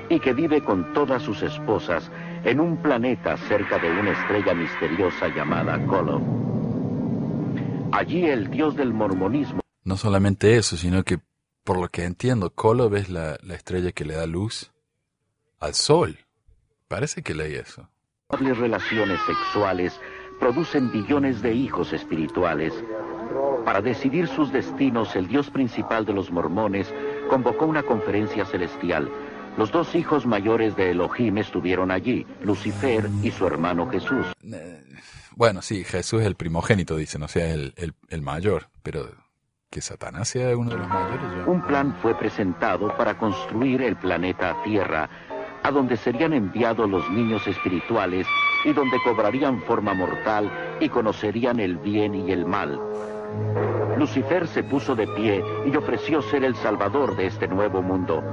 y 0.10 0.20
que 0.20 0.34
vive 0.34 0.64
con 0.64 0.94
todas 0.94 1.22
sus 1.22 1.42
esposas 1.42 2.10
en 2.44 2.60
un 2.60 2.82
planeta 2.82 3.38
cerca 3.38 3.78
de 3.80 3.90
una 3.92 4.12
estrella 4.12 4.54
misteriosa 4.54 5.28
llamada 5.28 5.86
Kolob. 5.86 6.22
Allí 7.92 8.26
el 8.26 8.50
dios 8.50 8.76
del 8.76 8.94
mormonismo... 8.94 9.62
No 9.84 9.98
solamente 9.98 10.58
eso, 10.58 10.78
sino 10.78 11.04
que, 11.04 11.20
por 11.64 11.80
lo 11.80 11.90
que 11.90 12.06
entiendo, 12.06 12.50
Kolob 12.50 12.96
es 12.96 13.10
la, 13.10 13.38
la 13.44 13.56
estrella 13.56 13.92
que 13.92 14.06
le 14.06 14.16
da 14.16 14.26
luz 14.26 14.72
al 15.60 15.74
sol. 15.74 16.18
Parece 16.88 17.22
que 17.22 17.34
leí 17.34 17.56
eso. 17.56 17.90
relaciones 18.30 19.20
sexuales 19.28 20.00
producen 20.44 20.92
billones 20.92 21.42
de 21.42 21.54
hijos 21.54 21.94
espirituales. 21.94 22.74
Para 23.64 23.82
decidir 23.82 24.28
sus 24.28 24.52
destinos, 24.52 25.16
el 25.16 25.30
Dios 25.30 25.50
principal 25.50 26.06
de 26.06 26.12
los 26.12 26.32
mormones 26.32 26.94
convocó 27.30 27.66
una 27.66 27.82
conferencia 27.82 28.44
celestial. 28.44 29.10
Los 29.58 29.72
dos 29.72 29.96
hijos 29.96 30.26
mayores 30.26 30.76
de 30.76 30.92
Elohim 30.92 31.38
estuvieron 31.38 31.92
allí, 31.92 32.28
Lucifer 32.42 33.10
y 33.22 33.32
su 33.32 33.48
hermano 33.48 33.90
Jesús. 33.90 34.26
Eh, 34.44 34.84
bueno, 35.34 35.62
sí, 35.62 35.86
Jesús 35.86 36.20
es 36.20 36.28
el 36.28 36.36
primogénito, 36.36 36.98
dicen, 36.98 37.24
o 37.24 37.30
sea, 37.30 37.50
el, 37.54 37.74
el, 37.78 37.94
el 38.10 38.22
mayor, 38.22 38.68
pero 38.84 39.08
que 39.70 39.80
Satanás 39.80 40.28
sea 40.28 40.58
uno 40.58 40.72
de 40.72 40.78
los 40.78 40.90
mayores. 40.90 41.48
Un 41.48 41.62
plan 41.62 41.96
fue 42.02 42.16
presentado 42.16 42.94
para 42.98 43.18
construir 43.18 43.82
el 43.82 43.96
planeta 43.96 44.58
Tierra, 44.66 45.10
a 45.64 45.72
donde 45.72 45.96
serían 45.96 46.34
enviados 46.34 46.90
los 46.90 47.10
niños 47.12 47.48
espirituales 47.48 48.28
y 48.64 48.74
donde 48.74 48.98
cobrarían 49.04 49.62
forma 49.62 49.94
mortal 49.94 50.78
y 50.80 50.90
conocerían 50.90 51.60
el 51.60 51.78
bien 51.78 52.16
y 52.16 52.32
el 52.32 52.46
mal. 52.46 52.80
Lucifer 53.98 54.48
se 54.48 54.64
puso 54.64 54.96
de 54.96 55.08
pie 55.08 55.44
y 55.66 55.76
ofreció 55.76 56.22
ser 56.22 56.44
el 56.44 56.56
salvador 56.56 57.16
de 57.16 57.28
este 57.28 57.48
nuevo 57.48 57.82
mundo. 57.82 58.24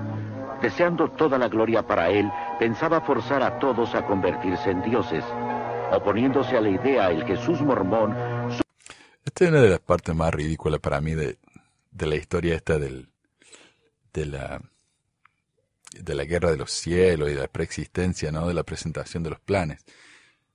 Deseando 0.62 1.10
toda 1.10 1.38
la 1.38 1.48
gloria 1.48 1.86
para 1.86 2.10
él, 2.10 2.30
pensaba 2.58 3.00
forzar 3.00 3.42
a 3.42 3.58
todos 3.58 3.94
a 3.94 4.04
convertirse 4.04 4.70
en 4.70 4.82
dioses. 4.82 5.24
Oponiéndose 5.92 6.56
a 6.56 6.60
la 6.60 6.68
idea, 6.68 7.10
el 7.10 7.24
Jesús 7.24 7.60
mormón... 7.60 8.14
Esta 9.24 9.44
es 9.44 9.50
una 9.50 9.60
de 9.60 9.70
las 9.70 9.80
partes 9.80 10.14
más 10.14 10.32
ridículas 10.32 10.80
para 10.80 11.00
mí 11.00 11.14
de, 11.14 11.38
de 11.90 12.06
la 12.06 12.16
historia 12.16 12.54
esta 12.54 12.78
del, 12.78 13.08
de 14.12 14.26
la 14.26 14.60
de 15.98 16.14
la 16.14 16.24
guerra 16.24 16.50
de 16.50 16.56
los 16.56 16.70
cielos 16.70 17.30
y 17.30 17.34
de 17.34 17.40
la 17.40 17.48
preexistencia, 17.48 18.30
¿no? 18.30 18.46
De 18.46 18.54
la 18.54 18.62
presentación 18.62 19.22
de 19.22 19.30
los 19.30 19.40
planes. 19.40 19.84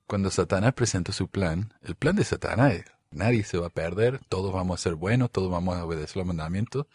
Cuando 0.08 0.30
Satanás 0.30 0.74
presentó 0.74 1.12
su 1.12 1.28
plan, 1.28 1.74
el 1.82 1.96
plan 1.96 2.16
de 2.16 2.24
Satanás 2.24 2.74
es, 2.74 2.86
nadie 3.12 3.44
se 3.44 3.58
va 3.58 3.68
a 3.68 3.72
perder, 3.72 4.20
todos 4.30 4.54
vamos 4.54 4.80
a 4.80 4.84
ser 4.84 4.96
buenos, 4.96 5.32
todos 5.32 5.52
vamos 5.52 5.76
a 5.76 5.84
obedecer 5.84 6.18
los 6.18 6.28
mandamientos, 6.28 6.86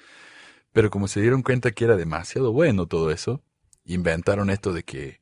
pero 0.73 0.91
como 0.91 1.09
se 1.09 1.21
dieron 1.21 1.43
cuenta 1.43 1.73
que 1.73 1.85
era 1.85 1.97
demasiado 1.97 2.53
bueno 2.53 2.87
todo 2.87 3.11
eso, 3.11 3.43
inventaron 3.85 4.51
esto 4.51 4.73
de 4.73 4.85
que, 4.85 5.21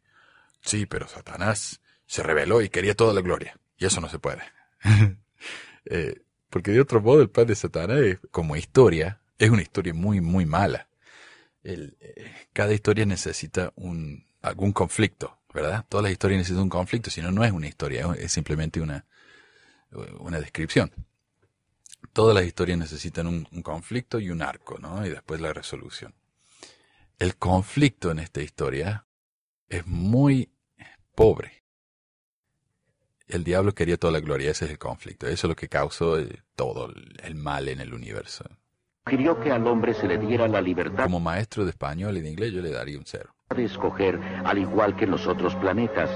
sí, 0.60 0.84
pero 0.84 1.08
Satanás 1.08 1.80
se 2.06 2.22
rebeló 2.22 2.60
y 2.60 2.68
quería 2.68 2.94
toda 2.94 3.14
la 3.14 3.22
gloria, 3.22 3.58
y 3.78 3.86
eso 3.86 4.00
no 4.00 4.08
se 4.08 4.18
puede. 4.18 4.42
eh, 5.86 6.22
porque 6.50 6.72
de 6.72 6.80
otro 6.80 7.00
modo 7.00 7.22
el 7.22 7.30
plan 7.30 7.46
de 7.46 7.54
Satanás, 7.54 8.00
como 8.30 8.56
historia, 8.56 9.20
es 9.38 9.50
una 9.50 9.62
historia 9.62 9.94
muy, 9.94 10.20
muy 10.20 10.44
mala. 10.46 10.88
Eh, 11.64 11.92
cada 12.52 12.72
historia 12.72 13.06
necesita 13.06 13.72
un, 13.76 14.26
algún 14.42 14.72
conflicto. 14.72 15.37
¿Verdad? 15.52 15.84
Todas 15.88 16.04
las 16.04 16.12
historias 16.12 16.38
necesitan 16.38 16.64
un 16.64 16.68
conflicto, 16.68 17.10
si 17.10 17.22
no, 17.22 17.30
no 17.30 17.44
es 17.44 17.52
una 17.52 17.68
historia, 17.68 18.06
es 18.18 18.32
simplemente 18.32 18.80
una, 18.80 19.06
una 20.20 20.40
descripción. 20.40 20.90
Todas 22.12 22.34
las 22.34 22.44
historias 22.44 22.78
necesitan 22.78 23.26
un, 23.26 23.44
conflicto 23.62 24.20
y 24.20 24.30
un 24.30 24.42
arco, 24.42 24.78
¿no? 24.78 25.04
Y 25.06 25.10
después 25.10 25.40
la 25.40 25.52
resolución. 25.52 26.14
El 27.18 27.36
conflicto 27.36 28.10
en 28.10 28.20
esta 28.20 28.40
historia 28.40 29.06
es 29.68 29.86
muy 29.86 30.50
pobre. 31.14 31.64
El 33.26 33.44
diablo 33.44 33.74
quería 33.74 33.98
toda 33.98 34.12
la 34.12 34.20
gloria, 34.20 34.50
ese 34.50 34.66
es 34.66 34.70
el 34.70 34.78
conflicto. 34.78 35.26
Eso 35.26 35.46
es 35.46 35.50
lo 35.50 35.56
que 35.56 35.68
causó 35.68 36.18
eh, 36.18 36.42
todo 36.54 36.92
el 37.22 37.34
mal 37.34 37.68
en 37.68 37.80
el 37.80 37.92
universo. 37.92 38.44
Quería 39.04 39.38
que 39.42 39.50
al 39.50 39.66
hombre 39.66 39.94
se 39.94 40.06
le 40.06 40.18
diera 40.18 40.48
la 40.48 40.60
libertad. 40.60 41.04
Como 41.04 41.20
maestro 41.20 41.64
de 41.64 41.70
español 41.70 42.16
y 42.16 42.20
de 42.20 42.30
inglés 42.30 42.52
yo 42.52 42.62
le 42.62 42.70
daría 42.70 42.98
un 42.98 43.04
cero 43.06 43.34
de 43.56 43.64
escoger 43.64 44.20
al 44.44 44.58
igual 44.58 44.94
que 44.94 45.06
en 45.06 45.10
los 45.10 45.26
otros 45.26 45.54
planetas. 45.54 46.10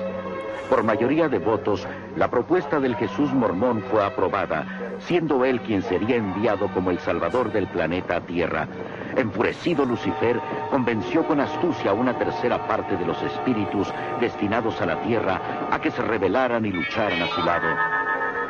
Por 0.68 0.82
mayoría 0.82 1.30
de 1.30 1.38
votos, 1.38 1.88
la 2.14 2.30
propuesta 2.30 2.78
del 2.78 2.94
Jesús 2.94 3.32
mormón 3.32 3.82
fue 3.90 4.04
aprobada, 4.04 4.98
siendo 4.98 5.42
él 5.46 5.58
quien 5.62 5.80
sería 5.80 6.16
enviado 6.16 6.68
como 6.74 6.90
el 6.90 6.98
salvador 6.98 7.50
del 7.50 7.68
planeta 7.68 8.20
Tierra. 8.20 8.68
Enfurecido 9.16 9.86
Lucifer 9.86 10.38
convenció 10.70 11.26
con 11.26 11.40
astucia 11.40 11.92
a 11.92 11.94
una 11.94 12.18
tercera 12.18 12.66
parte 12.68 12.98
de 12.98 13.06
los 13.06 13.22
espíritus 13.22 13.88
destinados 14.20 14.78
a 14.82 14.86
la 14.86 15.00
Tierra 15.00 15.68
a 15.70 15.80
que 15.80 15.90
se 15.90 16.02
rebelaran 16.02 16.66
y 16.66 16.70
lucharan 16.70 17.22
a 17.22 17.28
su 17.28 17.42
lado. 17.42 17.66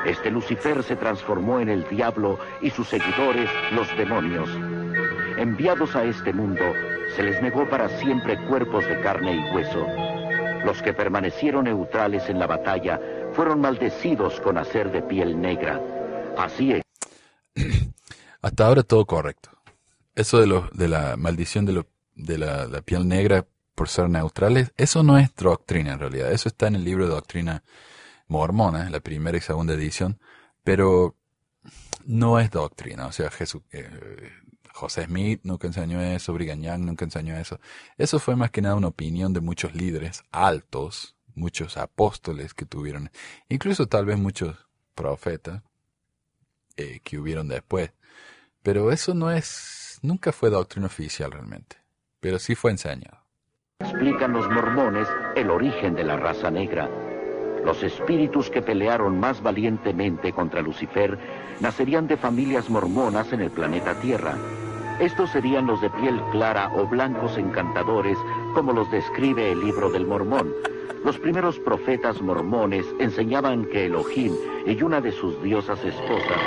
Este 0.07 0.29
Lucifer 0.29 0.83
se 0.83 0.97
transformó 0.97 1.61
en 1.61 1.69
el 1.69 1.89
diablo 1.89 2.37
y 2.61 2.71
sus 2.71 2.89
seguidores, 2.89 3.49
los 3.71 3.97
demonios. 3.97 4.51
Enviados 5.39 5.97
a 5.97 6.05
este 6.05 6.33
mundo, 6.33 6.63
se 7.17 7.23
les 7.23 7.41
negó 7.43 7.69
para 7.69 7.89
siempre 8.01 8.39
cuerpos 8.47 8.87
de 8.87 9.01
carne 9.01 9.37
y 9.37 9.55
hueso. 9.55 9.87
Los 10.65 10.83
que 10.83 10.93
permanecieron 10.93 11.65
neutrales 11.65 12.29
en 12.29 12.39
la 12.39 12.47
batalla 12.47 13.01
fueron 13.33 13.61
maldecidos 13.61 14.41
con 14.41 14.59
hacer 14.59 14.93
de 14.93 15.03
piel 15.03 15.41
negra. 15.41 15.81
Así 16.37 16.73
es. 16.73 16.83
Hasta 18.43 18.67
ahora 18.67 18.83
todo 18.83 19.07
correcto. 19.07 19.51
Eso 20.15 20.39
de, 20.39 20.47
lo, 20.47 20.69
de 20.73 20.89
la 20.89 21.17
maldición 21.17 21.65
de, 21.65 21.73
lo, 21.73 21.87
de 22.15 22.39
la, 22.39 22.83
piel 22.83 23.09
negra 23.09 23.47
por 23.75 23.89
ser 23.89 24.11
neutrales, 24.11 24.73
eso 24.77 25.03
no 25.03 25.19
es 25.19 25.35
doctrina 25.35 25.95
en 25.95 25.99
realidad. 25.99 26.31
Eso 26.31 26.49
está 26.49 26.67
en 26.67 26.77
el 26.77 26.85
libro 26.85 27.07
de 27.07 27.15
doctrina 27.15 27.63
mormona, 28.29 28.91
la 28.91 29.01
primera 29.01 29.37
y 29.39 29.41
segunda 29.41 29.73
edición, 29.75 30.21
pero 30.63 31.17
no 32.05 32.39
es 32.39 32.51
doctrina. 32.51 33.07
O 33.07 33.13
sea, 33.13 33.31
Jesús, 33.31 33.63
eh, 33.73 33.89
José 34.73 35.05
Smith 35.05 35.41
nunca 35.45 35.67
enseñó 35.67 36.01
eso, 36.01 36.33
Brigham 36.33 36.63
Young 36.63 36.81
nunca 36.81 37.05
enseñó 37.05 37.37
eso. 37.37 37.61
Eso 37.99 38.19
fue 38.19 38.37
más 38.37 38.51
que 38.51 38.63
nada 38.63 38.75
una 38.75 38.89
opinión 38.89 39.33
de 39.33 39.41
muchos 39.41 39.75
líderes 39.75 40.25
altos, 40.31 41.17
muchos 41.35 41.77
apóstoles 41.77 42.55
que 42.55 42.67
tuvieron, 42.67 43.11
incluso 43.49 43.87
tal 43.87 44.07
vez 44.07 44.19
muchos 44.19 44.57
profetas 44.95 45.63
eh, 46.77 47.01
que 47.03 47.19
hubieron 47.19 47.49
después. 47.49 47.93
Pero 48.63 48.93
eso 48.93 49.15
no 49.15 49.31
es, 49.31 49.99
nunca 50.03 50.33
fue 50.33 50.51
doctrina 50.51 50.87
oficial 50.87 51.33
realmente, 51.33 51.77
pero 52.21 52.39
sí 52.39 52.55
fue 52.55 52.71
enseñado. 52.71 53.19
Explican 53.81 54.33
los 54.33 54.49
mormones 54.49 55.09
el 55.35 55.51
origen 55.51 55.95
de 55.95 56.05
la 56.05 56.17
raza 56.17 56.51
negra. 56.51 56.89
Los 57.65 57.83
espíritus 57.83 58.51
que 58.51 58.63
pelearon 58.63 59.21
más 59.21 59.43
valientemente 59.43 60.33
contra 60.33 60.63
Lucifer 60.63 61.19
nacerían 61.61 62.09
de 62.09 62.17
familias 62.17 62.69
mormonas 62.69 63.33
en 63.33 63.41
el 63.41 63.51
planeta 63.51 63.95
Tierra. 64.01 64.37
Estos 64.99 65.31
serían 65.31 65.67
los 65.67 65.81
de 65.81 65.91
piel 65.91 66.21
clara 66.33 66.73
o 66.75 66.87
blancos 66.87 67.39
encantadores, 67.39 68.19
como 68.55 68.73
los 68.73 68.91
describe 68.91 69.53
el 69.53 69.61
libro 69.61 69.91
del 69.91 70.07
Mormón. 70.07 70.53
Los 71.05 71.19
primeros 71.19 71.59
profetas 71.59 72.21
mormones 72.21 72.87
enseñaban 73.01 73.65
que 73.67 73.87
Elohim 73.87 74.33
y 74.67 74.81
una 74.83 75.01
de 75.01 75.11
sus 75.11 75.43
diosas 75.43 75.83
esposas 75.85 76.41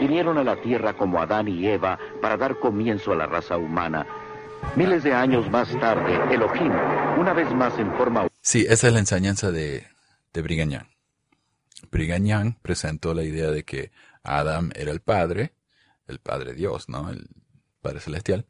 vinieron 0.00 0.38
a 0.38 0.44
la 0.44 0.56
tierra 0.56 0.94
como 0.94 1.20
Adán 1.20 1.46
y 1.46 1.66
Eva 1.66 1.98
para 2.20 2.36
dar 2.36 2.58
comienzo 2.58 3.12
a 3.12 3.16
la 3.16 3.26
raza 3.26 3.56
humana. 3.56 4.06
Miles 4.76 5.02
de 5.02 5.14
años 5.14 5.48
más 5.50 5.68
tarde, 5.78 6.18
Elohim, 6.34 6.72
una 7.18 7.32
vez 7.32 7.52
más 7.54 7.78
en 7.78 7.92
forma... 7.94 8.26
Sí, 8.40 8.66
esa 8.68 8.88
es 8.88 8.92
la 8.92 8.98
enseñanza 8.98 9.52
de, 9.52 9.89
de 10.32 10.42
Brigham 10.42 10.70
Young. 12.26 12.54
Presentó 12.62 13.14
la 13.14 13.24
idea 13.24 13.50
de 13.50 13.64
que 13.64 13.90
Adam 14.22 14.70
era 14.74 14.90
el 14.92 15.00
padre, 15.00 15.54
el 16.06 16.18
padre 16.18 16.54
Dios, 16.54 16.88
¿no? 16.88 17.10
El 17.10 17.28
Padre 17.80 18.00
Celestial. 18.00 18.46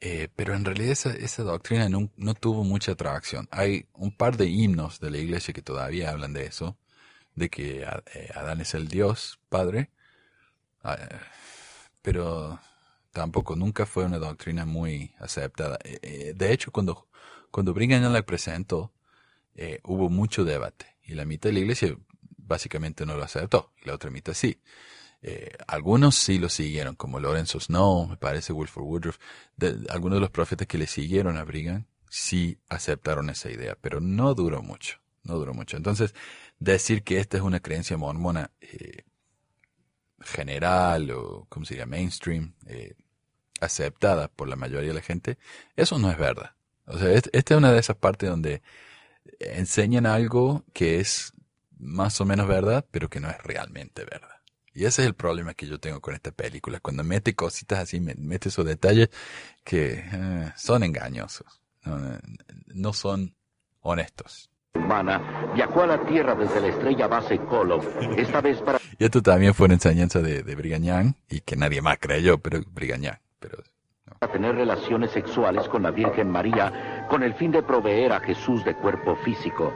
Eh, 0.00 0.28
pero 0.36 0.54
en 0.54 0.64
realidad 0.64 0.92
esa, 0.92 1.42
doctrina 1.42 1.88
no, 1.88 2.34
tuvo 2.34 2.64
mucha 2.64 2.92
atracción. 2.92 3.48
Hay 3.50 3.88
un 3.94 4.14
par 4.14 4.36
de 4.36 4.46
himnos 4.46 5.00
de 5.00 5.10
la 5.10 5.18
iglesia 5.18 5.54
que 5.54 5.62
todavía 5.62 6.10
hablan 6.10 6.34
de 6.34 6.46
eso, 6.46 6.76
de 7.34 7.48
que 7.48 7.82
eh, 7.82 8.30
Adán 8.34 8.60
es 8.60 8.74
el 8.74 8.88
Dios 8.88 9.40
Padre, 9.48 9.90
ah, 10.82 10.98
pero 12.02 12.60
tampoco 13.12 13.56
nunca 13.56 13.86
fue 13.86 14.04
una 14.04 14.18
doctrina 14.18 14.66
muy 14.66 15.14
aceptada. 15.18 15.78
Eh, 15.84 16.34
de 16.36 16.52
hecho, 16.52 16.70
cuando, 16.70 17.08
cuando 17.50 17.72
Brigham 17.72 18.12
la 18.12 18.22
presentó, 18.26 18.92
eh, 19.54 19.80
hubo 19.84 20.08
mucho 20.08 20.44
debate 20.44 20.86
y 21.04 21.14
la 21.14 21.24
mitad 21.24 21.50
de 21.50 21.54
la 21.54 21.60
iglesia 21.60 21.96
básicamente 22.36 23.06
no 23.06 23.16
lo 23.16 23.24
aceptó 23.24 23.72
y 23.82 23.88
la 23.88 23.94
otra 23.94 24.10
mitad 24.10 24.34
sí. 24.34 24.60
Eh, 25.26 25.56
algunos 25.66 26.16
sí 26.16 26.38
lo 26.38 26.50
siguieron, 26.50 26.96
como 26.96 27.18
Lorenzo 27.18 27.58
Snow, 27.58 28.08
me 28.08 28.18
parece, 28.18 28.52
Wilford 28.52 28.84
Woodruff. 28.84 29.18
algunos 29.88 30.16
de 30.16 30.20
los 30.20 30.30
profetas 30.30 30.66
que 30.66 30.76
le 30.76 30.86
siguieron 30.86 31.38
a 31.38 31.44
Brigham 31.44 31.86
sí 32.10 32.58
aceptaron 32.68 33.30
esa 33.30 33.50
idea, 33.50 33.76
pero 33.80 34.00
no 34.00 34.34
duró 34.34 34.62
mucho, 34.62 34.98
no 35.22 35.36
duró 35.36 35.54
mucho. 35.54 35.78
Entonces, 35.78 36.14
decir 36.58 37.02
que 37.02 37.20
esta 37.20 37.38
es 37.38 37.42
una 37.42 37.60
creencia 37.60 37.96
mormona 37.96 38.50
eh, 38.60 39.04
general 40.20 41.10
o, 41.12 41.46
¿cómo 41.48 41.64
se 41.64 41.74
diría?, 41.74 41.86
mainstream, 41.86 42.54
eh, 42.66 42.94
aceptada 43.60 44.28
por 44.28 44.48
la 44.48 44.56
mayoría 44.56 44.88
de 44.88 44.94
la 44.94 45.00
gente, 45.00 45.38
eso 45.74 45.98
no 45.98 46.10
es 46.10 46.18
verdad. 46.18 46.54
O 46.86 46.98
sea, 46.98 47.10
esta 47.10 47.30
es 47.32 47.58
una 47.58 47.72
de 47.72 47.78
esas 47.78 47.96
partes 47.96 48.28
donde 48.28 48.62
enseñan 49.40 50.06
algo 50.06 50.64
que 50.72 51.00
es 51.00 51.32
más 51.78 52.20
o 52.20 52.24
menos 52.24 52.48
verdad, 52.48 52.84
pero 52.90 53.08
que 53.08 53.20
no 53.20 53.28
es 53.28 53.38
realmente 53.42 54.04
verdad. 54.04 54.34
Y 54.72 54.86
ese 54.86 55.02
es 55.02 55.06
el 55.06 55.14
problema 55.14 55.54
que 55.54 55.68
yo 55.68 55.78
tengo 55.78 56.00
con 56.00 56.14
esta 56.14 56.32
película. 56.32 56.80
Cuando 56.80 57.04
mete 57.04 57.34
cositas 57.34 57.78
así, 57.78 58.00
mete 58.00 58.48
esos 58.48 58.66
detalles 58.66 59.08
que 59.62 60.04
eh, 60.12 60.52
son 60.56 60.82
engañosos. 60.82 61.60
No, 62.74 62.92
son 62.92 63.36
honestos. 63.80 64.50
Humana 64.74 65.52
viajó 65.54 65.82
a 65.82 65.86
la 65.86 66.04
Tierra 66.04 66.34
desde 66.34 66.60
la 66.60 66.68
estrella 66.68 67.06
base 67.06 67.38
esta 68.16 68.40
vez 68.40 68.60
para... 68.62 68.80
Y 68.98 69.04
esto 69.04 69.22
también 69.22 69.54
fue 69.54 69.66
una 69.66 69.74
enseñanza 69.74 70.20
de, 70.20 70.42
de 70.42 70.54
Brigañán 70.56 71.16
y 71.28 71.40
que 71.42 71.56
nadie 71.56 71.80
más 71.80 71.98
creyó, 72.00 72.38
pero 72.38 72.60
Brigañán. 72.72 73.20
Pero, 73.38 73.62
A 74.24 74.28
tener 74.28 74.54
relaciones 74.54 75.10
sexuales 75.10 75.68
con 75.68 75.82
la 75.82 75.90
Virgen 75.90 76.30
María 76.30 77.06
con 77.10 77.22
el 77.22 77.34
fin 77.34 77.50
de 77.50 77.62
proveer 77.62 78.10
a 78.10 78.20
Jesús 78.20 78.64
de 78.64 78.74
cuerpo 78.74 79.16
físico. 79.16 79.70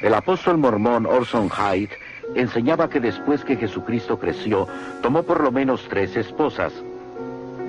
El 0.00 0.14
apóstol 0.14 0.56
mormón 0.56 1.04
Orson 1.04 1.50
Hyde 1.50 1.90
enseñaba 2.34 2.88
que 2.88 2.98
después 2.98 3.44
que 3.44 3.56
Jesucristo 3.56 4.18
creció, 4.18 4.66
tomó 5.02 5.22
por 5.22 5.42
lo 5.42 5.52
menos 5.52 5.86
tres 5.90 6.16
esposas, 6.16 6.72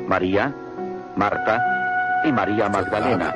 María, 0.07 0.55
Marta 1.17 1.61
y 2.23 2.31
María 2.31 2.69
Magdalena. 2.69 3.33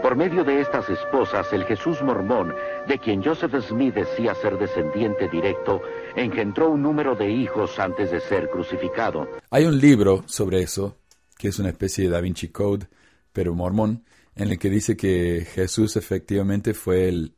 Por 0.00 0.16
medio 0.16 0.42
de 0.42 0.62
estas 0.62 0.88
esposas, 0.88 1.52
el 1.52 1.66
Jesús 1.66 2.00
mormón, 2.00 2.54
de 2.90 2.98
quien 2.98 3.22
Joseph 3.22 3.54
Smith 3.68 3.94
decía 3.94 4.34
ser 4.34 4.58
descendiente 4.58 5.28
directo, 5.28 5.80
engendró 6.16 6.70
un 6.70 6.82
número 6.82 7.14
de 7.14 7.30
hijos 7.30 7.78
antes 7.78 8.10
de 8.10 8.18
ser 8.20 8.50
crucificado. 8.50 9.28
Hay 9.48 9.64
un 9.64 9.78
libro 9.78 10.24
sobre 10.26 10.60
eso, 10.60 10.98
que 11.38 11.46
es 11.46 11.60
una 11.60 11.68
especie 11.68 12.04
de 12.04 12.10
Da 12.10 12.20
Vinci 12.20 12.48
Code, 12.48 12.88
pero 13.32 13.54
mormón, 13.54 14.04
en 14.34 14.48
el 14.48 14.58
que 14.58 14.68
dice 14.68 14.96
que 14.96 15.46
Jesús 15.54 15.94
efectivamente 15.94 16.74
fue 16.74 17.08
el 17.08 17.36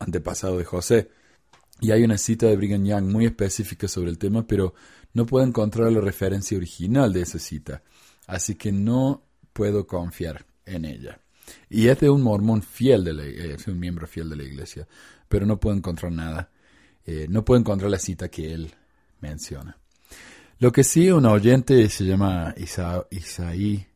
antepasado 0.00 0.58
de 0.58 0.66
José. 0.66 1.08
Y 1.80 1.90
hay 1.90 2.04
una 2.04 2.18
cita 2.18 2.46
de 2.46 2.56
Brigham 2.56 2.84
Young 2.84 3.10
muy 3.10 3.24
específica 3.24 3.88
sobre 3.88 4.10
el 4.10 4.18
tema, 4.18 4.46
pero 4.46 4.74
no 5.14 5.24
puedo 5.24 5.46
encontrar 5.46 5.90
la 5.92 6.02
referencia 6.02 6.58
original 6.58 7.10
de 7.10 7.22
esa 7.22 7.38
cita. 7.38 7.82
Así 8.26 8.54
que 8.56 8.70
no 8.70 9.22
puedo 9.54 9.86
confiar 9.86 10.44
en 10.66 10.84
ella. 10.84 11.23
Y 11.70 11.88
es 11.88 12.00
de 12.00 12.10
un 12.10 12.22
mormón 12.22 12.62
fiel 12.62 13.04
de 13.04 13.12
la 13.12 13.24
eh, 13.24 13.54
es 13.54 13.66
un 13.66 13.78
miembro 13.78 14.06
fiel 14.06 14.28
de 14.30 14.36
la 14.36 14.44
iglesia, 14.44 14.86
pero 15.28 15.46
no 15.46 15.58
puedo 15.58 15.76
encontrar 15.76 16.12
nada. 16.12 16.50
Eh, 17.06 17.26
no 17.28 17.44
puedo 17.44 17.60
encontrar 17.60 17.90
la 17.90 17.98
cita 17.98 18.28
que 18.28 18.52
él 18.52 18.74
menciona. 19.20 19.76
Lo 20.58 20.72
que 20.72 20.84
sí, 20.84 21.10
un 21.10 21.26
oyente 21.26 21.88
se 21.88 22.04
llama 22.04 22.54
Isa, 22.56 23.06
Isaí, 23.10 23.86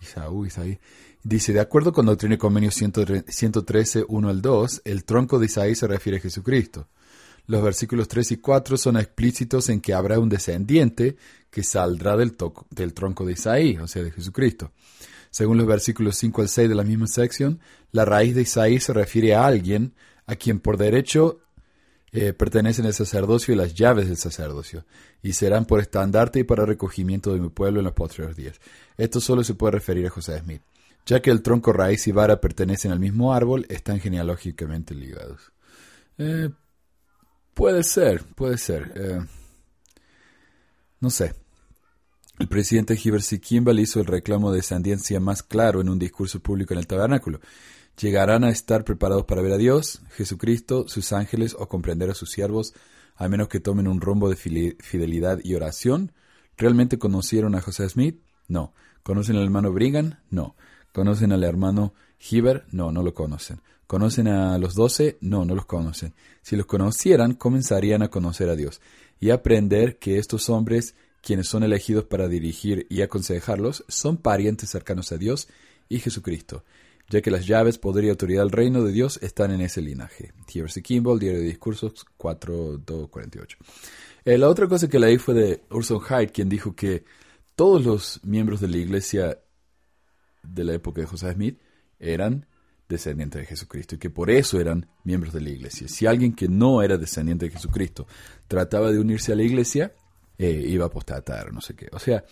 Isaú, 0.00 0.46
Isaí, 0.46 0.78
Dice, 1.28 1.52
de 1.52 1.58
acuerdo 1.58 1.92
con 1.92 2.06
Doctrina 2.06 2.36
y 2.36 2.38
Convenio 2.38 2.70
113, 2.70 4.04
1 4.06 4.28
al 4.28 4.40
2, 4.40 4.82
el 4.84 5.04
tronco 5.04 5.40
de 5.40 5.46
Isaí 5.46 5.74
se 5.74 5.88
refiere 5.88 6.18
a 6.18 6.20
Jesucristo. 6.20 6.86
Los 7.48 7.64
versículos 7.64 8.06
3 8.06 8.30
y 8.30 8.36
4 8.36 8.76
son 8.76 8.96
explícitos 8.96 9.68
en 9.68 9.80
que 9.80 9.92
habrá 9.92 10.20
un 10.20 10.28
descendiente 10.28 11.16
que 11.50 11.64
saldrá 11.64 12.16
del 12.16 12.36
tronco 12.94 13.26
de 13.26 13.32
Isaí, 13.32 13.76
o 13.78 13.88
sea, 13.88 14.04
de 14.04 14.12
Jesucristo. 14.12 14.70
Según 15.36 15.58
los 15.58 15.66
versículos 15.66 16.16
5 16.16 16.40
al 16.40 16.48
6 16.48 16.70
de 16.70 16.74
la 16.74 16.82
misma 16.82 17.06
sección, 17.06 17.60
la 17.92 18.06
raíz 18.06 18.34
de 18.34 18.40
Isaí 18.40 18.80
se 18.80 18.94
refiere 18.94 19.34
a 19.34 19.44
alguien 19.44 19.92
a 20.24 20.34
quien 20.34 20.60
por 20.60 20.78
derecho 20.78 21.40
eh, 22.10 22.32
pertenecen 22.32 22.86
el 22.86 22.94
sacerdocio 22.94 23.52
y 23.52 23.56
las 23.58 23.74
llaves 23.74 24.08
del 24.08 24.16
sacerdocio, 24.16 24.86
y 25.22 25.34
serán 25.34 25.66
por 25.66 25.80
estandarte 25.80 26.38
y 26.38 26.44
para 26.44 26.64
recogimiento 26.64 27.34
de 27.34 27.40
mi 27.40 27.50
pueblo 27.50 27.80
en 27.80 27.84
los 27.84 27.92
posteriores 27.92 28.34
días. 28.34 28.58
Esto 28.96 29.20
solo 29.20 29.44
se 29.44 29.52
puede 29.52 29.72
referir 29.72 30.06
a 30.06 30.10
José 30.10 30.38
Smith. 30.38 30.62
Ya 31.04 31.20
que 31.20 31.30
el 31.30 31.42
tronco, 31.42 31.70
raíz 31.70 32.06
y 32.06 32.12
vara 32.12 32.40
pertenecen 32.40 32.90
al 32.92 32.98
mismo 32.98 33.34
árbol, 33.34 33.66
están 33.68 34.00
genealógicamente 34.00 34.94
ligados. 34.94 35.52
Eh, 36.16 36.48
puede 37.52 37.82
ser, 37.82 38.24
puede 38.34 38.56
ser. 38.56 38.90
Eh, 38.94 39.20
no 41.00 41.10
sé. 41.10 41.34
El 42.38 42.48
presidente 42.48 42.98
Heber. 43.02 43.22
Kimball 43.22 43.80
hizo 43.80 43.98
el 44.00 44.06
reclamo 44.06 44.50
de 44.50 44.58
descendencia 44.58 45.20
más 45.20 45.42
claro 45.42 45.80
en 45.80 45.88
un 45.88 45.98
discurso 45.98 46.40
público 46.40 46.74
en 46.74 46.80
el 46.80 46.86
tabernáculo. 46.86 47.40
Llegarán 47.98 48.44
a 48.44 48.50
estar 48.50 48.84
preparados 48.84 49.24
para 49.24 49.40
ver 49.40 49.52
a 49.52 49.56
Dios, 49.56 50.02
Jesucristo, 50.10 50.86
sus 50.86 51.14
ángeles 51.14 51.56
o 51.58 51.66
comprender 51.66 52.10
a 52.10 52.14
sus 52.14 52.30
siervos, 52.30 52.74
a 53.16 53.26
menos 53.28 53.48
que 53.48 53.58
tomen 53.58 53.88
un 53.88 54.02
rumbo 54.02 54.28
de 54.28 54.36
fidelidad 54.36 55.40
y 55.42 55.54
oración. 55.54 56.12
¿Realmente 56.58 56.98
conocieron 56.98 57.54
a 57.54 57.62
José 57.62 57.88
Smith? 57.88 58.20
No. 58.48 58.74
¿Conocen 59.02 59.36
al 59.36 59.44
hermano 59.44 59.72
Brigham? 59.72 60.18
No. 60.28 60.56
¿Conocen 60.92 61.32
al 61.32 61.42
hermano 61.42 61.94
Heber? 62.30 62.66
No, 62.70 62.92
no 62.92 63.02
lo 63.02 63.14
conocen. 63.14 63.62
¿Conocen 63.86 64.28
a 64.28 64.58
los 64.58 64.74
doce? 64.74 65.16
No, 65.22 65.46
no 65.46 65.54
los 65.54 65.64
conocen. 65.64 66.12
Si 66.42 66.54
los 66.54 66.66
conocieran, 66.66 67.32
comenzarían 67.32 68.02
a 68.02 68.08
conocer 68.08 68.50
a 68.50 68.56
Dios 68.56 68.82
y 69.20 69.30
aprender 69.30 69.98
que 69.98 70.18
estos 70.18 70.50
hombres, 70.50 70.94
quienes 71.26 71.48
son 71.48 71.64
elegidos 71.64 72.04
para 72.04 72.28
dirigir 72.28 72.86
y 72.88 73.02
aconsejarlos, 73.02 73.84
son 73.88 74.16
parientes 74.16 74.70
cercanos 74.70 75.10
a 75.10 75.18
Dios 75.18 75.48
y 75.88 75.98
Jesucristo, 75.98 76.62
ya 77.08 77.20
que 77.20 77.32
las 77.32 77.48
llaves, 77.48 77.78
poder 77.78 78.04
y 78.04 78.10
autoridad 78.10 78.42
del 78.42 78.52
reino 78.52 78.84
de 78.84 78.92
Dios 78.92 79.18
están 79.20 79.50
en 79.50 79.60
ese 79.60 79.82
linaje. 79.82 80.32
Heber 80.54 80.70
C. 80.70 80.82
Kimball, 80.82 81.18
Diario 81.18 81.40
de 81.40 81.46
Discursos 81.46 82.06
4248. 82.16 83.58
Eh, 84.24 84.38
la 84.38 84.48
otra 84.48 84.68
cosa 84.68 84.88
que 84.88 85.00
leí 85.00 85.18
fue 85.18 85.34
de 85.34 85.62
Urson 85.68 86.00
Hyde, 86.00 86.28
quien 86.28 86.48
dijo 86.48 86.76
que 86.76 87.02
todos 87.56 87.84
los 87.84 88.20
miembros 88.22 88.60
de 88.60 88.68
la 88.68 88.76
iglesia 88.76 89.40
de 90.44 90.62
la 90.62 90.74
época 90.74 91.00
de 91.00 91.08
José 91.08 91.32
Smith 91.32 91.58
eran 91.98 92.46
descendientes 92.88 93.40
de 93.40 93.46
Jesucristo 93.46 93.96
y 93.96 93.98
que 93.98 94.10
por 94.10 94.30
eso 94.30 94.60
eran 94.60 94.86
miembros 95.02 95.34
de 95.34 95.40
la 95.40 95.50
iglesia. 95.50 95.88
Si 95.88 96.06
alguien 96.06 96.36
que 96.36 96.46
no 96.46 96.82
era 96.82 96.96
descendiente 96.96 97.46
de 97.46 97.50
Jesucristo 97.50 98.06
trataba 98.46 98.92
de 98.92 99.00
unirse 99.00 99.32
a 99.32 99.34
la 99.34 99.42
iglesia, 99.42 99.92
eh, 100.38 100.64
iba 100.68 100.84
a 100.84 100.88
apostatar, 100.88 101.52
no 101.52 101.60
sé 101.60 101.74
qué. 101.74 101.88
O 101.92 101.98
sea, 101.98 102.24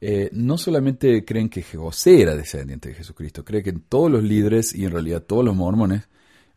eh, 0.00 0.28
no 0.32 0.58
solamente 0.58 1.24
creen 1.24 1.48
que 1.48 1.62
José 1.62 2.20
era 2.20 2.36
descendiente 2.36 2.90
de 2.90 2.94
Jesucristo, 2.94 3.44
creen 3.44 3.64
que 3.64 3.72
todos 3.72 4.10
los 4.10 4.22
líderes 4.22 4.74
y 4.74 4.84
en 4.84 4.90
realidad 4.90 5.22
todos 5.22 5.44
los 5.44 5.56
mormones 5.56 6.08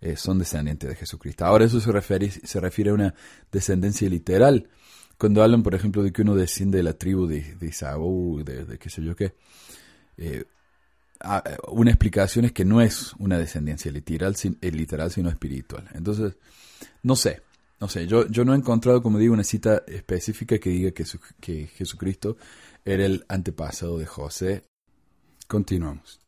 eh, 0.02 0.16
son 0.16 0.40
descendientes 0.40 0.90
de 0.90 0.96
Jesucristo. 0.96 1.46
Ahora 1.46 1.66
eso 1.66 1.80
se 1.80 1.92
refiere, 1.92 2.30
se 2.30 2.60
refiere 2.60 2.92
a 2.92 2.94
una 2.94 3.14
descendencia 3.52 4.10
literal. 4.10 4.68
Cuando 5.18 5.44
hablan, 5.44 5.64
por 5.64 5.76
ejemplo, 5.76 6.04
de 6.04 6.12
que 6.12 6.22
uno 6.22 6.36
desciende 6.36 6.78
de 6.78 6.84
la 6.84 6.94
tribu 6.94 7.28
de, 7.28 7.56
de 7.56 7.68
Isaú, 7.68 8.42
de, 8.44 8.78
qué 8.78 8.90
sé 8.90 9.04
yo 9.04 9.16
qué, 9.16 9.34
una 11.68 11.92
explicación 11.92 12.46
es 12.46 12.54
que 12.54 12.64
no 12.64 12.82
es 12.82 13.14
una 13.20 13.38
descendencia 13.38 13.92
literal, 13.92 14.36
literal 14.62 15.12
sino 15.12 15.30
espiritual. 15.30 15.90
Entonces, 15.94 16.38
no 17.04 17.18
sé, 17.18 17.42
no 17.80 17.88
sé, 17.88 18.08
yo, 18.08 18.28
yo 18.28 18.44
no 18.44 18.54
he 18.54 18.58
encontrado, 18.58 19.02
como 19.02 19.18
digo, 19.18 19.34
una 19.34 19.44
cita 19.44 19.84
específica 19.88 20.58
que 20.60 20.70
diga 20.70 20.92
que, 20.92 21.06
que 21.39 21.68
Jesucristo 21.68 22.38
era 22.84 23.06
el 23.06 23.26
antepasado 23.30 23.98
de 23.98 24.06
José. 24.06 24.63
Continuamos. 25.48 26.20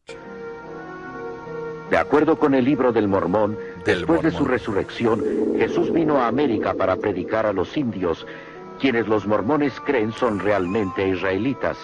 De 1.90 1.98
acuerdo 1.98 2.40
con 2.40 2.54
el 2.54 2.64
libro 2.64 2.94
del 2.94 3.10
Mormón, 3.10 3.58
después 3.86 4.22
de 4.22 4.32
su 4.32 4.46
resurrección, 4.46 5.58
Jesús 5.58 5.92
vino 5.92 6.20
a 6.20 6.28
América 6.28 6.74
para 6.74 6.96
predicar 6.96 7.46
a 7.46 7.52
los 7.52 7.76
indios, 7.76 8.26
quienes 8.80 9.08
los 9.10 9.28
mormones 9.28 9.74
creen 9.86 10.14
son 10.14 10.40
realmente 10.40 11.06
israelitas. 11.06 11.78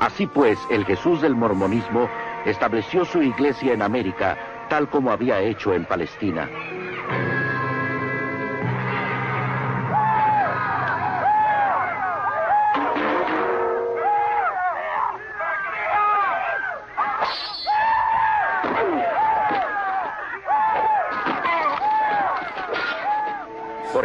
Así 0.00 0.26
pues, 0.26 0.58
el 0.70 0.84
Jesús 0.84 1.22
del 1.22 1.34
mormonismo 1.34 2.08
estableció 2.44 3.06
su 3.06 3.22
iglesia 3.22 3.72
en 3.72 3.80
América, 3.80 4.36
tal 4.68 4.90
como 4.90 5.10
había 5.10 5.40
hecho 5.40 5.72
en 5.72 5.86
Palestina. 5.86 6.48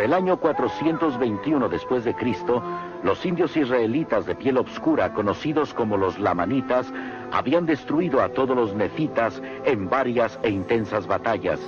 El 0.03 0.11
año 0.11 0.35
421 0.35 1.69
después 1.69 2.03
de 2.03 2.13
Cristo, 2.13 2.61
los 3.03 3.25
indios 3.25 3.55
israelitas 3.55 4.25
de 4.25 4.35
piel 4.35 4.57
oscura, 4.57 5.13
conocidos 5.13 5.73
como 5.73 5.95
los 5.95 6.19
lamanitas, 6.19 6.91
habían 7.31 7.65
destruido 7.65 8.21
a 8.21 8.27
todos 8.27 8.53
los 8.53 8.75
nefitas 8.75 9.41
en 9.63 9.89
varias 9.89 10.37
e 10.43 10.49
intensas 10.49 11.07
batallas. 11.07 11.61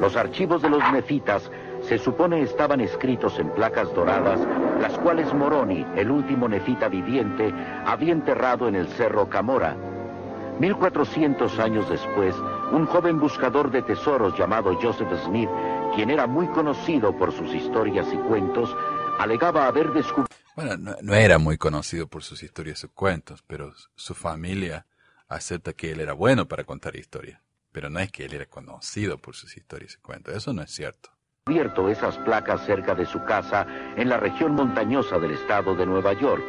Los 0.00 0.16
archivos 0.16 0.62
de 0.62 0.70
los 0.70 0.82
nefitas 0.92 1.48
se 1.82 1.98
supone 1.98 2.42
estaban 2.42 2.80
escritos 2.80 3.38
en 3.38 3.50
placas 3.50 3.94
doradas, 3.94 4.40
las 4.80 4.98
cuales 4.98 5.32
Moroni, 5.32 5.86
el 5.94 6.10
último 6.10 6.48
nefita 6.48 6.88
viviente, 6.88 7.54
había 7.86 8.12
enterrado 8.12 8.66
en 8.66 8.74
el 8.74 8.88
cerro 8.88 9.28
Camora. 9.28 9.76
1400 10.58 11.58
años 11.60 11.88
después, 11.88 12.34
un 12.72 12.84
joven 12.86 13.18
buscador 13.18 13.70
de 13.70 13.80
tesoros 13.82 14.36
llamado 14.36 14.76
Joseph 14.82 15.08
Smith, 15.24 15.48
quien 15.94 16.10
era 16.10 16.26
muy 16.26 16.46
conocido 16.48 17.16
por 17.16 17.32
sus 17.32 17.54
historias 17.54 18.06
y 18.12 18.16
cuentos, 18.16 18.74
alegaba 19.18 19.66
haber 19.66 19.92
descubierto... 19.92 20.34
Bueno, 20.56 20.96
no, 21.00 21.14
era 21.14 21.38
muy 21.38 21.56
conocido 21.56 22.06
por 22.06 22.22
sus 22.22 22.42
historias 22.42 22.84
y 22.84 22.88
cuentos, 22.88 23.42
pero 23.46 23.72
su 23.94 24.14
familia 24.14 24.86
acepta 25.28 25.72
que 25.72 25.92
él 25.92 26.00
era 26.00 26.12
bueno 26.12 26.46
para 26.46 26.64
contar 26.64 26.96
historias. 26.96 27.40
Pero 27.72 27.88
no 27.88 28.00
es 28.00 28.10
que 28.10 28.24
él 28.24 28.34
era 28.34 28.46
conocido 28.46 29.18
por 29.18 29.34
sus 29.34 29.56
historias 29.56 29.94
y 29.94 30.00
cuentos, 30.00 30.34
eso 30.34 30.52
no 30.52 30.62
es 30.62 30.70
cierto. 30.70 31.10
esas 31.46 32.18
placas 32.18 32.64
cerca 32.66 32.94
de 32.94 33.06
su 33.06 33.24
casa 33.24 33.66
en 33.96 34.08
la 34.08 34.16
región 34.16 34.52
montañosa 34.52 35.18
del 35.18 35.32
estado 35.32 35.74
de 35.74 35.86
Nueva 35.86 36.12
York. 36.14 36.44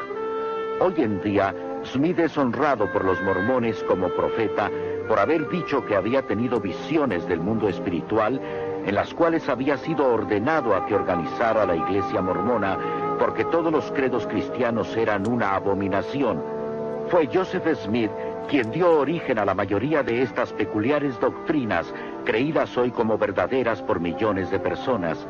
Hoy 0.79 0.95
en 0.97 1.21
día, 1.21 1.55
Smith 1.83 2.17
es 2.19 2.37
honrado 2.37 2.91
por 2.91 3.05
los 3.05 3.21
mormones 3.21 3.83
como 3.83 4.09
profeta 4.15 4.71
por 5.07 5.19
haber 5.19 5.49
dicho 5.49 5.85
que 5.85 5.95
había 5.95 6.25
tenido 6.25 6.59
visiones 6.59 7.27
del 7.27 7.39
mundo 7.39 7.67
espiritual 7.67 8.39
en 8.85 8.95
las 8.95 9.13
cuales 9.13 9.47
había 9.49 9.77
sido 9.77 10.05
ordenado 10.05 10.75
a 10.75 10.85
que 10.85 10.95
organizara 10.95 11.65
la 11.65 11.75
iglesia 11.75 12.21
mormona 12.21 12.77
porque 13.19 13.45
todos 13.45 13.71
los 13.71 13.91
credos 13.91 14.25
cristianos 14.27 14.95
eran 14.97 15.27
una 15.27 15.55
abominación. 15.55 16.41
Fue 17.09 17.27
Joseph 17.31 17.67
Smith 17.83 18.11
quien 18.49 18.71
dio 18.71 18.99
origen 18.99 19.37
a 19.39 19.45
la 19.45 19.53
mayoría 19.53 20.03
de 20.03 20.23
estas 20.23 20.51
peculiares 20.53 21.19
doctrinas 21.19 21.93
creídas 22.25 22.75
hoy 22.77 22.91
como 22.91 23.17
verdaderas 23.17 23.81
por 23.81 23.99
millones 23.99 24.49
de 24.49 24.59
personas 24.59 25.27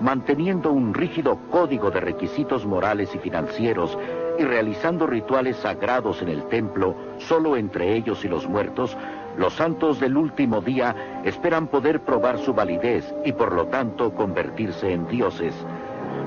manteniendo 0.00 0.72
un 0.72 0.94
rígido 0.94 1.38
código 1.50 1.90
de 1.90 2.00
requisitos 2.00 2.66
morales 2.66 3.14
y 3.14 3.18
financieros 3.18 3.96
y 4.38 4.44
realizando 4.44 5.06
rituales 5.06 5.56
sagrados 5.56 6.20
en 6.22 6.28
el 6.28 6.44
templo, 6.48 6.94
solo 7.18 7.56
entre 7.56 7.94
ellos 7.96 8.24
y 8.24 8.28
los 8.28 8.46
muertos, 8.46 8.96
los 9.38 9.54
santos 9.54 10.00
del 10.00 10.16
último 10.16 10.60
día 10.60 11.22
esperan 11.24 11.68
poder 11.68 12.00
probar 12.00 12.38
su 12.38 12.54
validez 12.54 13.14
y 13.24 13.32
por 13.32 13.52
lo 13.52 13.66
tanto 13.66 14.14
convertirse 14.14 14.92
en 14.92 15.06
dioses. 15.08 15.54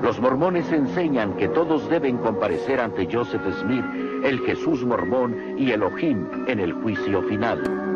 Los 0.02 0.20
mormones 0.20 0.70
enseñan 0.72 1.34
que 1.36 1.48
todos 1.48 1.88
deben 1.90 2.18
comparecer 2.18 2.80
ante 2.80 3.08
Joseph 3.10 3.42
Smith, 3.60 3.84
el 4.24 4.40
Jesús 4.40 4.84
mormón 4.84 5.58
y 5.58 5.72
Elohim 5.72 6.26
en 6.46 6.60
el 6.60 6.72
juicio 6.72 7.22
final. 7.22 7.90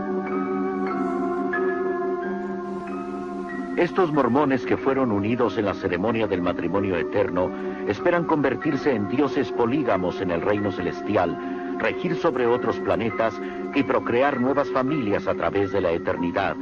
Estos 3.76 4.12
mormones 4.12 4.64
que 4.64 4.76
fueron 4.76 5.10
unidos 5.10 5.58
en 5.58 5.64
la 5.64 5.74
ceremonia 5.74 6.28
del 6.28 6.42
matrimonio 6.42 6.96
eterno 6.96 7.50
esperan 7.88 8.24
convertirse 8.24 8.94
en 8.94 9.08
dioses 9.08 9.50
polígamos 9.50 10.20
en 10.20 10.30
el 10.30 10.42
reino 10.42 10.70
celestial, 10.70 11.36
regir 11.80 12.14
sobre 12.16 12.46
otros 12.46 12.78
planetas 12.80 13.34
y 13.74 13.82
procrear 13.82 14.40
nuevas 14.40 14.70
familias 14.70 15.26
a 15.26 15.34
través 15.34 15.72
de 15.72 15.80
la 15.80 15.90
eternidad. 15.90 16.56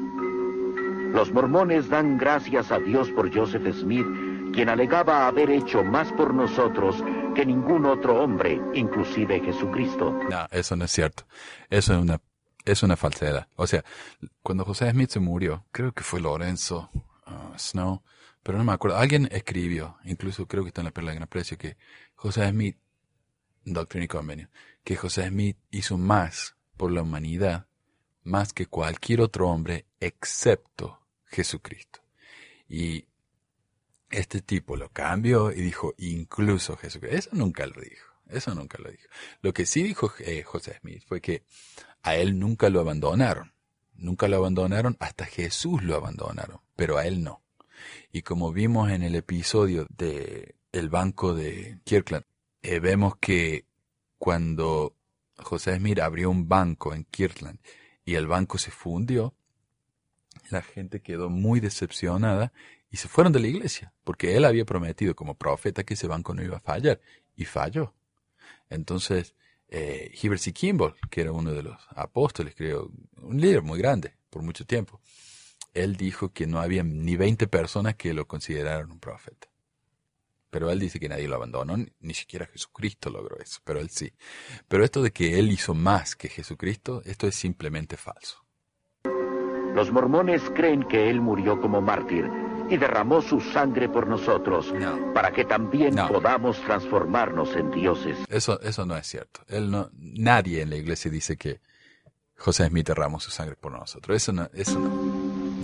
Los 1.13 1.33
mormones 1.33 1.89
dan 1.89 2.17
gracias 2.17 2.73
a 2.73 2.79
Dios 2.79 3.11
por 3.11 3.35
Joseph 3.35 3.67
Smith, 3.75 4.07
quien 4.55 4.69
alegaba 4.69 5.27
haber 5.27 5.51
hecho 5.51 5.85
más 5.85 6.11
por 6.13 6.33
nosotros 6.33 7.03
que 7.35 7.45
ningún 7.45 7.85
otro 7.85 8.23
hombre, 8.23 8.61
inclusive 8.75 9.41
Jesucristo. 9.41 10.19
No, 10.31 10.47
eso 10.51 10.77
no 10.77 10.85
es 10.85 10.91
cierto. 10.91 11.25
Eso 11.71 11.95
es 11.95 12.01
una 12.01 12.21
es 12.65 12.83
una 12.83 12.97
falsedad. 12.97 13.49
O 13.57 13.67
sea, 13.67 13.85
cuando 14.43 14.65
José 14.65 14.91
Smith 14.91 15.11
se 15.11 15.21
murió, 15.21 15.67
creo 15.73 15.93
que 15.93 16.05
fue 16.05 16.21
Lorenzo 16.21 16.91
uh, 17.27 17.59
Snow, 17.59 18.03
pero 18.43 18.59
no 18.59 18.65
me 18.65 18.73
acuerdo. 18.73 18.99
Alguien 18.99 19.29
escribió, 19.33 19.99
incluso 20.05 20.47
creo 20.47 20.63
que 20.63 20.69
está 20.69 20.81
en 20.81 20.87
la 20.87 20.91
perla 20.93 21.11
de 21.11 21.17
gran 21.17 21.29
precio, 21.29 21.59
que 21.59 21.77
José 22.15 22.49
Smith, 22.49 22.77
Doctrina 23.65 24.05
y 24.05 24.09
Convenio, 24.09 24.49
que 24.85 24.97
José 24.97 25.29
Smith 25.29 25.57
hizo 25.71 25.99
más 25.99 26.57
por 26.83 26.91
la 26.91 27.03
humanidad, 27.03 27.69
más 28.25 28.53
que 28.53 28.67
cualquier 28.67 29.21
otro 29.21 29.49
hombre, 29.49 29.87
excepto 30.01 30.99
Jesucristo. 31.27 32.01
Y 32.69 33.05
este 34.11 34.43
tipo 34.43 34.75
lo 34.75 34.89
cambió 34.89 35.53
y 35.53 35.61
dijo, 35.61 35.95
incluso 35.97 36.77
Jesucristo. 36.77 37.17
Eso 37.17 37.31
nunca 37.35 37.69
lo 37.69 37.81
dijo. 37.81 38.09
Eso 38.29 38.53
nunca 38.57 38.79
lo 38.83 38.91
dijo. 38.91 39.09
Lo 39.43 39.53
que 39.53 39.65
sí 39.65 39.85
dijo 39.85 40.13
eh, 40.19 40.43
José 40.43 40.77
Smith 40.81 41.05
fue 41.07 41.21
que 41.21 41.45
a 42.03 42.17
él 42.17 42.37
nunca 42.37 42.69
lo 42.69 42.81
abandonaron. 42.81 43.53
Nunca 43.95 44.27
lo 44.27 44.39
abandonaron, 44.39 44.97
hasta 44.99 45.25
Jesús 45.25 45.85
lo 45.85 45.95
abandonaron, 45.95 46.63
pero 46.75 46.99
a 46.99 47.07
él 47.07 47.23
no. 47.23 47.45
Y 48.11 48.23
como 48.23 48.51
vimos 48.51 48.91
en 48.91 49.05
el 49.05 49.15
episodio 49.15 49.87
de 49.89 50.57
el 50.73 50.89
banco 50.89 51.33
de 51.33 51.79
Kirkland, 51.85 52.25
eh, 52.61 52.81
vemos 52.81 53.19
que 53.19 53.67
cuando 54.19 54.97
José 55.39 55.77
Smith 55.77 55.99
abrió 55.99 56.31
un 56.31 56.49
banco 56.49 56.95
en 56.95 57.05
Kirkland 57.05 57.59
y 58.05 58.15
el 58.15 58.27
banco 58.27 58.59
se 58.59 58.71
fundió, 58.71 59.35
la 60.51 60.63
gente 60.63 61.01
quedó 61.01 61.31
muy 61.31 61.61
decepcionada 61.61 62.53
y 62.91 62.97
se 62.99 63.09
fueron 63.09 63.33
de 63.33 63.41
la 63.41 63.47
iglesia, 63.47 63.93
porque 64.05 64.37
él 64.37 64.45
había 64.45 64.65
prometido 64.65 65.17
como 65.17 65.35
profeta 65.35 65.85
que 65.85 65.95
ese 65.95 66.07
banco 66.07 66.35
no 66.35 66.43
iba 66.43 66.59
a 66.59 66.61
fallar, 66.61 67.01
y 67.37 67.45
falló. 67.45 67.95
Entonces, 68.69 69.35
eh. 69.69 70.13
Kimball, 70.55 70.95
que 71.11 71.23
era 71.23 71.33
uno 71.33 71.53
de 71.53 71.63
los 71.63 71.77
apóstoles, 71.91 72.55
creo, 72.55 72.91
un 73.17 73.41
líder 73.41 73.63
muy 73.63 73.79
grande 73.79 74.15
por 74.29 74.43
mucho 74.43 74.67
tiempo, 74.67 75.01
él 75.73 75.97
dijo 75.97 76.33
que 76.33 76.47
no 76.47 76.61
había 76.61 76.83
ni 76.83 77.17
20 77.17 77.47
personas 77.47 77.95
que 77.95 78.13
lo 78.13 78.27
consideraran 78.27 78.91
un 78.91 79.01
profeta. 79.01 79.49
Pero 80.53 80.71
él 80.71 80.79
dice 80.79 81.01
que 81.01 81.09
nadie 81.09 81.27
lo 81.27 81.37
abandonó, 81.37 81.79
ni 82.01 82.13
siquiera 82.13 82.45
Jesucristo 82.45 83.09
logró 83.09 83.39
eso, 83.39 83.61
pero 83.65 83.81
él 83.81 83.89
sí. 83.89 84.13
Pero 84.69 84.85
esto 84.85 85.01
de 85.01 85.11
que 85.11 85.39
él 85.39 85.51
hizo 85.51 85.73
más 85.73 86.15
que 86.15 86.29
Jesucristo, 86.29 87.01
esto 87.07 87.27
es 87.27 87.35
simplemente 87.35 87.97
falso. 87.97 88.45
Los 89.75 89.91
mormones 89.91 90.43
creen 90.55 90.83
que 90.83 91.09
él 91.09 91.23
murió 91.23 91.59
como 91.59 91.81
mártir 91.81 92.31
y 92.69 92.77
derramó 92.77 93.23
su 93.23 93.41
sangre 93.41 93.89
por 93.89 94.07
nosotros, 94.07 94.75
para 95.15 95.33
que 95.33 95.47
también 95.47 95.97
podamos 95.97 96.61
transformarnos 96.61 97.57
en 97.57 97.71
dioses. 97.71 98.19
Eso, 98.29 98.61
eso 98.61 98.85
no 98.85 98.95
es 98.95 99.07
cierto. 99.07 99.41
Él 99.49 99.71
no, 99.71 99.89
nadie 99.95 100.61
en 100.61 100.69
la 100.69 100.77
iglesia 100.77 101.11
dice 101.11 101.39
que 101.39 101.63
José 102.37 102.67
Smith 102.67 102.89
derramó 102.89 103.21
su 103.21 103.31
sangre 103.31 103.57
por 103.57 103.73
nosotros. 103.73 104.15
Eso 104.15 104.33
no, 104.35 104.51
eso 104.53 104.79
no. 104.79 105.63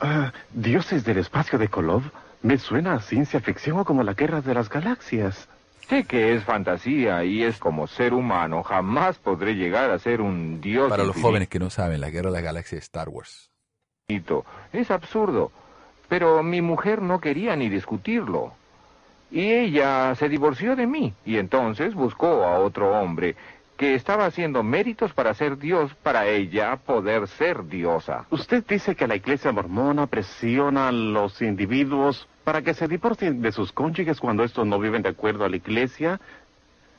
Ah, 0.00 0.32
dioses 0.52 1.04
del 1.04 1.18
espacio 1.18 1.56
de 1.56 1.68
Kolov 1.68 2.02
me 2.42 2.58
suena 2.58 2.94
a 2.94 3.00
ciencia 3.00 3.40
ficción 3.40 3.78
o 3.78 3.84
como 3.84 4.02
la 4.02 4.14
guerra 4.14 4.40
de 4.40 4.54
las 4.54 4.68
galaxias. 4.68 5.48
Sé 5.88 6.04
que 6.04 6.34
es 6.34 6.44
fantasía 6.44 7.24
y 7.24 7.42
es 7.42 7.58
como 7.58 7.86
ser 7.86 8.14
humano. 8.14 8.62
Jamás 8.62 9.18
podré 9.18 9.54
llegar 9.54 9.90
a 9.90 9.98
ser 9.98 10.20
un 10.20 10.60
dios. 10.60 10.88
Para 10.88 11.04
los 11.04 11.16
jóvenes 11.16 11.48
que 11.48 11.58
no 11.58 11.68
saben, 11.68 12.00
la 12.00 12.10
guerra 12.10 12.30
de 12.30 12.34
las 12.34 12.44
galaxias 12.44 12.78
es 12.78 12.84
Star 12.84 13.08
Wars. 13.08 13.50
Es 14.72 14.90
absurdo. 14.90 15.52
Pero 16.08 16.42
mi 16.42 16.62
mujer 16.62 17.02
no 17.02 17.20
quería 17.20 17.56
ni 17.56 17.68
discutirlo. 17.68 18.52
Y 19.30 19.52
ella 19.52 20.14
se 20.16 20.28
divorció 20.28 20.74
de 20.74 20.86
mí 20.86 21.14
y 21.24 21.36
entonces 21.38 21.94
buscó 21.94 22.44
a 22.44 22.58
otro 22.58 22.90
hombre 22.92 23.36
que 23.76 23.94
estaba 23.94 24.26
haciendo 24.26 24.62
méritos 24.62 25.12
para 25.12 25.32
ser 25.34 25.56
Dios, 25.56 25.94
para 26.02 26.26
ella 26.26 26.76
poder 26.76 27.28
ser 27.28 27.66
diosa. 27.66 28.26
Usted 28.30 28.64
dice 28.68 28.94
que 28.94 29.06
la 29.06 29.16
iglesia 29.16 29.52
mormona 29.52 30.06
presiona 30.06 30.88
a 30.88 30.92
los 30.92 31.40
individuos 31.40 32.28
para 32.44 32.62
que 32.62 32.74
se 32.74 32.88
divorcien 32.88 33.42
de 33.42 33.52
sus 33.52 33.72
cónyuges 33.72 34.20
cuando 34.20 34.44
estos 34.44 34.66
no 34.66 34.78
viven 34.78 35.02
de 35.02 35.10
acuerdo 35.10 35.44
a 35.44 35.48
la 35.48 35.56
iglesia 35.56 36.20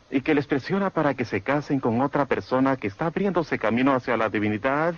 y 0.09 0.21
que 0.21 0.35
les 0.35 0.45
presiona 0.45 0.89
para 0.89 1.13
que 1.13 1.25
se 1.25 1.41
casen 1.41 1.79
con 1.79 2.01
otra 2.01 2.25
persona 2.25 2.77
que 2.77 2.87
está 2.87 3.07
abriéndose 3.07 3.57
camino 3.57 3.95
hacia 3.95 4.17
la 4.17 4.29
divinidad. 4.29 4.95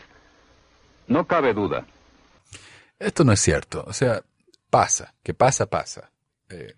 No 1.07 1.27
cabe 1.27 1.53
duda. 1.53 1.85
Esto 2.99 3.23
no 3.23 3.31
es 3.31 3.39
cierto. 3.39 3.83
O 3.87 3.93
sea, 3.93 4.23
pasa. 4.69 5.13
Que 5.23 5.33
pasa, 5.33 5.67
pasa. 5.67 6.11
Eh, 6.49 6.75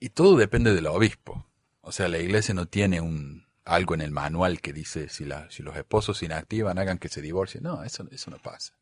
y 0.00 0.08
todo 0.10 0.36
depende 0.36 0.74
del 0.74 0.86
obispo. 0.86 1.46
O 1.82 1.92
sea, 1.92 2.08
la 2.08 2.18
iglesia 2.18 2.54
no 2.54 2.66
tiene 2.66 3.00
un 3.00 3.46
algo 3.64 3.94
en 3.94 4.00
el 4.00 4.12
manual 4.12 4.60
que 4.60 4.72
dice 4.72 5.08
si, 5.08 5.24
la, 5.24 5.50
si 5.50 5.62
los 5.62 5.76
esposos 5.76 6.18
se 6.18 6.26
inactivan, 6.26 6.78
hagan 6.78 6.98
que 6.98 7.08
se 7.08 7.20
divorcien. 7.20 7.64
No, 7.64 7.82
eso, 7.82 8.06
eso 8.10 8.30
no 8.30 8.38
pasa. 8.38 8.74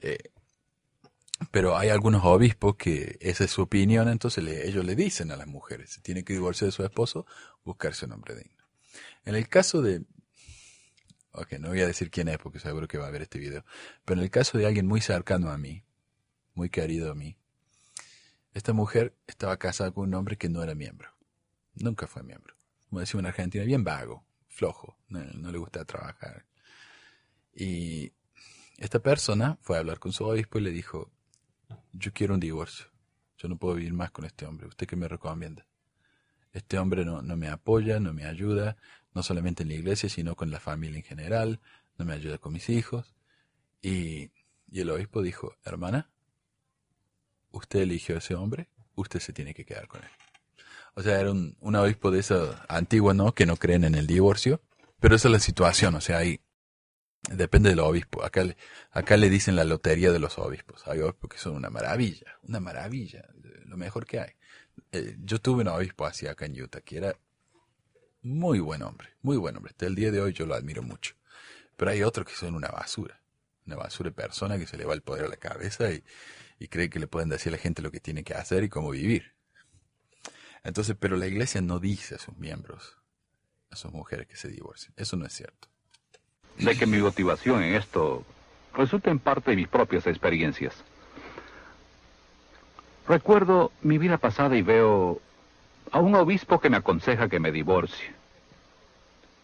Eh, 0.00 0.30
pero 1.50 1.76
hay 1.76 1.88
algunos 1.88 2.24
obispos 2.24 2.76
que 2.76 3.18
esa 3.20 3.44
es 3.44 3.50
su 3.50 3.62
opinión, 3.62 4.08
entonces 4.08 4.44
ellos 4.64 4.84
le 4.84 4.94
dicen 4.94 5.30
a 5.30 5.36
las 5.36 5.46
mujeres, 5.46 5.90
si 5.90 6.00
tiene 6.00 6.24
que 6.24 6.32
divorciar 6.32 6.68
de 6.68 6.72
su 6.72 6.84
esposo, 6.84 7.26
buscarse 7.64 8.06
un 8.06 8.12
hombre 8.12 8.34
digno. 8.34 8.64
En 9.24 9.34
el 9.34 9.48
caso 9.48 9.82
de, 9.82 10.04
Ok, 11.36 11.54
no 11.58 11.70
voy 11.70 11.80
a 11.80 11.86
decir 11.88 12.12
quién 12.12 12.28
es 12.28 12.38
porque 12.38 12.60
seguro 12.60 12.86
que 12.86 12.96
va 12.96 13.08
a 13.08 13.10
ver 13.10 13.22
este 13.22 13.40
video. 13.40 13.64
Pero 14.04 14.20
en 14.20 14.24
el 14.24 14.30
caso 14.30 14.56
de 14.56 14.66
alguien 14.66 14.86
muy 14.86 15.00
cercano 15.00 15.50
a 15.50 15.58
mí, 15.58 15.84
muy 16.54 16.70
querido 16.70 17.10
a 17.10 17.16
mí. 17.16 17.36
Esta 18.52 18.72
mujer 18.72 19.16
estaba 19.26 19.56
casada 19.56 19.90
con 19.90 20.04
un 20.04 20.14
hombre 20.14 20.36
que 20.36 20.48
no 20.48 20.62
era 20.62 20.76
miembro. 20.76 21.10
Nunca 21.74 22.06
fue 22.06 22.22
miembro. 22.22 22.54
Como 22.88 23.00
decimos 23.00 23.22
en 23.22 23.26
Argentina, 23.26 23.64
bien 23.64 23.82
vago, 23.82 24.24
flojo, 24.46 24.96
no, 25.08 25.50
le 25.50 25.58
gusta 25.58 25.84
trabajar. 25.84 26.46
Y 27.52 28.12
esta 28.78 29.00
persona 29.00 29.58
fue 29.60 29.76
a 29.76 29.80
hablar 29.80 29.98
con 29.98 30.12
su 30.12 30.24
obispo 30.24 30.58
y 30.58 30.62
le 30.62 30.70
dijo, 30.70 31.10
yo 31.94 32.12
quiero 32.12 32.34
un 32.34 32.40
divorcio. 32.40 32.86
Yo 33.38 33.48
no 33.48 33.56
puedo 33.56 33.74
vivir 33.74 33.92
más 33.92 34.10
con 34.10 34.24
este 34.24 34.46
hombre. 34.46 34.66
¿Usted 34.66 34.86
qué 34.86 34.96
me 34.96 35.08
recomienda? 35.08 35.66
Este 36.52 36.78
hombre 36.78 37.04
no, 37.04 37.22
no 37.22 37.36
me 37.36 37.48
apoya, 37.48 37.98
no 37.98 38.12
me 38.12 38.24
ayuda, 38.24 38.76
no 39.12 39.22
solamente 39.22 39.62
en 39.62 39.70
la 39.70 39.74
iglesia, 39.74 40.08
sino 40.08 40.36
con 40.36 40.50
la 40.50 40.60
familia 40.60 40.98
en 40.98 41.04
general, 41.04 41.60
no 41.98 42.04
me 42.04 42.12
ayuda 42.12 42.38
con 42.38 42.52
mis 42.52 42.68
hijos. 42.68 43.14
Y, 43.82 44.30
y 44.70 44.80
el 44.80 44.90
obispo 44.90 45.22
dijo, 45.22 45.56
hermana, 45.64 46.10
usted 47.50 47.80
eligió 47.80 48.14
a 48.14 48.18
ese 48.18 48.34
hombre, 48.34 48.68
usted 48.94 49.20
se 49.20 49.32
tiene 49.32 49.54
que 49.54 49.64
quedar 49.64 49.88
con 49.88 50.02
él. 50.02 50.10
O 50.94 51.02
sea, 51.02 51.20
era 51.20 51.32
un, 51.32 51.56
un 51.60 51.74
obispo 51.74 52.10
de 52.10 52.20
esa 52.20 52.64
antigua, 52.68 53.14
¿no? 53.14 53.34
Que 53.34 53.46
no 53.46 53.56
creen 53.56 53.84
en 53.84 53.96
el 53.96 54.06
divorcio. 54.06 54.60
Pero 55.00 55.16
esa 55.16 55.28
es 55.28 55.32
la 55.32 55.40
situación, 55.40 55.94
o 55.96 56.00
sea, 56.00 56.18
ahí 56.18 56.40
depende 57.30 57.70
del 57.70 57.80
obispo. 57.80 58.24
Acá, 58.24 58.44
acá 58.90 59.16
le 59.16 59.30
dicen 59.30 59.56
la 59.56 59.64
lotería 59.64 60.12
de 60.12 60.18
los 60.18 60.38
obispos. 60.38 60.86
Hay 60.86 61.00
obispos 61.00 61.30
que 61.30 61.38
son 61.38 61.54
una 61.54 61.70
maravilla, 61.70 62.38
una 62.42 62.60
maravilla, 62.60 63.26
lo 63.66 63.76
mejor 63.76 64.06
que 64.06 64.20
hay. 64.20 64.32
Eh, 64.92 65.16
yo 65.20 65.40
tuve 65.40 65.62
un 65.62 65.68
obispo 65.68 66.06
así 66.06 66.26
acá 66.26 66.46
en 66.46 66.60
Utah, 66.60 66.80
que 66.80 66.98
era 66.98 67.16
muy 68.22 68.60
buen 68.60 68.82
hombre, 68.82 69.08
muy 69.22 69.36
buen 69.36 69.56
hombre. 69.56 69.70
Hasta 69.70 69.86
el 69.86 69.94
día 69.94 70.10
de 70.10 70.20
hoy 70.20 70.32
yo 70.32 70.46
lo 70.46 70.54
admiro 70.54 70.82
mucho. 70.82 71.14
Pero 71.76 71.90
hay 71.90 72.02
otros 72.02 72.26
que 72.26 72.34
son 72.34 72.54
una 72.54 72.68
basura, 72.68 73.20
una 73.66 73.76
basura 73.76 74.10
de 74.10 74.14
persona 74.14 74.58
que 74.58 74.66
se 74.66 74.76
le 74.76 74.84
va 74.84 74.94
el 74.94 75.02
poder 75.02 75.24
a 75.24 75.28
la 75.28 75.36
cabeza 75.36 75.90
y, 75.90 76.04
y 76.58 76.68
cree 76.68 76.88
que 76.88 77.00
le 77.00 77.06
pueden 77.06 77.28
decir 77.28 77.52
a 77.52 77.56
la 77.56 77.62
gente 77.62 77.82
lo 77.82 77.90
que 77.90 78.00
tiene 78.00 78.22
que 78.22 78.34
hacer 78.34 78.62
y 78.64 78.68
cómo 78.68 78.90
vivir. 78.90 79.34
Entonces, 80.62 80.96
pero 80.98 81.16
la 81.16 81.26
iglesia 81.26 81.60
no 81.60 81.78
dice 81.78 82.14
a 82.14 82.18
sus 82.18 82.36
miembros, 82.36 82.96
a 83.70 83.76
sus 83.76 83.92
mujeres 83.92 84.26
que 84.26 84.36
se 84.36 84.48
divorcien. 84.48 84.94
Eso 84.96 85.16
no 85.16 85.26
es 85.26 85.32
cierto. 85.32 85.68
De 86.58 86.76
que 86.76 86.86
mi 86.86 86.98
motivación 86.98 87.62
en 87.62 87.74
esto 87.74 88.24
resulta 88.74 89.10
en 89.10 89.18
parte 89.18 89.50
de 89.50 89.56
mis 89.56 89.68
propias 89.68 90.06
experiencias. 90.06 90.82
Recuerdo 93.06 93.70
mi 93.82 93.98
vida 93.98 94.18
pasada 94.18 94.56
y 94.56 94.62
veo 94.62 95.20
a 95.90 96.00
un 96.00 96.14
obispo 96.14 96.60
que 96.60 96.70
me 96.70 96.78
aconseja 96.78 97.28
que 97.28 97.38
me 97.38 97.52
divorcie, 97.52 98.12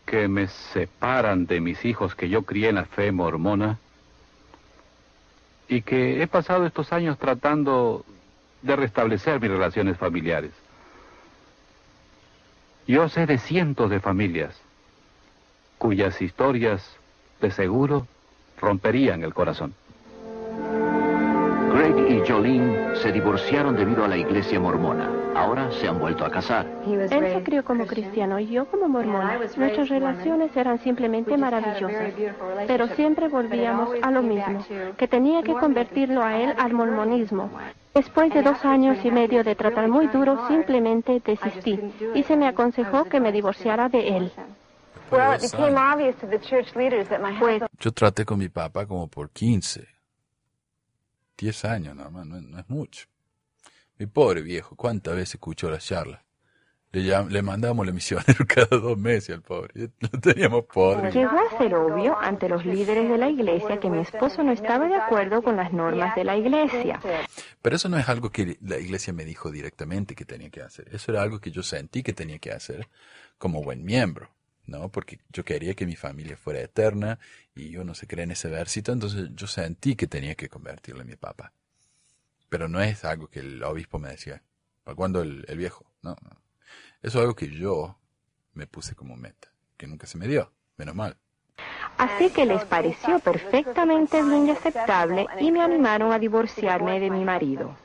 que 0.07 0.29
me 0.29 0.49
separan 0.49 1.47
de 1.47 1.61
mis 1.61 1.85
hijos 1.85 2.15
que 2.15 2.29
yo 2.29 2.43
crié 2.43 2.71
en 2.71 2.77
la 2.77 2.87
fe 2.87 3.13
mormona 3.13 3.79
y 5.69 5.83
que 5.83 6.23
he 6.23 6.27
pasado 6.27 6.67
estos 6.67 6.93
años 6.93 7.19
tratando 7.19 8.05
de 8.63 8.77
restablecer 8.77 9.41
mis 9.41 9.51
relaciones 9.51 9.97
familiares. 9.99 10.53
Yo 12.87 13.09
sé 13.09 13.27
de 13.27 13.39
cientos 13.39 13.91
de 13.91 14.01
familias 14.01 14.61
cuyas 15.79 16.21
historias 16.21 17.00
de 17.41 17.51
seguro 17.51 18.07
romperían 18.61 19.23
el 19.23 19.35
corazón. 19.35 19.75
Greg 21.73 21.97
y 22.11 22.29
Jolene 22.29 22.97
se 22.97 23.13
divorciaron 23.13 23.77
debido 23.77 24.05
a 24.05 24.09
la 24.09 24.17
iglesia 24.17 24.59
mormona. 24.59 25.09
Ahora 25.37 25.71
se 25.71 25.87
han 25.87 26.01
vuelto 26.01 26.25
a 26.25 26.31
casar. 26.31 26.67
Él 26.85 27.09
se 27.09 27.43
crió 27.45 27.65
como 27.65 27.87
cristiano 27.87 28.41
y 28.41 28.49
yo 28.49 28.67
como 28.67 28.89
mormona. 28.89 29.39
Nuestras 29.57 29.89
relaciones 29.89 30.55
eran 30.57 30.81
simplemente 30.81 31.37
maravillosas, 31.37 32.13
pero 32.67 32.89
siempre 32.89 33.29
volvíamos 33.29 33.91
a 34.03 34.11
lo 34.11 34.23
mismo, 34.23 34.65
que 34.97 35.07
tenía 35.07 35.43
que 35.43 35.55
convertirlo 35.55 36.23
a 36.23 36.39
él 36.39 36.53
al 36.59 36.75
mormonismo. 36.75 37.51
Después 37.95 38.35
de 38.35 38.43
dos 38.43 38.65
años 38.65 38.99
y 39.05 39.11
medio 39.11 39.45
de 39.45 39.55
tratar 39.55 39.89
muy 39.89 40.09
duro, 40.09 40.49
simplemente 40.49 41.23
desistí 41.25 41.79
y 42.15 42.25
se 42.25 42.37
me 42.37 42.49
aconsejó 42.49 43.05
que 43.05 43.21
me 43.21 43.31
divorciara 43.31 43.89
de 43.89 44.17
él. 44.17 44.33
Yo 47.79 47.93
traté 47.93 48.25
con 48.25 48.39
mi 48.39 48.49
papá 48.49 48.87
como 48.87 49.09
por 49.09 49.31
15, 49.31 49.87
10 51.37 51.65
años 51.65 51.97
nada 51.97 52.11
más, 52.11 52.27
no, 52.27 52.59
es 52.59 52.69
mucho. 52.69 53.07
Mi 53.99 54.07
pobre 54.07 54.43
viejo, 54.43 54.77
¿cuántas 54.77 55.15
veces 55.15 55.35
escuchó 55.35 55.71
la 55.71 55.79
charla? 55.79 56.23
Le, 56.93 57.03
le 57.29 57.43
mandamos 57.43 57.87
la 57.87 57.93
misionero 57.93 58.45
cada 58.49 58.79
dos 58.79 58.99
meses 58.99 59.37
al 59.37 59.43
pobre. 59.43 59.91
Lo 60.01 60.09
teníamos 60.21 60.65
pobre. 60.65 61.13
Llegó 61.13 61.39
a 61.39 61.59
ser 61.59 61.75
obvio 61.75 62.19
ante 62.19 62.49
los 62.49 62.65
líderes 62.65 63.09
de 63.09 63.17
la 63.17 63.29
iglesia 63.29 63.79
que 63.79 63.89
mi 63.89 64.01
esposo 64.01 64.43
no 64.43 64.53
estaba 64.53 64.89
de 64.89 64.97
acuerdo 64.97 65.41
con 65.43 65.57
las 65.57 65.73
normas 65.73 66.17
de 66.17 66.25
la 66.25 66.37
iglesia. 66.37 67.01
Pero 67.63 67.77
eso 67.77 67.89
no 67.89 67.97
es 67.97 68.09
algo 68.09 68.31
que 68.31 68.59
la 68.63 68.79
iglesia 68.79 69.13
me 69.13 69.25
dijo 69.25 69.51
directamente 69.53 70.15
que 70.17 70.25
tenía 70.25 70.51
que 70.51 70.63
hacer. 70.63 70.89
Eso 70.93 71.13
era 71.13 71.23
algo 71.23 71.39
que 71.41 71.53
yo 71.53 71.63
sentí 71.63 72.03
que 72.03 72.13
tenía 72.13 72.39
que 72.39 72.51
hacer 72.51 72.89
como 73.39 73.63
buen 73.63 73.85
miembro. 73.85 74.31
¿No? 74.71 74.89
Porque 74.89 75.19
yo 75.31 75.45
quería 75.45 75.75
que 75.75 75.85
mi 75.85 75.97
familia 75.97 76.37
fuera 76.37 76.61
eterna 76.61 77.19
y 77.55 77.71
yo 77.71 77.85
no 77.85 77.95
se 77.95 78.07
cree 78.07 78.25
en 78.25 78.31
ese 78.31 78.49
versito, 78.49 78.93
entonces 78.93 79.31
yo 79.35 79.47
sentí 79.47 79.97
que 79.97 80.07
tenía 80.07 80.35
que 80.35 80.49
convertirlo 80.49 81.03
en 81.03 81.09
mi 81.09 81.17
papá. 81.17 81.53
Pero 82.49 82.69
no 82.69 82.81
es 82.81 83.05
algo 83.05 83.29
que 83.29 83.41
el 83.41 83.63
obispo 83.63 83.99
me 83.99 84.09
decía. 84.09 84.43
¿Para 84.85 84.95
cuándo 84.95 85.23
el, 85.23 85.45
el 85.49 85.59
viejo? 85.59 85.85
No, 86.03 86.17
no. 86.23 86.31
Eso 87.03 87.19
es 87.19 87.23
algo 87.23 87.35
que 87.35 87.49
yo 87.49 87.99
me 88.55 88.67
puse 88.67 88.95
como 88.95 89.17
meta, 89.17 89.53
que 89.77 89.87
nunca 89.87 90.07
se 90.07 90.19
me 90.19 90.27
dio, 90.27 90.53
menos 90.77 90.95
mal. 90.95 91.17
Así 91.99 92.31
que 92.31 92.47
les 92.47 92.65
pareció 92.65 93.19
perfectamente 93.19 94.23
bien 94.23 94.47
y 94.47 94.51
aceptable 94.51 95.27
y 95.39 95.53
me 95.53 95.61
animaron 95.61 96.13
a 96.13 96.19
divorciarme 96.19 96.99
de 96.99 97.11
mi 97.11 97.25
marido. 97.25 97.77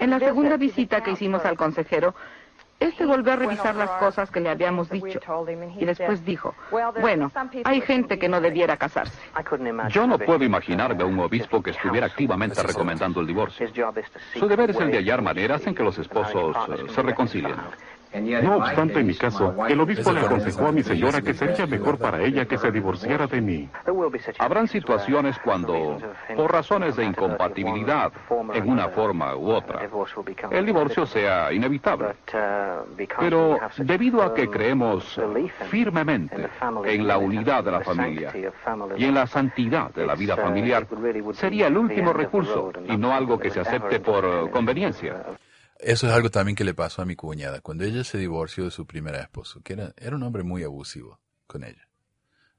En 0.00 0.10
la 0.10 0.18
segunda 0.18 0.56
visita 0.56 1.02
que 1.02 1.12
hicimos 1.12 1.44
al 1.44 1.56
consejero, 1.56 2.14
este 2.82 3.06
volvió 3.06 3.32
a 3.32 3.36
revisar 3.36 3.74
las 3.74 3.90
cosas 3.92 4.30
que 4.30 4.40
le 4.40 4.50
habíamos 4.50 4.90
dicho 4.90 5.20
y 5.78 5.84
después 5.84 6.24
dijo, 6.24 6.54
bueno, 7.00 7.30
hay 7.64 7.80
gente 7.80 8.18
que 8.18 8.28
no 8.28 8.40
debiera 8.40 8.76
casarse. 8.76 9.18
Yo 9.90 10.06
no 10.06 10.18
puedo 10.18 10.44
imaginarme 10.44 11.02
a 11.02 11.06
un 11.06 11.18
obispo 11.20 11.62
que 11.62 11.70
estuviera 11.70 12.06
activamente 12.06 12.62
recomendando 12.62 13.20
el 13.20 13.26
divorcio. 13.26 13.68
Su 14.34 14.46
deber 14.46 14.70
es 14.70 14.76
el 14.76 14.90
de 14.90 14.98
hallar 14.98 15.22
maneras 15.22 15.66
en 15.66 15.74
que 15.74 15.82
los 15.82 15.98
esposos 15.98 16.56
eh, 16.68 16.86
se 16.88 17.02
reconcilien. 17.02 17.56
No 18.14 18.56
obstante, 18.56 19.00
en 19.00 19.06
mi 19.06 19.14
caso, 19.14 19.54
el 19.66 19.80
obispo 19.80 20.12
le 20.12 20.20
aconsejó 20.20 20.66
a 20.66 20.72
mi 20.72 20.82
señora 20.82 21.22
que 21.22 21.32
sería 21.32 21.66
mejor 21.66 21.98
para 21.98 22.22
ella 22.22 22.44
que 22.44 22.58
se 22.58 22.70
divorciara 22.70 23.26
de 23.26 23.40
mí. 23.40 23.68
Habrán 24.38 24.68
situaciones 24.68 25.38
cuando, 25.38 25.98
por 26.36 26.52
razones 26.52 26.96
de 26.96 27.04
incompatibilidad, 27.04 28.12
en 28.54 28.68
una 28.68 28.88
forma 28.88 29.34
u 29.36 29.50
otra, 29.50 29.88
el 30.50 30.66
divorcio 30.66 31.06
sea 31.06 31.52
inevitable. 31.52 32.08
Pero 33.18 33.58
debido 33.78 34.22
a 34.22 34.34
que 34.34 34.48
creemos 34.48 35.18
firmemente 35.70 36.48
en 36.84 37.06
la 37.06 37.18
unidad 37.18 37.64
de 37.64 37.70
la 37.70 37.80
familia 37.80 38.32
y 38.96 39.04
en 39.04 39.14
la 39.14 39.26
santidad 39.26 39.90
de 39.94 40.06
la 40.06 40.14
vida 40.14 40.36
familiar, 40.36 40.86
sería 41.32 41.68
el 41.68 41.78
último 41.78 42.12
recurso 42.12 42.72
y 42.88 42.96
no 42.96 43.14
algo 43.14 43.38
que 43.38 43.50
se 43.50 43.60
acepte 43.60 44.00
por 44.00 44.50
conveniencia. 44.50 45.24
Eso 45.82 46.06
es 46.06 46.12
algo 46.12 46.30
también 46.30 46.54
que 46.54 46.62
le 46.62 46.74
pasó 46.74 47.02
a 47.02 47.04
mi 47.04 47.16
cuñada. 47.16 47.60
Cuando 47.60 47.82
ella 47.82 48.04
se 48.04 48.16
divorció 48.16 48.64
de 48.64 48.70
su 48.70 48.86
primer 48.86 49.16
esposo, 49.16 49.60
que 49.62 49.72
era, 49.72 49.92
era 49.96 50.14
un 50.14 50.22
hombre 50.22 50.44
muy 50.44 50.62
abusivo 50.62 51.18
con 51.48 51.64
ella. 51.64 51.88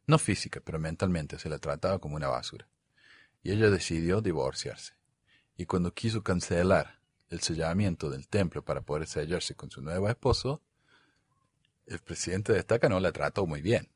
No 0.05 0.19
física, 0.19 0.59
pero 0.59 0.77
mentalmente 0.77 1.39
se 1.39 1.47
la 1.47 1.57
trataba 1.57 1.99
como 1.99 2.17
una 2.17 2.27
basura. 2.27 2.67
Y 3.41 3.51
ella 3.51 3.69
decidió 3.69 4.19
divorciarse. 4.19 4.95
Y 5.55 5.65
cuando 5.65 5.93
quiso 5.93 6.21
cancelar 6.21 6.99
el 7.29 7.39
sellamiento 7.39 8.09
del 8.09 8.27
templo 8.27 8.61
para 8.61 8.81
poder 8.81 9.07
sellarse 9.07 9.55
con 9.55 9.71
su 9.71 9.81
nuevo 9.81 10.09
esposo, 10.09 10.61
el 11.85 11.99
presidente 11.99 12.51
de 12.51 12.59
estaca 12.59 12.89
no 12.89 12.99
la 12.99 13.13
trató 13.13 13.45
muy 13.45 13.61
bien. 13.61 13.89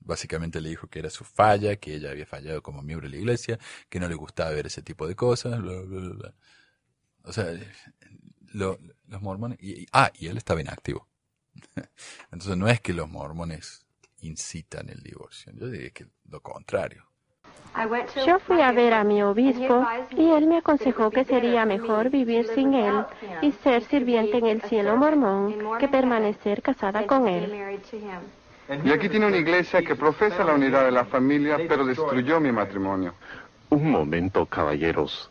Básicamente 0.00 0.60
le 0.60 0.68
dijo 0.68 0.88
que 0.88 0.98
era 0.98 1.08
su 1.08 1.24
falla, 1.24 1.76
que 1.76 1.94
ella 1.94 2.10
había 2.10 2.26
fallado 2.26 2.62
como 2.62 2.82
miembro 2.82 3.08
de 3.08 3.12
la 3.14 3.20
iglesia, 3.20 3.58
que 3.88 3.98
no 3.98 4.10
le 4.10 4.14
gustaba 4.14 4.50
ver 4.50 4.66
ese 4.66 4.82
tipo 4.82 5.08
de 5.08 5.16
cosas, 5.16 5.58
bla, 5.62 5.80
bla, 5.80 6.08
bla. 6.10 6.34
O 7.22 7.32
sea, 7.32 7.46
los 8.54 8.78
mormones... 9.20 9.58
Y, 9.62 9.86
ah, 9.92 10.10
y 10.14 10.28
él 10.28 10.36
estaba 10.36 10.60
inactivo. 10.60 11.06
Entonces 12.32 12.56
no 12.56 12.68
es 12.68 12.80
que 12.80 12.92
los 12.92 13.08
mormones 13.08 13.84
incitan 14.20 14.88
el 14.88 15.02
divorcio, 15.02 15.52
yo 15.54 15.68
diría 15.68 15.90
que 15.90 16.06
lo 16.28 16.40
contrario. 16.40 17.04
Yo 18.24 18.38
fui 18.38 18.60
a 18.60 18.70
ver 18.70 18.94
a 18.94 19.02
mi 19.02 19.22
obispo 19.22 19.84
y 20.16 20.30
él 20.30 20.46
me 20.46 20.58
aconsejó 20.58 21.10
que 21.10 21.24
sería 21.24 21.66
mejor 21.66 22.08
vivir 22.08 22.46
sin 22.54 22.72
él 22.72 23.04
y 23.42 23.50
ser 23.50 23.82
sirviente 23.82 24.38
en 24.38 24.46
el 24.46 24.62
cielo 24.62 24.96
mormón 24.96 25.78
que 25.80 25.88
permanecer 25.88 26.62
casada 26.62 27.04
con 27.06 27.26
él. 27.26 27.80
Y 28.84 28.92
aquí 28.92 29.08
tiene 29.08 29.26
una 29.26 29.36
iglesia 29.36 29.82
que 29.82 29.96
profesa 29.96 30.44
la 30.44 30.54
unidad 30.54 30.84
de 30.84 30.92
la 30.92 31.04
familia, 31.04 31.58
pero 31.68 31.84
destruyó 31.84 32.40
mi 32.40 32.52
matrimonio. 32.52 33.14
Un 33.70 33.90
momento, 33.90 34.46
caballeros. 34.46 35.30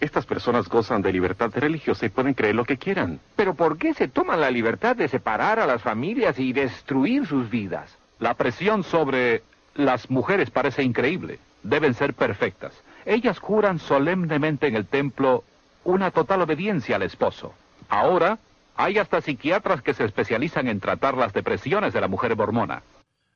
Estas 0.00 0.26
personas 0.26 0.68
gozan 0.68 1.02
de 1.02 1.12
libertad 1.12 1.50
religiosa 1.54 2.06
y 2.06 2.10
pueden 2.10 2.34
creer 2.34 2.54
lo 2.54 2.64
que 2.64 2.76
quieran. 2.76 3.20
Pero 3.36 3.54
¿por 3.54 3.78
qué 3.78 3.94
se 3.94 4.08
toman 4.08 4.40
la 4.40 4.50
libertad 4.50 4.96
de 4.96 5.08
separar 5.08 5.58
a 5.58 5.66
las 5.66 5.82
familias 5.82 6.38
y 6.38 6.52
destruir 6.52 7.26
sus 7.26 7.48
vidas? 7.48 7.96
La 8.18 8.34
presión 8.34 8.82
sobre 8.82 9.42
las 9.74 10.10
mujeres 10.10 10.50
parece 10.50 10.82
increíble. 10.82 11.38
Deben 11.62 11.94
ser 11.94 12.14
perfectas. 12.14 12.74
Ellas 13.06 13.38
juran 13.38 13.78
solemnemente 13.78 14.66
en 14.66 14.76
el 14.76 14.86
templo 14.86 15.44
una 15.84 16.10
total 16.10 16.42
obediencia 16.42 16.96
al 16.96 17.02
esposo. 17.02 17.54
Ahora, 17.88 18.38
hay 18.76 18.98
hasta 18.98 19.20
psiquiatras 19.20 19.82
que 19.82 19.94
se 19.94 20.04
especializan 20.04 20.68
en 20.68 20.80
tratar 20.80 21.16
las 21.16 21.32
depresiones 21.32 21.92
de 21.92 22.00
la 22.00 22.08
mujer 22.08 22.36
mormona. 22.36 22.82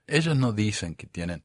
Ellos 0.07 0.37
no 0.37 0.53
dicen 0.53 0.95
que 0.95 1.07
tienen, 1.07 1.43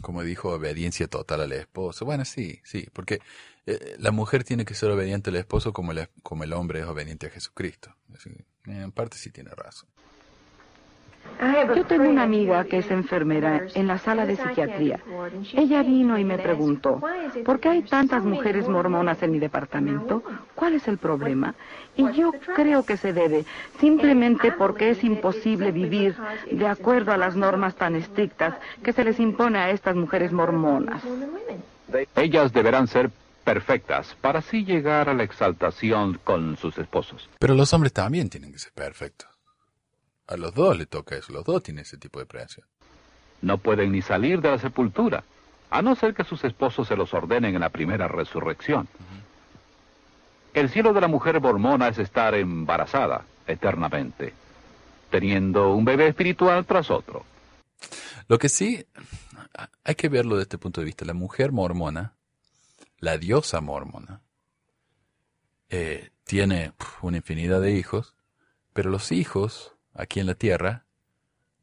como 0.00 0.22
dijo, 0.22 0.50
obediencia 0.50 1.08
total 1.08 1.42
al 1.42 1.52
esposo. 1.52 2.04
Bueno, 2.04 2.24
sí, 2.24 2.60
sí, 2.64 2.88
porque 2.92 3.20
eh, 3.66 3.96
la 3.98 4.10
mujer 4.10 4.44
tiene 4.44 4.64
que 4.64 4.74
ser 4.74 4.90
obediente 4.90 5.30
al 5.30 5.36
esposo 5.36 5.72
como 5.72 5.92
el, 5.92 6.08
como 6.22 6.44
el 6.44 6.52
hombre 6.52 6.80
es 6.80 6.86
obediente 6.86 7.26
a 7.26 7.30
Jesucristo. 7.30 7.94
en 8.66 8.92
parte 8.92 9.16
sí 9.16 9.30
tiene 9.30 9.50
razón. 9.50 9.88
Yo 11.74 11.84
tengo 11.84 12.08
una 12.08 12.22
amiga 12.22 12.64
que 12.64 12.78
es 12.78 12.90
enfermera 12.90 13.66
en 13.74 13.86
la 13.86 13.98
sala 13.98 14.24
de 14.24 14.36
psiquiatría. 14.36 15.00
Ella 15.52 15.82
vino 15.82 16.18
y 16.18 16.24
me 16.24 16.38
preguntó, 16.38 17.00
¿por 17.44 17.60
qué 17.60 17.68
hay 17.70 17.82
tantas 17.82 18.24
mujeres 18.24 18.68
mormonas 18.68 19.22
en 19.22 19.32
mi 19.32 19.38
departamento? 19.38 20.22
¿Cuál 20.54 20.74
es 20.74 20.88
el 20.88 20.98
problema? 20.98 21.54
Y 21.96 22.10
yo 22.12 22.32
creo 22.54 22.84
que 22.84 22.96
se 22.96 23.12
debe 23.12 23.44
simplemente 23.78 24.52
porque 24.52 24.90
es 24.90 25.04
imposible 25.04 25.72
vivir 25.72 26.16
de 26.50 26.66
acuerdo 26.66 27.12
a 27.12 27.16
las 27.16 27.36
normas 27.36 27.74
tan 27.74 27.94
estrictas 27.96 28.54
que 28.82 28.92
se 28.92 29.04
les 29.04 29.18
impone 29.20 29.58
a 29.58 29.70
estas 29.70 29.96
mujeres 29.96 30.32
mormonas. 30.32 31.02
Ellas 32.16 32.52
deberán 32.52 32.86
ser 32.86 33.10
perfectas 33.44 34.16
para 34.20 34.38
así 34.38 34.64
llegar 34.64 35.08
a 35.08 35.14
la 35.14 35.22
exaltación 35.22 36.18
con 36.24 36.56
sus 36.56 36.78
esposos. 36.78 37.28
Pero 37.38 37.54
los 37.54 37.72
hombres 37.74 37.92
también 37.92 38.30
tienen 38.30 38.52
que 38.52 38.58
ser 38.58 38.72
perfectos. 38.72 39.33
A 40.26 40.36
los 40.36 40.54
dos 40.54 40.76
le 40.78 40.86
toca 40.86 41.16
eso, 41.16 41.32
los 41.32 41.44
dos 41.44 41.62
tienen 41.62 41.82
ese 41.82 41.98
tipo 41.98 42.18
de 42.18 42.26
presión. 42.26 42.66
No 43.42 43.58
pueden 43.58 43.92
ni 43.92 44.00
salir 44.00 44.40
de 44.40 44.50
la 44.50 44.58
sepultura, 44.58 45.24
a 45.70 45.82
no 45.82 45.94
ser 45.96 46.14
que 46.14 46.24
sus 46.24 46.44
esposos 46.44 46.88
se 46.88 46.96
los 46.96 47.12
ordenen 47.12 47.54
en 47.54 47.60
la 47.60 47.68
primera 47.68 48.08
resurrección. 48.08 48.88
El 50.54 50.70
cielo 50.70 50.92
de 50.92 51.00
la 51.00 51.08
mujer 51.08 51.40
mormona 51.40 51.88
es 51.88 51.98
estar 51.98 52.34
embarazada 52.34 53.24
eternamente, 53.46 54.32
teniendo 55.10 55.74
un 55.74 55.84
bebé 55.84 56.08
espiritual 56.08 56.64
tras 56.64 56.90
otro. 56.90 57.24
Lo 58.28 58.38
que 58.38 58.48
sí, 58.48 58.86
hay 59.82 59.94
que 59.94 60.08
verlo 60.08 60.36
desde 60.36 60.44
este 60.44 60.58
punto 60.58 60.80
de 60.80 60.86
vista. 60.86 61.04
La 61.04 61.12
mujer 61.12 61.52
mormona, 61.52 62.14
la 62.98 63.18
diosa 63.18 63.60
mormona, 63.60 64.22
eh, 65.68 66.10
tiene 66.24 66.72
una 67.02 67.18
infinidad 67.18 67.60
de 67.60 67.72
hijos, 67.72 68.14
pero 68.72 68.90
los 68.90 69.12
hijos 69.12 69.73
aquí 69.94 70.20
en 70.20 70.26
la 70.26 70.34
Tierra, 70.34 70.84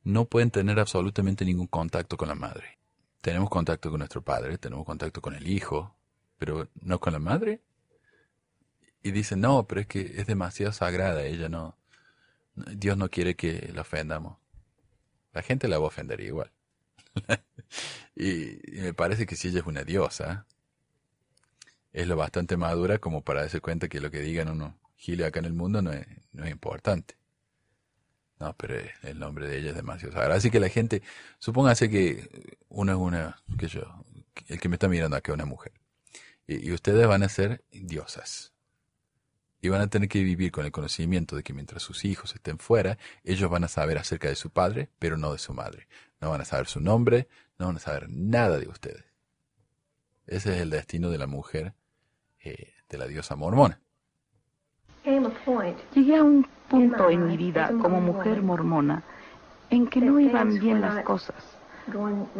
no 0.03 0.25
pueden 0.25 0.51
tener 0.51 0.79
absolutamente 0.79 1.45
ningún 1.45 1.67
contacto 1.67 2.17
con 2.17 2.27
la 2.27 2.35
madre. 2.35 2.79
Tenemos 3.21 3.49
contacto 3.49 3.91
con 3.91 3.99
nuestro 3.99 4.23
padre, 4.23 4.57
tenemos 4.57 4.85
contacto 4.85 5.21
con 5.21 5.35
el 5.35 5.47
hijo, 5.47 5.95
pero 6.37 6.67
no 6.81 6.99
con 6.99 7.13
la 7.13 7.19
madre. 7.19 7.61
Y 9.03 9.11
dicen, 9.11 9.41
no, 9.41 9.67
pero 9.67 9.81
es 9.81 9.87
que 9.87 10.13
es 10.17 10.25
demasiado 10.25 10.73
sagrada, 10.73 11.23
ella 11.23 11.49
no, 11.49 11.77
Dios 12.55 12.97
no 12.97 13.09
quiere 13.09 13.35
que 13.35 13.71
la 13.73 13.81
ofendamos. 13.81 14.37
La 15.33 15.41
gente 15.41 15.67
la 15.67 15.77
va 15.77 15.85
a 15.85 15.87
ofender 15.87 16.19
igual. 16.21 16.51
y, 18.15 18.57
me 18.81 18.93
parece 18.93 19.25
que 19.25 19.35
si 19.35 19.49
ella 19.49 19.59
es 19.59 19.65
una 19.65 19.83
diosa, 19.83 20.45
es 21.93 22.07
lo 22.07 22.15
bastante 22.15 22.57
madura 22.57 22.99
como 22.99 23.23
para 23.23 23.41
darse 23.41 23.61
cuenta 23.61 23.87
que 23.87 24.01
lo 24.01 24.11
que 24.11 24.21
digan 24.21 24.49
uno 24.49 24.77
gile 24.95 25.25
acá 25.25 25.39
en 25.39 25.45
el 25.45 25.53
mundo 25.53 25.81
no 25.81 25.91
es, 25.91 26.05
no 26.31 26.43
es 26.45 26.51
importante. 26.51 27.15
No, 28.41 28.55
pero 28.57 28.73
el 29.03 29.19
nombre 29.19 29.47
de 29.47 29.59
ella 29.59 29.69
es 29.69 29.75
demasiado 29.75 30.13
sagrado. 30.13 30.33
Así 30.33 30.49
que 30.49 30.59
la 30.59 30.67
gente, 30.67 31.03
supóngase 31.37 31.91
que 31.91 32.57
uno 32.69 32.91
es 32.91 32.97
una, 32.97 33.39
que 33.55 33.67
yo, 33.67 33.83
el 34.47 34.59
que 34.59 34.67
me 34.67 34.77
está 34.77 34.87
mirando 34.87 35.15
acá 35.15 35.31
es 35.31 35.35
una 35.35 35.45
mujer. 35.45 35.73
Y, 36.47 36.71
ustedes 36.71 37.05
van 37.05 37.21
a 37.21 37.29
ser 37.29 37.63
diosas. 37.71 38.51
Y 39.61 39.69
van 39.69 39.81
a 39.81 39.91
tener 39.91 40.09
que 40.09 40.23
vivir 40.23 40.51
con 40.51 40.65
el 40.65 40.71
conocimiento 40.71 41.35
de 41.35 41.43
que 41.43 41.53
mientras 41.53 41.83
sus 41.83 42.03
hijos 42.03 42.33
estén 42.33 42.57
fuera, 42.57 42.97
ellos 43.23 43.47
van 43.47 43.63
a 43.63 43.67
saber 43.67 43.99
acerca 43.99 44.27
de 44.27 44.35
su 44.35 44.49
padre, 44.49 44.89
pero 44.97 45.17
no 45.17 45.33
de 45.33 45.37
su 45.37 45.53
madre. 45.53 45.87
No 46.19 46.31
van 46.31 46.41
a 46.41 46.45
saber 46.45 46.65
su 46.65 46.79
nombre, 46.79 47.27
no 47.59 47.67
van 47.67 47.75
a 47.75 47.79
saber 47.79 48.09
nada 48.09 48.57
de 48.57 48.67
ustedes. 48.67 49.05
Ese 50.25 50.55
es 50.55 50.61
el 50.61 50.71
destino 50.71 51.11
de 51.11 51.19
la 51.19 51.27
mujer, 51.27 51.75
eh, 52.39 52.73
de 52.89 52.97
la 52.97 53.05
diosa 53.05 53.35
mormona. 53.35 53.79
Llegué 55.03 56.15
a 56.17 56.23
un 56.23 56.47
punto 56.67 57.09
en 57.09 57.27
mi 57.27 57.37
vida 57.37 57.71
como 57.81 57.99
mujer 57.99 58.41
mormona 58.41 59.01
en 59.69 59.87
que 59.87 59.99
no 60.01 60.19
iban 60.19 60.59
bien 60.59 60.81
las 60.81 61.03
cosas. 61.03 61.35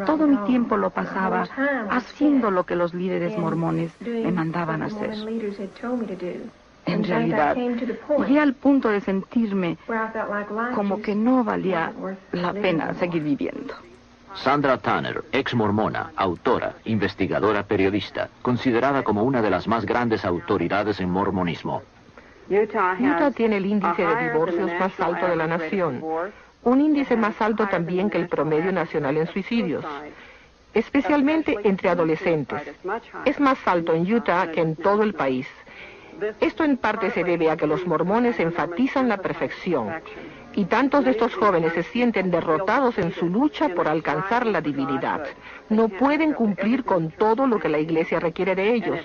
Todo 0.06 0.28
mi 0.28 0.38
tiempo 0.46 0.78
lo 0.78 0.92
pasaba 0.92 1.48
haciendo 1.90 2.52
lo 2.52 2.66
que 2.66 2.76
los 2.76 2.94
líderes 2.94 3.38
mormones 3.38 3.92
me 4.02 4.32
mandaban 4.32 4.84
hacer. 4.84 5.12
En 6.86 7.04
realidad, 7.04 7.56
llegué 7.56 8.40
al 8.40 8.54
punto 8.54 8.90
de 8.90 9.02
sentirme 9.02 9.78
como 10.76 11.02
que 11.02 11.16
no 11.16 11.44
valía 11.44 11.94
la 12.32 12.54
pena 12.54 12.94
seguir 12.96 13.24
viviendo. 13.24 13.74
Sandra 14.36 14.78
Tanner, 14.78 15.24
ex 15.32 15.54
mormona, 15.54 16.12
autora, 16.16 16.76
investigadora, 16.86 17.64
periodista, 17.64 18.30
considerada 18.42 19.04
como 19.04 19.24
una 19.24 19.42
de 19.42 19.50
las 19.50 19.68
más 19.68 19.86
grandes 19.86 20.24
autoridades 20.24 21.02
en 21.02 21.10
mormonismo. 21.10 21.82
Utah 22.52 23.32
tiene 23.32 23.58
el 23.58 23.66
índice 23.66 24.06
de 24.06 24.24
divorcios 24.24 24.70
más 24.78 25.00
alto 25.00 25.28
de 25.28 25.36
la 25.38 25.48
nación, 25.48 26.04
un 26.64 26.82
índice 26.82 27.16
más 27.16 27.42
alto 27.42 27.68
también 27.68 28.10
que 28.10 28.18
el 28.18 28.28
promedio 28.28 28.72
nacional 28.74 29.16
en 29.18 29.28
suicidios, 29.28 29.86
especialmente 30.74 31.58
entre 31.64 31.90
adolescentes. 31.90 32.62
Es 33.26 33.40
más 33.40 33.58
alto 33.66 33.94
en 33.94 34.14
Utah 34.14 34.52
que 34.52 34.62
en 34.62 34.76
todo 34.76 35.04
el 35.04 35.14
país. 35.14 35.48
Esto 36.40 36.64
en 36.64 36.78
parte 36.78 37.12
se 37.12 37.24
debe 37.24 37.50
a 37.50 37.58
que 37.58 37.68
los 37.68 37.86
mormones 37.86 38.40
enfatizan 38.40 39.10
la 39.10 39.18
perfección 39.18 40.02
y 40.54 40.66
tantos 40.66 41.06
de 41.06 41.12
estos 41.12 41.34
jóvenes 41.36 41.74
se 41.74 41.84
sienten 41.84 42.32
derrotados 42.32 42.98
en 42.98 43.14
su 43.14 43.30
lucha 43.30 43.70
por 43.70 43.88
alcanzar 43.88 44.46
la 44.46 44.62
divinidad. 44.62 45.26
No 45.70 45.90
pueden 45.90 46.34
cumplir 46.34 46.84
con 46.84 47.12
todo 47.12 47.48
lo 47.48 47.60
que 47.60 47.70
la 47.70 47.80
iglesia 47.80 48.20
requiere 48.20 48.56
de 48.56 48.74
ellos. 48.74 49.00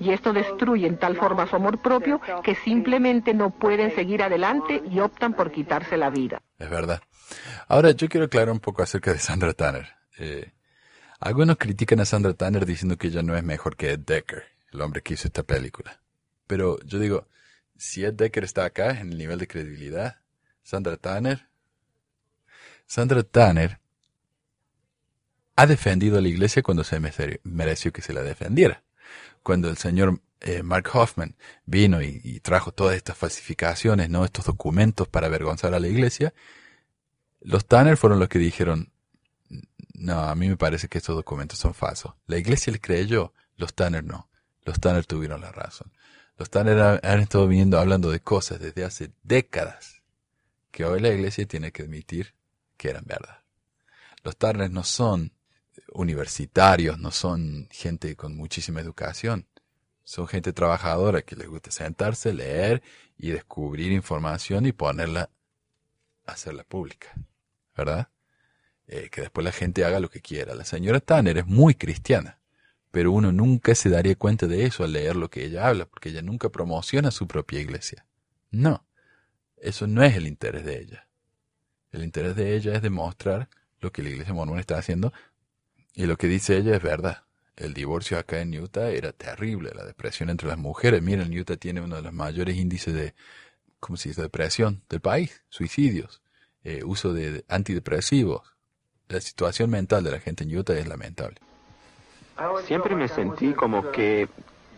Y 0.00 0.10
esto 0.10 0.32
destruye 0.32 0.86
en 0.86 0.98
tal 0.98 1.16
forma 1.16 1.46
su 1.46 1.56
amor 1.56 1.80
propio 1.80 2.20
que 2.42 2.54
simplemente 2.56 3.34
no 3.34 3.50
pueden 3.50 3.94
seguir 3.94 4.22
adelante 4.22 4.82
y 4.90 4.98
optan 5.00 5.34
por 5.34 5.52
quitarse 5.52 5.96
la 5.96 6.10
vida. 6.10 6.42
Es 6.58 6.68
verdad. 6.68 7.00
Ahora 7.68 7.90
yo 7.92 8.08
quiero 8.08 8.26
aclarar 8.26 8.50
un 8.50 8.60
poco 8.60 8.82
acerca 8.82 9.12
de 9.12 9.18
Sandra 9.18 9.52
Tanner. 9.52 9.86
Eh, 10.18 10.52
algunos 11.20 11.56
critican 11.58 12.00
a 12.00 12.04
Sandra 12.04 12.32
Tanner 12.34 12.66
diciendo 12.66 12.96
que 12.96 13.08
ella 13.08 13.22
no 13.22 13.36
es 13.36 13.44
mejor 13.44 13.76
que 13.76 13.92
Ed 13.92 14.00
Decker, 14.00 14.44
el 14.72 14.80
hombre 14.80 15.02
que 15.02 15.14
hizo 15.14 15.28
esta 15.28 15.42
película. 15.42 16.00
Pero 16.48 16.80
yo 16.84 16.98
digo, 16.98 17.28
si 17.76 18.04
Ed 18.04 18.14
Decker 18.14 18.42
está 18.42 18.64
acá 18.64 18.90
en 18.90 19.12
el 19.12 19.18
nivel 19.18 19.38
de 19.38 19.46
credibilidad, 19.46 20.16
Sandra 20.64 20.96
Tanner. 20.96 21.48
Sandra 22.86 23.22
Tanner 23.22 23.78
ha 25.54 25.66
defendido 25.66 26.18
a 26.18 26.20
la 26.20 26.28
iglesia 26.28 26.62
cuando 26.62 26.84
se 26.84 27.00
mereció 27.44 27.92
que 27.92 28.02
se 28.02 28.12
la 28.12 28.22
defendiera. 28.22 28.82
Cuando 29.42 29.68
el 29.68 29.76
señor 29.76 30.20
eh, 30.40 30.62
Mark 30.62 30.88
Hoffman 30.92 31.36
vino 31.66 32.02
y, 32.02 32.40
trajo 32.40 32.72
todas 32.72 32.96
estas 32.96 33.16
falsificaciones, 33.16 34.10
no 34.10 34.24
estos 34.24 34.44
documentos 34.44 35.08
para 35.08 35.26
avergonzar 35.26 35.74
a 35.74 35.80
la 35.80 35.88
iglesia, 35.88 36.32
los 37.40 37.66
Tanner 37.66 37.96
fueron 37.96 38.18
los 38.18 38.28
que 38.28 38.38
dijeron, 38.38 38.92
no, 39.94 40.20
a 40.20 40.34
mí 40.34 40.48
me 40.48 40.56
parece 40.56 40.88
que 40.88 40.98
estos 40.98 41.16
documentos 41.16 41.58
son 41.58 41.74
falsos. 41.74 42.14
La 42.26 42.38
iglesia 42.38 42.72
le 42.72 42.80
creyó, 42.80 43.32
los 43.56 43.74
Tanner 43.74 44.04
no. 44.04 44.28
Los 44.64 44.80
Tanner 44.80 45.06
tuvieron 45.06 45.40
la 45.40 45.50
razón. 45.50 45.92
Los 46.38 46.50
Tanner 46.50 47.00
han, 47.02 47.20
estado 47.20 47.48
viniendo 47.48 47.80
hablando 47.80 48.12
de 48.12 48.20
cosas 48.20 48.60
desde 48.60 48.84
hace 48.84 49.10
décadas 49.24 50.02
que 50.70 50.84
hoy 50.84 51.00
la 51.00 51.08
iglesia 51.08 51.44
tiene 51.46 51.72
que 51.72 51.82
admitir 51.82 52.34
que 52.76 52.90
eran 52.90 53.04
verdad. 53.04 53.42
Los 54.22 54.36
Tarnes 54.36 54.70
no 54.70 54.84
son 54.84 55.32
universitarios, 55.92 56.96
no 57.00 57.10
son 57.10 57.66
gente 57.72 58.14
con 58.14 58.36
muchísima 58.36 58.80
educación. 58.80 59.48
Son 60.04 60.28
gente 60.28 60.52
trabajadora 60.52 61.22
que 61.22 61.34
les 61.34 61.48
gusta 61.48 61.72
sentarse, 61.72 62.32
leer 62.32 62.82
y 63.16 63.30
descubrir 63.30 63.90
información 63.90 64.64
y 64.64 64.72
ponerla, 64.72 65.30
hacerla 66.24 66.62
pública. 66.62 67.14
¿Verdad? 67.76 68.10
Eh, 68.86 69.10
que 69.10 69.22
después 69.22 69.44
la 69.44 69.52
gente 69.52 69.84
haga 69.84 69.98
lo 69.98 70.08
que 70.08 70.22
quiera. 70.22 70.54
La 70.54 70.64
señora 70.64 71.00
Tanner 71.00 71.38
es 71.38 71.46
muy 71.46 71.74
cristiana, 71.74 72.37
pero 72.90 73.12
uno 73.12 73.32
nunca 73.32 73.74
se 73.74 73.90
daría 73.90 74.16
cuenta 74.16 74.46
de 74.46 74.64
eso 74.64 74.84
al 74.84 74.92
leer 74.92 75.16
lo 75.16 75.30
que 75.30 75.44
ella 75.44 75.68
habla, 75.68 75.86
porque 75.86 76.08
ella 76.08 76.22
nunca 76.22 76.48
promociona 76.48 77.10
su 77.10 77.26
propia 77.26 77.60
iglesia. 77.60 78.06
No. 78.50 78.84
Eso 79.56 79.86
no 79.86 80.02
es 80.02 80.16
el 80.16 80.26
interés 80.26 80.64
de 80.64 80.80
ella. 80.80 81.08
El 81.90 82.04
interés 82.04 82.36
de 82.36 82.54
ella 82.54 82.74
es 82.74 82.82
demostrar 82.82 83.48
lo 83.80 83.92
que 83.92 84.02
la 84.02 84.10
iglesia 84.10 84.34
mormona 84.34 84.60
está 84.60 84.78
haciendo 84.78 85.12
y 85.94 86.06
lo 86.06 86.16
que 86.16 86.26
dice 86.28 86.56
ella 86.56 86.76
es 86.76 86.82
verdad. 86.82 87.24
El 87.56 87.74
divorcio 87.74 88.18
acá 88.18 88.40
en 88.40 88.56
Utah 88.56 88.90
era 88.90 89.12
terrible, 89.12 89.72
la 89.74 89.84
depresión 89.84 90.30
entre 90.30 90.46
las 90.48 90.58
mujeres. 90.58 91.02
Miren, 91.02 91.36
Utah 91.36 91.56
tiene 91.56 91.80
uno 91.80 91.96
de 91.96 92.02
los 92.02 92.12
mayores 92.12 92.56
índices 92.56 92.94
de, 92.94 93.14
¿cómo 93.80 93.96
se 93.96 94.10
dice?, 94.10 94.22
depresión 94.22 94.84
del 94.88 95.00
país, 95.00 95.42
suicidios, 95.48 96.22
eh, 96.62 96.82
uso 96.84 97.12
de 97.12 97.44
antidepresivos. 97.48 98.54
La 99.08 99.20
situación 99.20 99.70
mental 99.70 100.04
de 100.04 100.12
la 100.12 100.20
gente 100.20 100.44
en 100.44 100.56
Utah 100.56 100.78
es 100.78 100.86
lamentable. 100.86 101.40
Siempre 102.64 102.94
me 102.94 103.08
sentí 103.08 103.52
como 103.52 103.90
que 103.90 104.28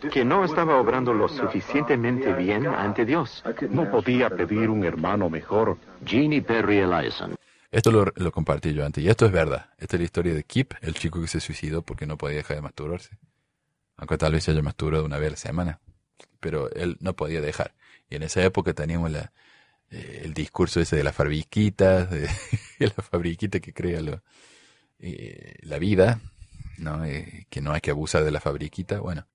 que 0.09 0.25
no 0.25 0.43
estaba 0.43 0.77
obrando 0.77 1.13
lo 1.13 1.27
suficientemente 1.27 2.33
bien 2.33 2.65
ante 2.65 3.05
Dios. 3.05 3.43
No 3.69 3.89
podía 3.91 4.29
pedir 4.29 4.69
un 4.69 4.83
hermano 4.83 5.29
mejor. 5.29 5.77
Jeannie 6.03 6.41
Perry 6.41 6.79
Ellison. 6.79 7.35
Esto 7.69 7.91
lo, 7.91 8.05
lo, 8.15 8.31
compartí 8.31 8.73
yo 8.73 8.85
antes, 8.85 9.03
y 9.03 9.07
esto 9.07 9.25
es 9.25 9.31
verdad. 9.31 9.69
Esta 9.77 9.95
es 9.95 10.01
la 10.01 10.05
historia 10.05 10.33
de 10.33 10.43
Kip, 10.43 10.73
el 10.81 10.93
chico 10.93 11.21
que 11.21 11.27
se 11.27 11.39
suicidó 11.39 11.83
porque 11.83 12.05
no 12.05 12.17
podía 12.17 12.37
dejar 12.37 12.57
de 12.57 12.61
masturbarse. 12.63 13.17
Aunque 13.95 14.17
tal 14.17 14.33
vez 14.33 14.43
se 14.43 14.51
haya 14.51 14.61
masturbado 14.61 15.05
una 15.05 15.17
vez 15.17 15.27
a 15.27 15.31
la 15.31 15.37
semana. 15.37 15.79
Pero 16.39 16.69
él 16.71 16.97
no 16.99 17.13
podía 17.13 17.39
dejar. 17.39 17.73
Y 18.09 18.15
en 18.15 18.23
esa 18.23 18.43
época 18.43 18.73
teníamos 18.73 19.11
eh, 19.13 20.21
el 20.23 20.33
discurso 20.33 20.81
ese 20.81 20.97
de 20.97 21.03
las 21.03 21.15
fabriquitas, 21.15 22.09
de, 22.09 22.27
la 22.79 23.03
fabriquita 23.03 23.59
que 23.59 23.73
crea 23.73 24.01
lo, 24.01 24.21
eh, 24.99 25.55
la 25.61 25.79
vida, 25.79 26.19
¿no? 26.81 27.05
Eh, 27.05 27.47
que 27.49 27.61
no 27.61 27.71
hay 27.71 27.81
que 27.81 27.91
abusar 27.91 28.23
de 28.23 28.31
la 28.31 28.39
fabriquita. 28.39 28.99
Bueno, 28.99 29.25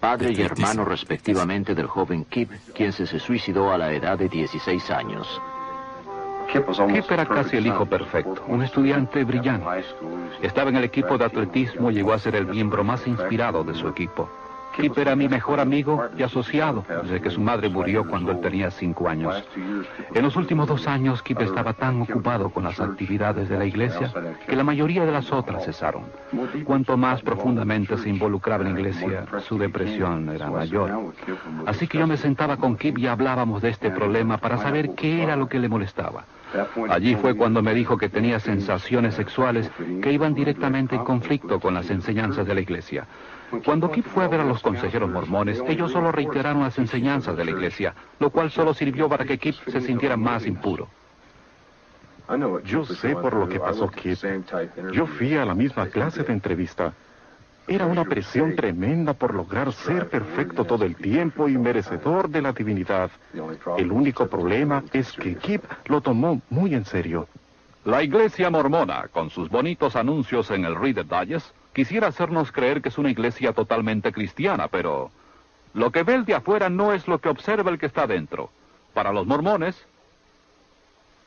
padre 0.00 0.32
y 0.32 0.40
hermano 0.40 0.84
respectivamente 0.84 1.74
del 1.74 1.86
joven 1.86 2.24
Kip, 2.24 2.50
quien 2.74 2.92
se 2.92 3.06
suicidó 3.18 3.70
a 3.70 3.78
la 3.78 3.92
edad 3.92 4.18
de 4.18 4.28
16 4.28 4.90
años. 4.90 5.40
Kip 6.52 7.10
era 7.10 7.26
casi 7.26 7.56
el 7.56 7.66
hijo 7.66 7.86
perfecto, 7.86 8.44
un 8.46 8.62
estudiante 8.62 9.24
brillante. 9.24 9.84
Estaba 10.42 10.70
en 10.70 10.76
el 10.76 10.84
equipo 10.84 11.18
de 11.18 11.24
atletismo 11.24 11.90
y 11.90 11.94
llegó 11.94 12.12
a 12.12 12.18
ser 12.18 12.36
el 12.36 12.46
miembro 12.46 12.84
más 12.84 13.06
inspirado 13.06 13.64
de 13.64 13.74
su 13.74 13.88
equipo. 13.88 14.30
Kip 14.76 14.98
era 14.98 15.16
mi 15.16 15.28
mejor 15.28 15.60
amigo 15.60 16.04
y 16.16 16.22
asociado 16.22 16.84
desde 17.02 17.20
que 17.20 17.30
su 17.30 17.40
madre 17.40 17.68
murió 17.68 18.06
cuando 18.06 18.32
él 18.32 18.40
tenía 18.40 18.70
cinco 18.70 19.08
años. 19.08 19.42
En 20.14 20.22
los 20.22 20.36
últimos 20.36 20.68
dos 20.68 20.86
años, 20.86 21.22
Kip 21.22 21.40
estaba 21.40 21.72
tan 21.72 22.02
ocupado 22.02 22.50
con 22.50 22.64
las 22.64 22.78
actividades 22.80 23.48
de 23.48 23.58
la 23.58 23.64
iglesia 23.64 24.12
que 24.46 24.56
la 24.56 24.64
mayoría 24.64 25.04
de 25.04 25.12
las 25.12 25.32
otras 25.32 25.64
cesaron. 25.64 26.04
Cuanto 26.64 26.96
más 26.96 27.22
profundamente 27.22 27.96
se 27.98 28.08
involucraba 28.08 28.64
en 28.64 28.74
la 28.74 28.80
iglesia, 28.80 29.26
su 29.40 29.58
depresión 29.58 30.28
era 30.28 30.50
mayor. 30.50 31.12
Así 31.66 31.86
que 31.86 31.98
yo 31.98 32.06
me 32.06 32.16
sentaba 32.16 32.56
con 32.56 32.76
Kip 32.76 32.98
y 32.98 33.06
hablábamos 33.06 33.62
de 33.62 33.70
este 33.70 33.90
problema 33.90 34.38
para 34.38 34.58
saber 34.58 34.94
qué 34.94 35.22
era 35.22 35.36
lo 35.36 35.48
que 35.48 35.58
le 35.58 35.68
molestaba. 35.68 36.24
Allí 36.88 37.16
fue 37.16 37.34
cuando 37.34 37.62
me 37.62 37.74
dijo 37.74 37.98
que 37.98 38.08
tenía 38.08 38.38
sensaciones 38.40 39.14
sexuales 39.14 39.70
que 40.02 40.12
iban 40.12 40.34
directamente 40.34 40.96
en 40.96 41.04
conflicto 41.04 41.60
con 41.60 41.74
las 41.74 41.90
enseñanzas 41.90 42.46
de 42.46 42.54
la 42.54 42.60
iglesia. 42.60 43.06
Cuando 43.64 43.90
Kip 43.90 44.06
fue 44.06 44.24
a 44.24 44.28
ver 44.28 44.40
a 44.40 44.44
los 44.44 44.62
consejeros 44.62 45.10
mormones, 45.10 45.62
ellos 45.66 45.92
solo 45.92 46.12
reiteraron 46.12 46.62
las 46.62 46.78
enseñanzas 46.78 47.36
de 47.36 47.44
la 47.44 47.50
iglesia, 47.50 47.94
lo 48.18 48.30
cual 48.30 48.50
solo 48.50 48.74
sirvió 48.74 49.08
para 49.08 49.24
que 49.24 49.38
Kip 49.38 49.54
se 49.66 49.80
sintiera 49.80 50.16
más 50.16 50.46
impuro. 50.46 50.88
Yo 52.64 52.84
sé 52.84 53.14
por 53.14 53.34
lo 53.34 53.48
que 53.48 53.60
pasó 53.60 53.88
Kip. 53.88 54.18
Yo 54.92 55.06
fui 55.06 55.36
a 55.36 55.44
la 55.44 55.54
misma 55.54 55.86
clase 55.86 56.24
de 56.24 56.32
entrevista. 56.32 56.92
Era 57.68 57.86
una 57.86 58.04
presión 58.04 58.54
tremenda 58.54 59.12
por 59.14 59.34
lograr 59.34 59.72
ser 59.72 60.08
perfecto 60.08 60.64
todo 60.64 60.84
el 60.84 60.94
tiempo 60.96 61.48
y 61.48 61.58
merecedor 61.58 62.28
de 62.28 62.42
la 62.42 62.52
divinidad. 62.52 63.10
El 63.76 63.90
único 63.90 64.28
problema 64.28 64.84
es 64.92 65.12
que 65.12 65.36
Kip 65.36 65.64
lo 65.86 66.00
tomó 66.00 66.40
muy 66.50 66.74
en 66.74 66.84
serio. 66.84 67.28
La 67.84 68.02
iglesia 68.02 68.50
mormona, 68.50 69.08
con 69.12 69.30
sus 69.30 69.48
bonitos 69.48 69.94
anuncios 69.94 70.50
en 70.50 70.64
el 70.64 70.74
Reader 70.74 71.06
Digest, 71.06 71.52
quisiera 71.76 72.06
hacernos 72.06 72.52
creer 72.52 72.80
que 72.80 72.88
es 72.88 72.96
una 72.96 73.10
iglesia 73.10 73.52
totalmente 73.52 74.10
cristiana, 74.10 74.68
pero 74.68 75.10
lo 75.74 75.92
que 75.92 76.04
ve 76.04 76.14
el 76.14 76.24
de 76.24 76.32
afuera 76.32 76.70
no 76.70 76.94
es 76.94 77.06
lo 77.06 77.18
que 77.20 77.28
observa 77.28 77.70
el 77.70 77.78
que 77.78 77.84
está 77.84 78.06
dentro. 78.06 78.50
Para 78.94 79.12
los 79.12 79.26
mormones, 79.26 79.76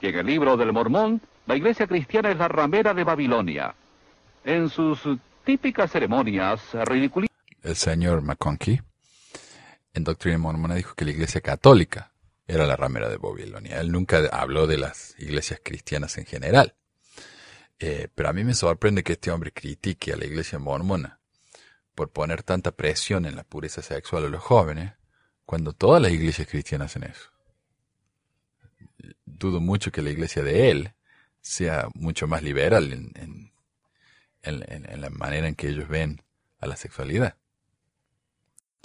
y 0.02 0.08
en 0.08 0.16
el 0.16 0.26
libro 0.26 0.58
del 0.58 0.74
mormón, 0.74 1.22
la 1.45 1.56
iglesia 1.56 1.86
cristiana 1.86 2.32
es 2.32 2.38
la 2.38 2.47
ramera 2.47 2.95
de 2.95 3.04
Babilonia. 3.04 3.76
En 4.43 4.70
sus 4.70 5.08
típicas 5.45 5.91
ceremonias. 5.91 6.62
El 7.62 7.76
señor 7.76 8.24
McConkie, 8.24 8.82
en 9.93 10.04
Doctrina 10.04 10.39
Mormona, 10.39 10.74
dijo 10.74 10.95
que 10.95 11.06
la 11.06 11.12
iglesia 11.12 11.41
católica 11.41 12.10
era 12.47 12.66
la 12.66 12.76
ramera 12.76 13.08
de 13.08 13.18
Babilonia. 13.18 13.80
Él 13.80 13.91
nunca 13.91 14.28
habló 14.32 14.66
de 14.66 14.80
las 14.80 15.14
iglesias 15.20 15.62
cristianas 15.64 16.18
en 16.18 16.26
general. 16.26 16.74
Eh, 17.80 18.09
pero 18.13 18.30
a 18.30 18.34
mí 18.34 18.43
me 18.43 18.53
sorprende 18.53 19.03
que 19.03 19.13
este 19.13 19.32
hombre 19.32 19.51
critique 19.51 20.11
a 20.11 20.17
la 20.17 20.25
iglesia 20.25 20.59
mormona 20.59 21.19
por 21.95 22.11
poner 22.11 22.43
tanta 22.43 22.71
presión 22.71 23.25
en 23.25 23.36
la 23.36 23.43
pureza 23.43 23.82
sexual 23.82 24.25
a 24.25 24.30
los 24.30 24.41
jóvenes, 24.41 24.93
cuando 25.45 25.73
todas 25.73 26.01
las 26.01 26.11
iglesias 26.11 26.47
cristianas 26.47 26.91
hacen 26.91 27.03
eso. 27.03 27.30
Dudo 29.25 29.59
mucho 29.59 29.91
que 29.91 30.01
la 30.01 30.09
iglesia 30.09 30.43
de 30.43 30.71
él 30.71 30.93
sea 31.41 31.89
mucho 31.95 32.27
más 32.27 32.43
liberal 32.43 32.91
en, 32.91 33.51
la 34.43 35.09
manera 35.09 35.47
en 35.47 35.55
que 35.55 35.69
ellos 35.69 35.88
ven 35.88 36.21
a 36.59 36.67
la 36.67 36.75
sexualidad. 36.75 37.38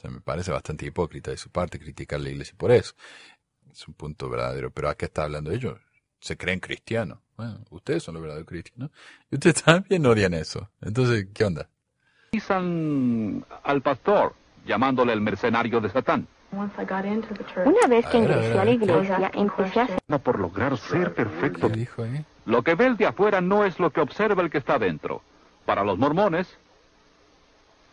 Me 0.02 0.20
parece 0.20 0.50
bastante 0.50 0.84
hipócrita 0.84 1.30
de 1.30 1.38
su 1.38 1.50
parte 1.50 1.78
criticar 1.78 2.20
a 2.20 2.22
la 2.22 2.28
iglesia 2.28 2.54
por 2.58 2.70
eso 2.70 2.94
es 3.74 3.88
un 3.88 3.94
punto 3.94 4.28
verdadero. 4.28 4.70
Pero 4.70 4.88
¿a 4.88 4.96
qué 4.96 5.06
está 5.06 5.24
hablando 5.24 5.50
ellos? 5.50 5.78
Se 6.20 6.36
creen 6.36 6.60
cristianos. 6.60 7.18
Bueno, 7.36 7.58
ustedes 7.70 8.02
son 8.02 8.14
los 8.14 8.22
verdaderos 8.22 8.48
cristianos. 8.48 8.90
Y 9.30 9.36
ustedes 9.36 9.62
también 9.64 10.06
odian 10.06 10.34
eso. 10.34 10.70
Entonces, 10.80 11.26
¿qué 11.32 11.44
onda? 11.44 11.68
al 13.62 13.80
pastor, 13.80 14.34
llamándole 14.66 15.12
el 15.12 15.20
mercenario 15.20 15.80
de 15.80 15.88
Satán. 15.88 16.26
Una 16.50 17.86
vez 17.88 18.06
que 18.06 18.18
ingresé 18.18 18.58
a 18.58 18.64
la 18.64 18.70
iglesia, 18.70 19.30
empecé 19.34 19.86
a 20.08 20.18
por 20.18 20.38
lograr 20.38 20.76
ser 20.76 21.14
perfecto. 21.14 21.68
Dijo, 21.68 22.04
eh? 22.04 22.24
Lo 22.46 22.62
que 22.62 22.74
ve 22.74 22.86
el 22.86 22.96
de 22.96 23.06
afuera 23.06 23.40
no 23.40 23.64
es 23.64 23.78
lo 23.78 23.90
que 23.90 24.00
observa 24.00 24.42
el 24.42 24.50
que 24.50 24.58
está 24.58 24.78
dentro. 24.78 25.22
Para 25.64 25.82
los 25.82 25.98
mormones, 25.98 26.58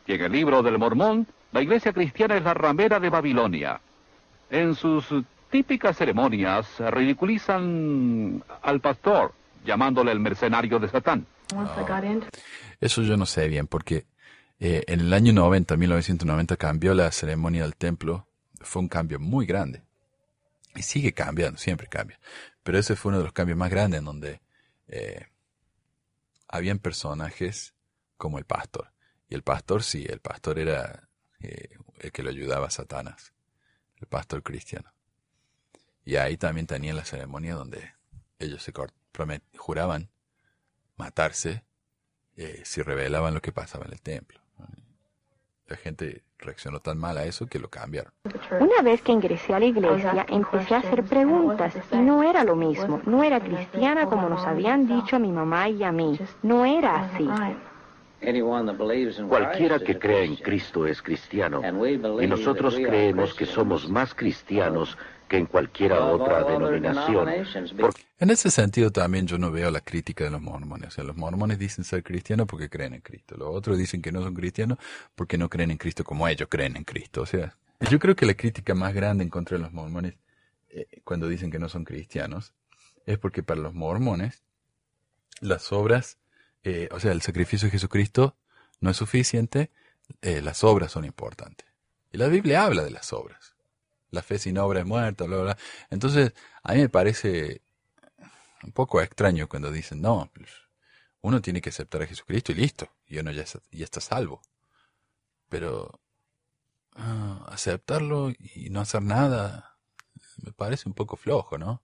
y 0.07 0.13
en 0.13 0.21
el 0.21 0.31
libro 0.31 0.61
del 0.61 0.77
mormón, 0.77 1.27
la 1.51 1.61
iglesia 1.61 1.93
cristiana 1.93 2.35
es 2.35 2.43
la 2.43 2.53
ramera 2.53 2.99
de 2.99 3.09
Babilonia. 3.09 3.79
En 4.49 4.75
sus 4.75 5.05
típicas 5.51 5.97
ceremonias 5.97 6.79
ridiculizan 6.79 8.43
al 8.63 8.79
pastor, 8.79 9.33
llamándole 9.65 10.11
el 10.11 10.19
mercenario 10.19 10.79
de 10.79 10.89
Satán. 10.89 11.25
Eso 12.79 13.03
yo 13.03 13.17
no 13.17 13.25
sé 13.25 13.47
bien, 13.47 13.67
porque 13.67 14.05
eh, 14.59 14.83
en 14.87 15.01
el 15.01 15.13
año 15.13 15.33
90, 15.33 15.75
1990, 15.75 16.55
cambió 16.57 16.93
la 16.93 17.11
ceremonia 17.11 17.63
del 17.63 17.75
templo. 17.75 18.27
Fue 18.61 18.81
un 18.81 18.87
cambio 18.87 19.19
muy 19.19 19.45
grande. 19.45 19.83
Y 20.75 20.83
sigue 20.83 21.13
cambiando, 21.13 21.59
siempre 21.59 21.87
cambia. 21.87 22.19
Pero 22.63 22.77
ese 22.77 22.95
fue 22.95 23.09
uno 23.09 23.17
de 23.17 23.25
los 23.25 23.33
cambios 23.33 23.57
más 23.57 23.69
grandes 23.69 23.99
en 23.99 24.05
donde 24.05 24.41
eh, 24.87 25.25
habían 26.47 26.79
personajes 26.79 27.73
como 28.17 28.37
el 28.37 28.45
pastor. 28.45 28.91
Y 29.29 29.35
el 29.35 29.41
pastor, 29.43 29.83
sí, 29.83 30.05
el 30.07 30.19
pastor 30.19 30.59
era 30.59 31.09
eh, 31.39 31.69
el 31.99 32.11
que 32.11 32.23
lo 32.23 32.29
ayudaba 32.29 32.67
a 32.67 32.71
Satanás, 32.71 33.33
el 33.97 34.07
pastor 34.07 34.43
cristiano. 34.43 34.91
Y 36.05 36.15
ahí 36.15 36.37
también 36.37 36.67
tenían 36.67 36.95
la 36.95 37.05
ceremonia 37.05 37.55
donde 37.55 37.93
ellos 38.39 38.63
se 38.63 38.73
juraban 39.57 40.09
matarse 40.97 41.63
eh, 42.37 42.61
si 42.65 42.81
revelaban 42.81 43.33
lo 43.33 43.41
que 43.41 43.51
pasaba 43.51 43.85
en 43.85 43.93
el 43.93 44.01
templo. 44.01 44.39
La 45.67 45.77
gente 45.77 46.23
reaccionó 46.37 46.81
tan 46.81 46.97
mal 46.97 47.17
a 47.17 47.23
eso 47.23 47.47
que 47.47 47.57
lo 47.57 47.69
cambiaron. 47.69 48.11
Una 48.59 48.81
vez 48.83 49.01
que 49.01 49.13
ingresé 49.13 49.53
a 49.53 49.59
la 49.59 49.65
iglesia, 49.65 50.25
empecé 50.27 50.75
a 50.75 50.79
hacer 50.79 51.03
preguntas 51.03 51.73
y 51.91 51.95
no 51.95 52.23
era 52.23 52.43
lo 52.43 52.55
mismo. 52.55 53.01
No 53.05 53.23
era 53.23 53.39
cristiana 53.39 54.05
como 54.07 54.27
nos 54.27 54.45
habían 54.45 54.87
dicho 54.87 55.15
a 55.15 55.19
mi 55.19 55.31
mamá 55.31 55.69
y 55.69 55.83
a 55.83 55.91
mí. 55.93 56.19
No 56.41 56.65
era 56.65 57.05
así. 57.05 57.29
Cualquiera 59.27 59.79
que 59.79 59.97
crea 59.97 60.23
en 60.23 60.35
Cristo 60.35 60.85
es 60.85 61.01
cristiano 61.01 61.61
y 62.21 62.27
nosotros 62.27 62.75
creemos 62.75 63.33
que 63.33 63.45
somos 63.45 63.89
más 63.89 64.13
cristianos 64.13 64.97
que 65.27 65.37
en 65.37 65.45
cualquiera 65.45 66.05
otra 66.05 66.43
denominación. 66.43 67.29
En 68.19 68.29
ese 68.29 68.51
sentido 68.51 68.91
también 68.91 69.25
yo 69.27 69.37
no 69.37 69.49
veo 69.49 69.71
la 69.71 69.79
crítica 69.79 70.25
de 70.25 70.29
los 70.29 70.41
mormones. 70.41 70.89
O 70.89 70.91
sea, 70.91 71.03
los 71.05 71.15
mormones 71.15 71.57
dicen 71.57 71.83
ser 71.85 72.03
cristianos 72.03 72.47
porque 72.47 72.69
creen 72.69 72.95
en 72.95 73.01
Cristo. 73.01 73.35
Los 73.37 73.47
otros 73.49 73.77
dicen 73.77 74.01
que 74.01 74.11
no 74.11 74.21
son 74.21 74.33
cristianos 74.33 74.77
porque 75.15 75.37
no 75.37 75.49
creen 75.49 75.71
en 75.71 75.77
Cristo 75.77 76.03
como 76.03 76.27
ellos 76.27 76.47
creen 76.49 76.75
en 76.75 76.83
Cristo. 76.83 77.21
O 77.21 77.25
sea, 77.25 77.55
yo 77.89 77.97
creo 77.97 78.15
que 78.15 78.25
la 78.25 78.33
crítica 78.33 78.75
más 78.75 78.93
grande 78.93 79.23
en 79.23 79.29
contra 79.29 79.57
de 79.57 79.63
los 79.63 79.71
mormones 79.71 80.15
eh, 80.69 80.87
cuando 81.03 81.27
dicen 81.27 81.49
que 81.49 81.59
no 81.59 81.69
son 81.69 81.85
cristianos 81.85 82.53
es 83.05 83.17
porque 83.17 83.41
para 83.41 83.61
los 83.61 83.73
mormones 83.73 84.43
las 85.39 85.71
obras, 85.71 86.19
eh, 86.63 86.89
o 86.91 86.99
sea, 86.99 87.11
el 87.11 87.21
sacrificio 87.21 87.67
de 87.67 87.71
Jesucristo 87.71 88.35
no 88.79 88.89
es 88.91 88.97
suficiente, 88.97 89.71
eh, 90.21 90.41
las 90.41 90.63
obras 90.63 90.91
son 90.91 91.05
importantes. 91.05 91.67
Y 92.11 92.17
la 92.17 92.27
Biblia 92.27 92.65
habla 92.65 92.83
de 92.83 92.91
las 92.91 93.13
obras 93.13 93.51
la 94.11 94.21
fe 94.21 94.37
sin 94.37 94.57
obra 94.57 94.81
es 94.81 94.85
muerta, 94.85 95.23
bla, 95.25 95.37
bla. 95.37 95.57
Entonces, 95.89 96.33
a 96.63 96.73
mí 96.73 96.81
me 96.81 96.89
parece 96.89 97.61
un 98.63 98.71
poco 98.73 99.01
extraño 99.01 99.47
cuando 99.49 99.71
dicen, 99.71 100.01
no, 100.01 100.29
pues, 100.33 100.49
uno 101.21 101.41
tiene 101.41 101.61
que 101.61 101.69
aceptar 101.69 102.03
a 102.03 102.07
Jesucristo 102.07 102.51
y 102.51 102.55
listo, 102.55 102.89
y 103.07 103.17
uno 103.19 103.31
ya, 103.31 103.45
ya 103.71 103.83
está 103.83 104.01
salvo. 104.01 104.41
Pero 105.49 105.99
ah, 106.95 107.45
aceptarlo 107.49 108.31
y 108.31 108.69
no 108.69 108.81
hacer 108.81 109.01
nada 109.01 109.77
me 110.43 110.51
parece 110.53 110.89
un 110.89 110.95
poco 110.95 111.17
flojo, 111.17 111.57
¿no? 111.57 111.81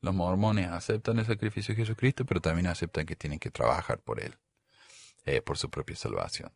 Los 0.00 0.14
mormones 0.14 0.68
aceptan 0.68 1.18
el 1.18 1.26
sacrificio 1.26 1.74
de 1.74 1.82
Jesucristo, 1.82 2.24
pero 2.24 2.40
también 2.40 2.66
aceptan 2.66 3.06
que 3.06 3.16
tienen 3.16 3.38
que 3.38 3.50
trabajar 3.50 4.00
por 4.00 4.20
él, 4.20 4.36
eh, 5.24 5.42
por 5.42 5.58
su 5.58 5.70
propia 5.70 5.96
salvación. 5.96 6.52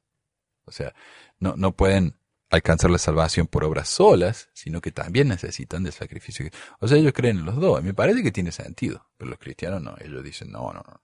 O 0.64 0.72
sea, 0.72 0.94
no, 1.38 1.54
no 1.56 1.72
pueden 1.72 2.16
alcanzar 2.50 2.90
la 2.90 2.98
salvación 2.98 3.46
por 3.46 3.64
obras 3.64 3.88
solas, 3.88 4.48
sino 4.54 4.80
que 4.80 4.92
también 4.92 5.28
necesitan 5.28 5.82
del 5.82 5.92
sacrificio. 5.92 6.48
O 6.80 6.88
sea, 6.88 6.96
ellos 6.96 7.12
creen 7.12 7.38
en 7.38 7.44
los 7.44 7.56
dos. 7.56 7.82
Me 7.82 7.94
parece 7.94 8.22
que 8.22 8.32
tiene 8.32 8.52
sentido, 8.52 9.08
pero 9.16 9.30
los 9.30 9.38
cristianos 9.38 9.82
no. 9.82 9.94
Ellos 10.00 10.22
dicen, 10.22 10.50
no, 10.50 10.72
no, 10.72 10.82
no. 10.86 11.02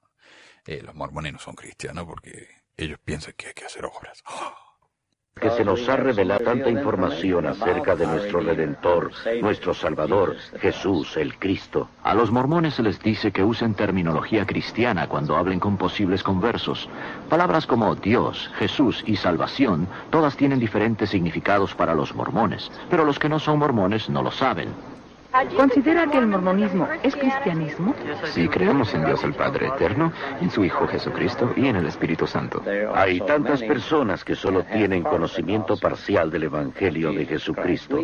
Eh, 0.67 0.83
los 0.83 0.95
mormones 0.95 1.33
no 1.33 1.39
son 1.39 1.55
cristianos 1.55 2.05
porque 2.07 2.49
ellos 2.77 2.99
piensan 3.05 3.35
que 3.37 3.49
hay 3.49 3.55
que 3.55 3.65
hacer 3.65 3.85
obras. 3.85 4.23
¡Oh! 4.27 4.70
Que 5.41 5.51
se 5.51 5.65
nos 5.65 5.89
ha 5.89 5.97
revelado 5.97 6.45
tanta 6.45 6.69
información 6.69 7.47
acerca 7.47 7.97
de 7.97 8.07
nuestro 8.07 8.41
Redentor, 8.41 9.11
nuestro 9.41 9.73
Salvador, 9.73 10.37
Jesús, 10.61 11.17
el 11.17 11.39
Cristo. 11.39 11.89
A 12.03 12.15
los 12.15 12.31
mormones 12.31 12.75
se 12.75 12.83
les 12.83 13.01
dice 13.01 13.33
que 13.33 13.43
usen 13.43 13.75
terminología 13.75 14.45
cristiana 14.45 15.09
cuando 15.09 15.37
hablen 15.37 15.59
con 15.59 15.79
posibles 15.79 16.23
conversos. 16.23 16.89
Palabras 17.31 17.67
como 17.67 17.95
Dios, 17.95 18.51
Jesús 18.59 19.03
y 19.07 19.17
salvación, 19.17 19.89
todas 20.11 20.37
tienen 20.37 20.59
diferentes 20.59 21.09
significados 21.09 21.75
para 21.75 21.95
los 21.95 22.15
mormones, 22.15 22.71
pero 22.91 23.05
los 23.05 23.19
que 23.19 23.31
no 23.31 23.39
son 23.39 23.59
mormones 23.59 24.11
no 24.11 24.23
lo 24.23 24.31
saben. 24.31 24.69
¿Considera 25.57 26.07
que 26.09 26.19
el 26.19 26.27
mormonismo 26.27 26.89
es 27.03 27.15
cristianismo? 27.15 27.95
Sí, 28.33 28.49
creemos 28.49 28.93
en 28.95 29.05
Dios 29.05 29.23
el 29.23 29.35
Padre 29.35 29.69
Eterno, 29.69 30.13
en 30.41 30.51
su 30.51 30.65
Hijo 30.65 30.87
Jesucristo 30.89 31.53
y 31.57 31.69
en 31.69 31.77
el 31.77 31.87
Espíritu 31.87 32.27
Santo. 32.27 32.63
Hay 32.95 33.21
tantas 33.21 33.63
personas 33.63 34.25
que 34.25 34.35
solo 34.35 34.65
tienen 34.65 35.03
conocimiento 35.03 35.77
parcial 35.77 36.31
del 36.31 36.45
Evangelio 36.45 37.13
de 37.13 37.27
Jesucristo. 37.27 37.99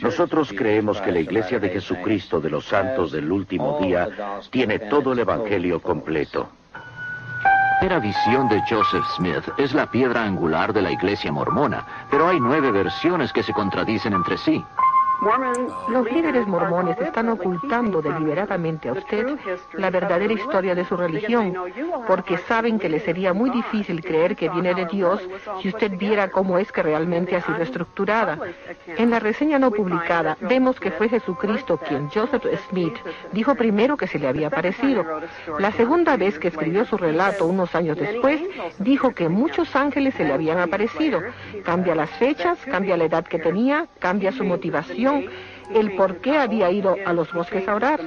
Nosotros 0.00 0.52
creemos 0.56 1.00
que 1.00 1.12
la 1.12 1.20
Iglesia 1.20 1.58
de 1.58 1.70
Jesucristo 1.70 2.40
de 2.40 2.50
los 2.50 2.64
Santos 2.66 3.12
del 3.12 3.30
Último 3.30 3.78
Día 3.80 4.08
tiene 4.50 4.78
todo 4.78 5.12
el 5.12 5.18
Evangelio 5.20 5.80
completo. 5.80 6.50
La 6.72 7.88
primera 7.88 8.00
visión 8.00 8.46
de 8.50 8.60
Joseph 8.68 9.06
Smith 9.16 9.48
es 9.56 9.72
la 9.72 9.90
piedra 9.90 10.22
angular 10.22 10.70
de 10.70 10.82
la 10.82 10.92
iglesia 10.92 11.32
mormona, 11.32 12.06
pero 12.10 12.28
hay 12.28 12.38
nueve 12.38 12.70
versiones 12.70 13.32
que 13.32 13.42
se 13.42 13.54
contradicen 13.54 14.12
entre 14.12 14.36
sí. 14.36 14.62
Los 15.88 16.10
líderes 16.10 16.46
mormones 16.46 16.98
están 16.98 17.28
ocultando 17.28 18.00
deliberadamente 18.00 18.88
a 18.88 18.92
usted 18.92 19.36
la 19.74 19.90
verdadera 19.90 20.32
historia 20.32 20.74
de 20.74 20.86
su 20.86 20.96
religión, 20.96 21.54
porque 22.06 22.38
saben 22.38 22.78
que 22.78 22.88
le 22.88 23.00
sería 23.00 23.34
muy 23.34 23.50
difícil 23.50 24.02
creer 24.02 24.34
que 24.34 24.48
viene 24.48 24.74
de 24.74 24.86
Dios 24.86 25.20
si 25.60 25.68
usted 25.68 25.98
viera 25.98 26.30
cómo 26.30 26.56
es 26.56 26.72
que 26.72 26.82
realmente 26.82 27.36
ha 27.36 27.42
sido 27.42 27.58
estructurada. 27.58 28.38
En 28.86 29.10
la 29.10 29.18
reseña 29.18 29.58
no 29.58 29.70
publicada 29.70 30.38
vemos 30.40 30.80
que 30.80 30.90
fue 30.90 31.10
Jesucristo 31.10 31.76
quien 31.76 32.08
Joseph 32.08 32.46
Smith 32.68 32.96
dijo 33.32 33.54
primero 33.54 33.98
que 33.98 34.06
se 34.06 34.18
le 34.18 34.26
había 34.26 34.46
aparecido. 34.46 35.04
La 35.58 35.70
segunda 35.72 36.16
vez 36.16 36.38
que 36.38 36.48
escribió 36.48 36.86
su 36.86 36.96
relato, 36.96 37.46
unos 37.46 37.74
años 37.74 37.98
después, 37.98 38.40
dijo 38.78 39.14
que 39.14 39.28
muchos 39.28 39.76
ángeles 39.76 40.14
se 40.14 40.24
le 40.24 40.32
habían 40.32 40.58
aparecido. 40.58 41.20
Cambia 41.62 41.94
las 41.94 42.10
fechas, 42.10 42.58
cambia 42.64 42.96
la 42.96 43.04
edad 43.04 43.24
que 43.24 43.38
tenía, 43.38 43.86
cambia 43.98 44.32
su 44.32 44.44
motivación 44.44 45.09
el 45.74 45.96
por 45.96 46.16
qué 46.16 46.36
había 46.36 46.70
ido 46.70 46.96
a 47.04 47.12
los 47.12 47.32
bosques 47.32 47.66
a 47.68 47.74
orar. 47.74 48.00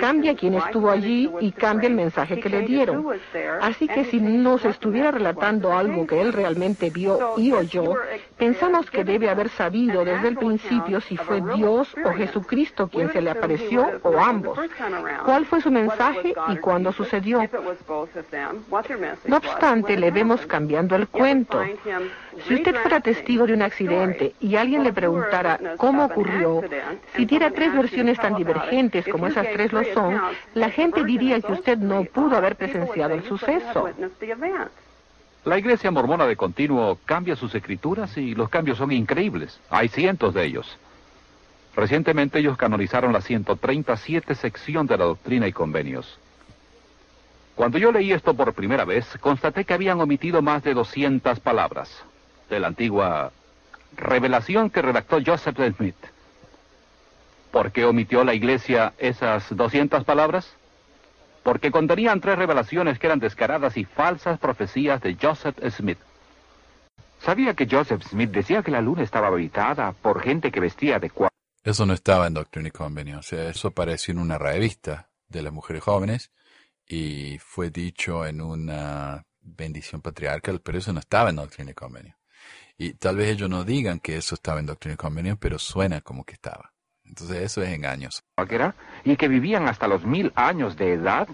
Cambia 0.00 0.34
quién 0.34 0.54
estuvo 0.54 0.90
allí 0.90 1.30
y 1.40 1.52
cambia 1.52 1.88
el 1.88 1.94
mensaje 1.94 2.40
que 2.40 2.48
le 2.48 2.62
dieron. 2.62 3.06
Así 3.60 3.88
que 3.88 4.04
si 4.04 4.20
nos 4.20 4.64
estuviera 4.64 5.10
relatando 5.10 5.72
algo 5.72 6.06
que 6.06 6.20
él 6.20 6.32
realmente 6.32 6.90
vio 6.90 7.34
y 7.36 7.52
oyó, 7.52 7.94
pensamos 8.38 8.90
que 8.90 9.04
debe 9.04 9.28
haber 9.28 9.48
sabido 9.50 10.04
desde 10.04 10.28
el 10.28 10.36
principio 10.36 11.00
si 11.00 11.16
fue 11.16 11.42
Dios 11.54 11.94
o 12.04 12.10
Jesucristo 12.12 12.88
quien 12.88 13.12
se 13.12 13.20
le 13.20 13.30
apareció 13.30 13.86
o 14.02 14.18
ambos. 14.18 14.58
¿Cuál 15.24 15.46
fue 15.46 15.60
su 15.60 15.70
mensaje 15.70 16.34
y 16.48 16.56
cuándo 16.56 16.92
sucedió? 16.92 17.42
No 19.26 19.36
obstante, 19.36 19.96
le 19.96 20.10
vemos 20.10 20.46
cambiando 20.46 20.96
el 20.96 21.08
cuento. 21.08 21.62
Si 22.46 22.54
usted 22.54 22.76
fuera 22.76 23.00
testigo 23.00 23.46
de 23.46 23.54
un 23.54 23.62
accidente 23.62 24.34
y 24.40 24.56
alguien 24.56 24.84
le 24.84 24.92
preguntara 24.92 25.58
cómo 25.76 26.04
ocurrió, 26.04 26.62
si 27.16 27.24
diera 27.24 27.50
tres 27.50 27.74
versiones 27.74 28.18
tan 28.18 28.36
divergentes 28.36 29.06
como 29.08 29.26
esas 29.26 29.48
tres 29.52 29.72
lo 29.72 29.82
son, 29.92 30.20
la 30.54 30.70
gente 30.70 31.04
diría 31.04 31.40
que 31.40 31.52
usted 31.52 31.78
no 31.78 32.04
pudo 32.04 32.36
haber 32.36 32.56
presenciado 32.56 33.14
el 33.14 33.24
suceso. 33.24 33.88
La 35.44 35.58
iglesia 35.58 35.90
mormona 35.90 36.26
de 36.26 36.36
continuo 36.36 36.98
cambia 37.04 37.34
sus 37.34 37.54
escrituras 37.54 38.16
y 38.16 38.34
los 38.34 38.48
cambios 38.48 38.78
son 38.78 38.92
increíbles. 38.92 39.58
Hay 39.70 39.88
cientos 39.88 40.34
de 40.34 40.44
ellos. 40.44 40.78
Recientemente 41.74 42.38
ellos 42.38 42.56
canonizaron 42.56 43.12
la 43.12 43.22
137 43.22 44.34
sección 44.34 44.86
de 44.86 44.98
la 44.98 45.04
doctrina 45.04 45.48
y 45.48 45.52
convenios. 45.52 46.18
Cuando 47.54 47.78
yo 47.78 47.90
leí 47.90 48.12
esto 48.12 48.34
por 48.34 48.52
primera 48.52 48.84
vez, 48.84 49.06
constaté 49.20 49.64
que 49.64 49.74
habían 49.74 50.00
omitido 50.00 50.42
más 50.42 50.62
de 50.62 50.74
200 50.74 51.40
palabras 51.40 52.04
de 52.50 52.60
la 52.60 52.68
antigua 52.68 53.32
revelación 53.96 54.70
que 54.70 54.82
redactó 54.82 55.18
Joseph 55.24 55.56
Smith. 55.76 55.96
¿Por 57.50 57.72
qué 57.72 57.84
omitió 57.84 58.22
la 58.24 58.34
iglesia 58.34 58.92
esas 58.98 59.44
200 59.56 60.04
palabras? 60.04 60.54
Porque 61.42 61.70
contenían 61.70 62.20
tres 62.20 62.36
revelaciones 62.36 62.98
que 62.98 63.06
eran 63.06 63.18
descaradas 63.18 63.76
y 63.76 63.84
falsas 63.84 64.38
profecías 64.38 65.00
de 65.00 65.16
Joseph 65.20 65.56
Smith. 65.70 65.98
¿Sabía 67.20 67.54
que 67.54 67.66
Joseph 67.70 68.02
Smith 68.02 68.30
decía 68.30 68.62
que 68.62 68.70
la 68.70 68.80
luna 68.80 69.02
estaba 69.02 69.28
habitada 69.28 69.92
por 69.92 70.22
gente 70.22 70.50
que 70.50 70.60
vestía 70.60 70.98
de 70.98 71.10
cuadro? 71.10 71.34
Eso 71.62 71.84
no 71.84 71.92
estaba 71.92 72.26
en 72.26 72.34
Doctrina 72.34 72.68
y 72.68 72.70
Convenio. 72.70 73.18
O 73.18 73.22
sea, 73.22 73.48
eso 73.48 73.68
apareció 73.68 74.12
en 74.12 74.18
una 74.18 74.38
revista 74.38 75.10
de 75.28 75.42
las 75.42 75.52
mujeres 75.52 75.82
jóvenes 75.82 76.30
y 76.86 77.38
fue 77.38 77.70
dicho 77.70 78.24
en 78.24 78.40
una 78.40 79.24
bendición 79.40 80.00
patriarcal, 80.00 80.60
pero 80.60 80.78
eso 80.78 80.92
no 80.92 81.00
estaba 81.00 81.30
en 81.30 81.36
Doctrina 81.36 81.72
y 81.72 81.74
Convenio. 81.74 82.19
Y 82.80 82.94
tal 82.94 83.16
vez 83.16 83.28
ellos 83.28 83.50
no 83.50 83.62
digan 83.62 84.00
que 84.00 84.16
eso 84.16 84.34
estaba 84.34 84.58
en 84.58 84.64
Doctrina 84.64 84.94
y 84.94 84.96
Convenio, 84.96 85.36
pero 85.36 85.58
suena 85.58 86.00
como 86.00 86.24
que 86.24 86.32
estaba. 86.32 86.72
Entonces 87.04 87.42
eso 87.42 87.60
es 87.60 87.74
engañoso. 87.74 88.22
Y 89.04 89.16
que 89.16 89.28
vivían 89.28 89.68
hasta 89.68 89.86
los 89.86 90.06
mil 90.06 90.32
años 90.34 90.78
de 90.78 90.94
edad. 90.94 91.28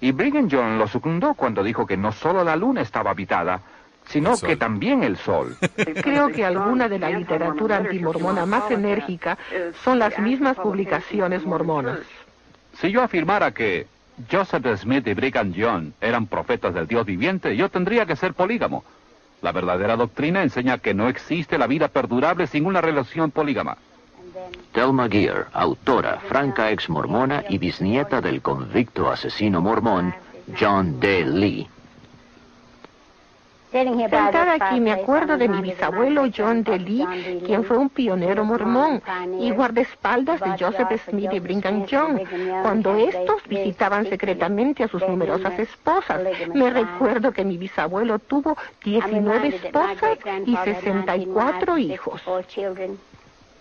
Y 0.00 0.12
Brigham 0.12 0.48
Young 0.48 0.78
lo 0.78 0.86
secundó 0.86 1.34
cuando 1.34 1.64
dijo 1.64 1.88
que 1.88 1.96
no 1.96 2.12
solo 2.12 2.44
la 2.44 2.54
luna 2.54 2.82
estaba 2.82 3.10
habitada, 3.10 3.62
sino 4.06 4.36
que 4.38 4.54
también 4.54 5.02
el 5.02 5.16
sol. 5.16 5.56
Creo 5.76 6.28
que 6.28 6.44
alguna 6.44 6.88
de 6.88 7.00
la 7.00 7.10
literatura 7.10 7.78
antimormona 7.78 8.46
más 8.46 8.70
enérgica 8.70 9.38
son 9.82 9.98
las 9.98 10.20
mismas 10.20 10.56
publicaciones 10.56 11.44
mormonas. 11.44 11.98
Si 12.80 12.92
yo 12.92 13.02
afirmara 13.02 13.50
que 13.50 13.88
Joseph 14.30 14.64
Smith 14.76 15.04
y 15.08 15.14
Brigham 15.14 15.52
Young 15.52 15.90
eran 16.00 16.28
profetas 16.28 16.74
del 16.74 16.86
Dios 16.86 17.04
viviente, 17.04 17.56
yo 17.56 17.68
tendría 17.70 18.06
que 18.06 18.14
ser 18.14 18.34
polígamo. 18.34 18.84
La 19.42 19.52
verdadera 19.52 19.96
doctrina 19.96 20.42
enseña 20.42 20.78
que 20.78 20.94
no 20.94 21.08
existe 21.08 21.58
la 21.58 21.66
vida 21.66 21.88
perdurable 21.88 22.46
sin 22.46 22.66
una 22.66 22.80
relación 22.80 23.30
polígama. 23.30 23.76
Thelma 24.72 25.08
Gear, 25.08 25.48
autora, 25.52 26.20
franca 26.28 26.70
ex 26.70 26.88
mormona 26.88 27.44
y 27.48 27.58
bisnieta 27.58 28.20
del 28.20 28.42
convicto 28.42 29.10
asesino 29.10 29.60
mormón 29.60 30.14
John 30.58 31.00
D. 31.00 31.24
Lee. 31.24 31.68
Sentada 33.70 34.54
aquí 34.54 34.80
me 34.80 34.90
acuerdo 34.90 35.36
de 35.36 35.48
mi 35.48 35.60
bisabuelo 35.60 36.24
John 36.36 36.64
D. 36.64 36.78
Lee, 36.78 37.40
quien 37.46 37.64
fue 37.64 37.78
un 37.78 37.88
pionero 37.88 38.44
mormón 38.44 39.00
y 39.38 39.52
guardaespaldas 39.52 40.40
de 40.40 40.58
Joseph 40.58 41.00
Smith 41.08 41.30
y 41.32 41.38
Brigham 41.38 41.86
Young, 41.86 42.20
cuando 42.62 42.96
estos 42.96 43.46
visitaban 43.46 44.06
secretamente 44.06 44.84
a 44.84 44.88
sus 44.88 45.02
numerosas 45.02 45.56
esposas. 45.58 46.20
Me 46.52 46.70
recuerdo 46.70 47.30
que 47.30 47.44
mi 47.44 47.56
bisabuelo 47.58 48.18
tuvo 48.18 48.56
19 48.84 49.48
esposas 49.48 50.18
y 50.46 50.56
64 50.56 51.78
hijos. 51.78 52.22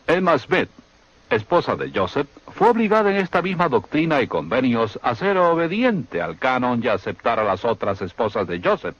Emma 0.07 0.39
Smith, 0.39 0.70
esposa 1.30 1.76
de 1.76 1.91
Joseph, 1.91 2.28
fue 2.47 2.70
obligada 2.70 3.12
en 3.12 3.18
esta 3.18 3.43
misma 3.43 3.70
doctrina 3.70 4.22
y 4.22 4.28
convenios 4.28 4.99
a 5.03 5.14
ser 5.14 5.38
obediente 5.38 6.20
al 6.20 6.39
canon 6.39 6.82
y 6.84 6.88
a 6.88 6.93
aceptar 6.93 7.39
a 7.39 7.43
las 7.43 7.64
otras 7.64 8.01
esposas 8.01 8.47
de 8.47 8.60
Joseph, 8.60 8.95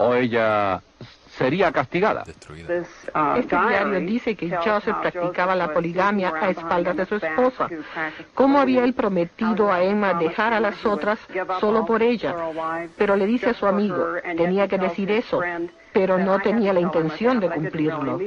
o 0.00 0.14
ella 0.14 0.80
sería 1.36 1.70
castigada. 1.70 2.24
Este 3.36 3.56
diario 3.56 4.00
dice 4.00 4.34
que 4.34 4.50
Joseph 4.56 4.96
practicaba 5.00 5.54
la 5.54 5.72
poligamia 5.72 6.32
a 6.40 6.50
espaldas 6.50 6.96
de 6.96 7.06
su 7.06 7.16
esposa. 7.16 7.68
¿Cómo 8.34 8.60
había 8.60 8.82
él 8.84 8.94
prometido 8.94 9.70
a 9.70 9.82
Emma 9.82 10.14
dejar 10.14 10.54
a 10.54 10.60
las 10.60 10.84
otras 10.86 11.18
solo 11.60 11.84
por 11.84 12.02
ella? 12.02 12.34
Pero 12.96 13.14
le 13.14 13.26
dice 13.26 13.50
a 13.50 13.54
su 13.54 13.66
amigo, 13.66 14.14
tenía 14.36 14.66
que 14.68 14.78
decir 14.78 15.10
eso, 15.10 15.40
pero 15.92 16.18
no 16.18 16.38
tenía 16.40 16.72
la 16.72 16.80
intención 16.80 17.38
de 17.38 17.50
cumplirlo. 17.50 18.18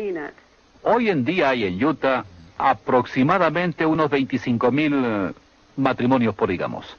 Hoy 0.84 1.10
en 1.10 1.26
día 1.26 1.50
hay 1.50 1.66
en 1.66 1.84
Utah 1.84 2.24
aproximadamente 2.58 3.86
unos 3.86 4.12
25.000 4.12 5.30
eh, 5.30 5.34
matrimonios 5.78 6.36
polígamos. 6.36 6.98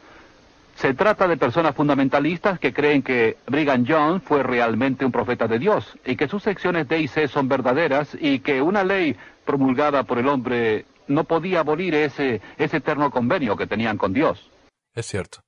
Se 0.77 0.93
trata 0.95 1.29
de 1.29 1.37
personas 1.37 1.75
fundamentalistas 1.75 2.59
que 2.59 2.73
creen 2.73 3.03
que 3.03 3.39
Brigham 3.47 3.85
Young 3.85 4.21
fue 4.21 4.43
realmente 4.43 5.05
un 5.05 5.13
profeta 5.13 5.47
de 5.47 5.59
Dios 5.59 5.97
y 6.05 6.17
que 6.17 6.29
sus 6.29 6.43
secciones 6.43 6.89
D 6.89 7.01
y 7.01 7.09
C 7.09 7.29
son 7.29 7.49
verdaderas 7.49 8.17
y 8.21 8.41
que 8.41 8.61
una 8.61 8.85
ley 8.85 9.17
promulgada 9.45 10.03
por 10.05 10.19
el 10.19 10.29
hombre 10.29 10.87
no 11.07 11.25
podía 11.25 11.61
abolir 11.61 11.95
ese, 11.95 12.41
ese 12.59 12.79
eterno 12.79 13.11
convenio 13.11 13.57
que 13.57 13.67
tenían 13.67 13.97
con 13.99 14.13
Dios. 14.13 14.51
Es 14.95 15.07
cierto. 15.07 15.39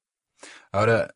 Ahora, 0.70 1.10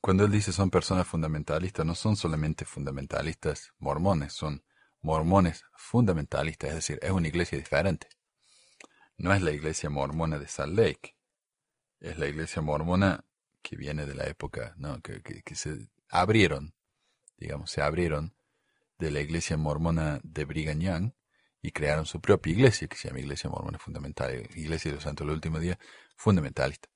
Cuando 0.00 0.24
él 0.24 0.30
dice 0.30 0.52
son 0.52 0.70
personas 0.70 1.06
fundamentalistas, 1.06 1.84
no 1.84 1.94
son 1.94 2.16
solamente 2.16 2.64
fundamentalistas 2.64 3.72
mormones, 3.78 4.32
son 4.32 4.62
mormones 5.02 5.64
fundamentalistas, 5.74 6.70
es 6.70 6.76
decir, 6.76 6.98
es 7.02 7.10
una 7.10 7.28
iglesia 7.28 7.58
diferente. 7.58 8.08
No 9.16 9.32
es 9.32 9.42
la 9.42 9.50
iglesia 9.50 9.90
mormona 9.90 10.38
de 10.38 10.46
Salt 10.46 10.78
Lake, 10.78 11.16
es 12.00 12.18
la 12.18 12.26
iglesia 12.28 12.62
mormona 12.62 13.24
que 13.66 13.76
viene 13.76 14.06
de 14.06 14.14
la 14.14 14.28
época, 14.28 14.74
¿no? 14.78 15.00
que, 15.00 15.20
que 15.20 15.54
se 15.56 15.88
abrieron, 16.08 16.72
digamos, 17.36 17.68
se 17.68 17.82
abrieron 17.82 18.36
de 18.96 19.10
la 19.10 19.20
iglesia 19.20 19.56
mormona 19.56 20.20
de 20.22 20.44
Brigham 20.44 20.78
Young 20.78 21.12
y 21.60 21.72
crearon 21.72 22.06
su 22.06 22.20
propia 22.20 22.52
iglesia, 22.52 22.86
que 22.86 22.96
se 22.96 23.08
llama 23.08 23.18
Iglesia 23.18 23.50
Mormona 23.50 23.80
Fundamental, 23.80 24.48
Iglesia 24.54 24.92
de 24.92 24.94
los 24.94 25.02
Santos 25.02 25.26
del 25.26 25.34
Último 25.34 25.58
Día, 25.58 25.80
fundamentalista. 26.16 26.88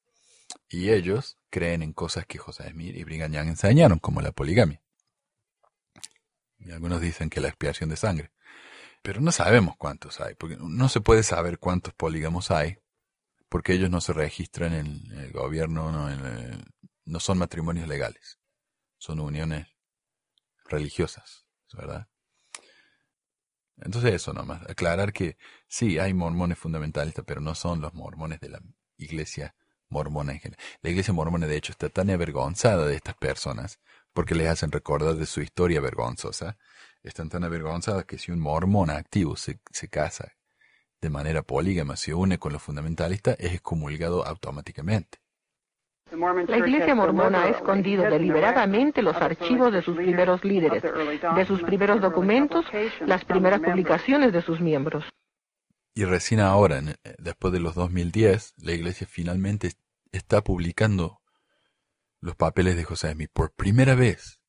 Y 0.68 0.90
ellos 0.90 1.38
creen 1.50 1.82
en 1.82 1.92
cosas 1.92 2.24
que 2.24 2.38
José 2.38 2.70
Smith 2.70 2.94
y 2.94 3.02
Brigham 3.02 3.32
Young 3.32 3.48
enseñaron, 3.48 3.98
como 3.98 4.20
la 4.20 4.30
poligamia. 4.30 4.80
Y 6.60 6.70
algunos 6.70 7.00
dicen 7.00 7.30
que 7.30 7.40
la 7.40 7.48
expiación 7.48 7.90
de 7.90 7.96
sangre. 7.96 8.30
Pero 9.02 9.20
no 9.20 9.32
sabemos 9.32 9.74
cuántos 9.76 10.20
hay, 10.20 10.36
porque 10.36 10.56
no 10.60 10.88
se 10.88 11.00
puede 11.00 11.24
saber 11.24 11.58
cuántos 11.58 11.94
polígamos 11.94 12.52
hay, 12.52 12.78
porque 13.50 13.74
ellos 13.74 13.90
no 13.90 14.00
se 14.00 14.14
registran 14.14 14.72
en 14.72 15.12
el 15.18 15.32
gobierno, 15.32 15.90
no, 15.90 16.08
no 17.04 17.20
son 17.20 17.36
matrimonios 17.36 17.88
legales, 17.88 18.38
son 18.96 19.18
uniones 19.20 19.66
religiosas, 20.66 21.46
¿verdad? 21.72 22.08
Entonces 23.76 24.14
eso 24.14 24.32
nomás, 24.32 24.62
aclarar 24.70 25.12
que 25.12 25.36
sí, 25.66 25.98
hay 25.98 26.14
mormones 26.14 26.58
fundamentalistas, 26.58 27.24
pero 27.26 27.40
no 27.40 27.54
son 27.56 27.80
los 27.80 27.92
mormones 27.92 28.38
de 28.40 28.50
la 28.50 28.62
iglesia 28.96 29.54
mormona 29.88 30.32
en 30.32 30.38
general. 30.38 30.64
La 30.82 30.90
iglesia 30.90 31.12
mormona 31.12 31.48
de 31.48 31.56
hecho 31.56 31.72
está 31.72 31.88
tan 31.88 32.08
avergonzada 32.08 32.86
de 32.86 32.94
estas 32.94 33.16
personas, 33.16 33.80
porque 34.12 34.36
les 34.36 34.48
hacen 34.48 34.70
recordar 34.70 35.16
de 35.16 35.26
su 35.26 35.40
historia 35.40 35.80
vergonzosa, 35.80 36.56
están 37.02 37.28
tan 37.28 37.42
avergonzadas 37.42 38.04
que 38.04 38.18
si 38.18 38.30
un 38.30 38.38
mormón 38.38 38.90
activo 38.90 39.36
se, 39.36 39.60
se 39.72 39.88
casa 39.88 40.36
de 41.00 41.10
manera 41.10 41.42
polígama, 41.42 41.96
se 41.96 42.14
une 42.14 42.38
con 42.38 42.52
los 42.52 42.62
fundamentalistas, 42.62 43.36
es 43.38 43.54
excomulgado 43.54 44.24
automáticamente. 44.26 45.18
La 46.48 46.58
Iglesia 46.58 46.94
mormona 46.94 47.44
ha 47.44 47.48
escondido 47.48 48.02
deliberadamente 48.02 49.00
los 49.00 49.14
archivos 49.16 49.72
de 49.72 49.80
sus 49.80 49.96
primeros 49.96 50.44
líderes, 50.44 50.82
de 50.82 51.46
sus 51.46 51.62
primeros 51.62 52.00
documentos, 52.00 52.66
las 53.06 53.24
primeras 53.24 53.60
publicaciones 53.60 54.32
de 54.32 54.42
sus 54.42 54.60
miembros. 54.60 55.04
Y 55.94 56.04
recién 56.04 56.40
ahora, 56.40 56.82
después 57.18 57.52
de 57.52 57.60
los 57.60 57.76
2010, 57.76 58.54
la 58.58 58.72
Iglesia 58.72 59.06
finalmente 59.08 59.72
está 60.10 60.42
publicando 60.42 61.20
los 62.20 62.34
papeles 62.34 62.76
de 62.76 62.84
José 62.84 63.12
Smith 63.12 63.30
por 63.32 63.52
primera 63.52 63.94
vez 63.94 64.40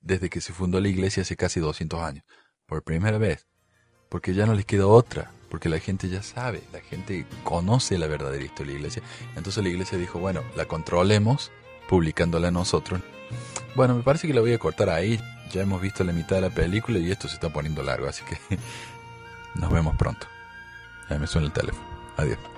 desde 0.00 0.28
que 0.28 0.40
se 0.40 0.52
fundó 0.52 0.80
la 0.80 0.88
Iglesia 0.88 1.22
hace 1.22 1.36
casi 1.36 1.58
200 1.58 2.00
años. 2.00 2.24
Por 2.66 2.84
primera 2.84 3.18
vez. 3.18 3.46
Porque 4.08 4.34
ya 4.34 4.46
no 4.46 4.54
les 4.54 4.64
queda 4.64 4.86
otra 4.86 5.30
porque 5.50 5.68
la 5.68 5.78
gente 5.78 6.08
ya 6.08 6.22
sabe, 6.22 6.62
la 6.72 6.80
gente 6.80 7.26
conoce 7.44 7.98
la 7.98 8.06
verdadera 8.06 8.44
historia 8.44 8.72
de 8.72 8.72
la 8.74 8.78
iglesia. 8.78 9.02
Entonces 9.36 9.62
la 9.62 9.70
iglesia 9.70 9.98
dijo, 9.98 10.18
bueno, 10.18 10.42
la 10.56 10.66
controlemos 10.66 11.50
publicándola 11.88 12.50
nosotros. 12.50 13.00
Bueno, 13.74 13.94
me 13.94 14.02
parece 14.02 14.26
que 14.26 14.34
la 14.34 14.40
voy 14.40 14.52
a 14.52 14.58
cortar 14.58 14.90
ahí. 14.90 15.20
Ya 15.52 15.62
hemos 15.62 15.80
visto 15.80 16.04
la 16.04 16.12
mitad 16.12 16.36
de 16.36 16.42
la 16.42 16.50
película 16.50 16.98
y 16.98 17.10
esto 17.10 17.28
se 17.28 17.34
está 17.34 17.50
poniendo 17.50 17.82
largo, 17.82 18.06
así 18.06 18.22
que 18.24 18.38
nos 19.54 19.72
vemos 19.72 19.96
pronto. 19.96 20.26
Ya 21.08 21.18
me 21.18 21.26
suena 21.26 21.46
el 21.46 21.52
teléfono. 21.52 21.86
Adiós. 22.16 22.57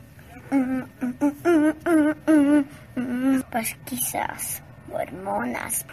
Pues 3.51 3.77
quizás 3.85 4.61
hormonas. 4.91 5.85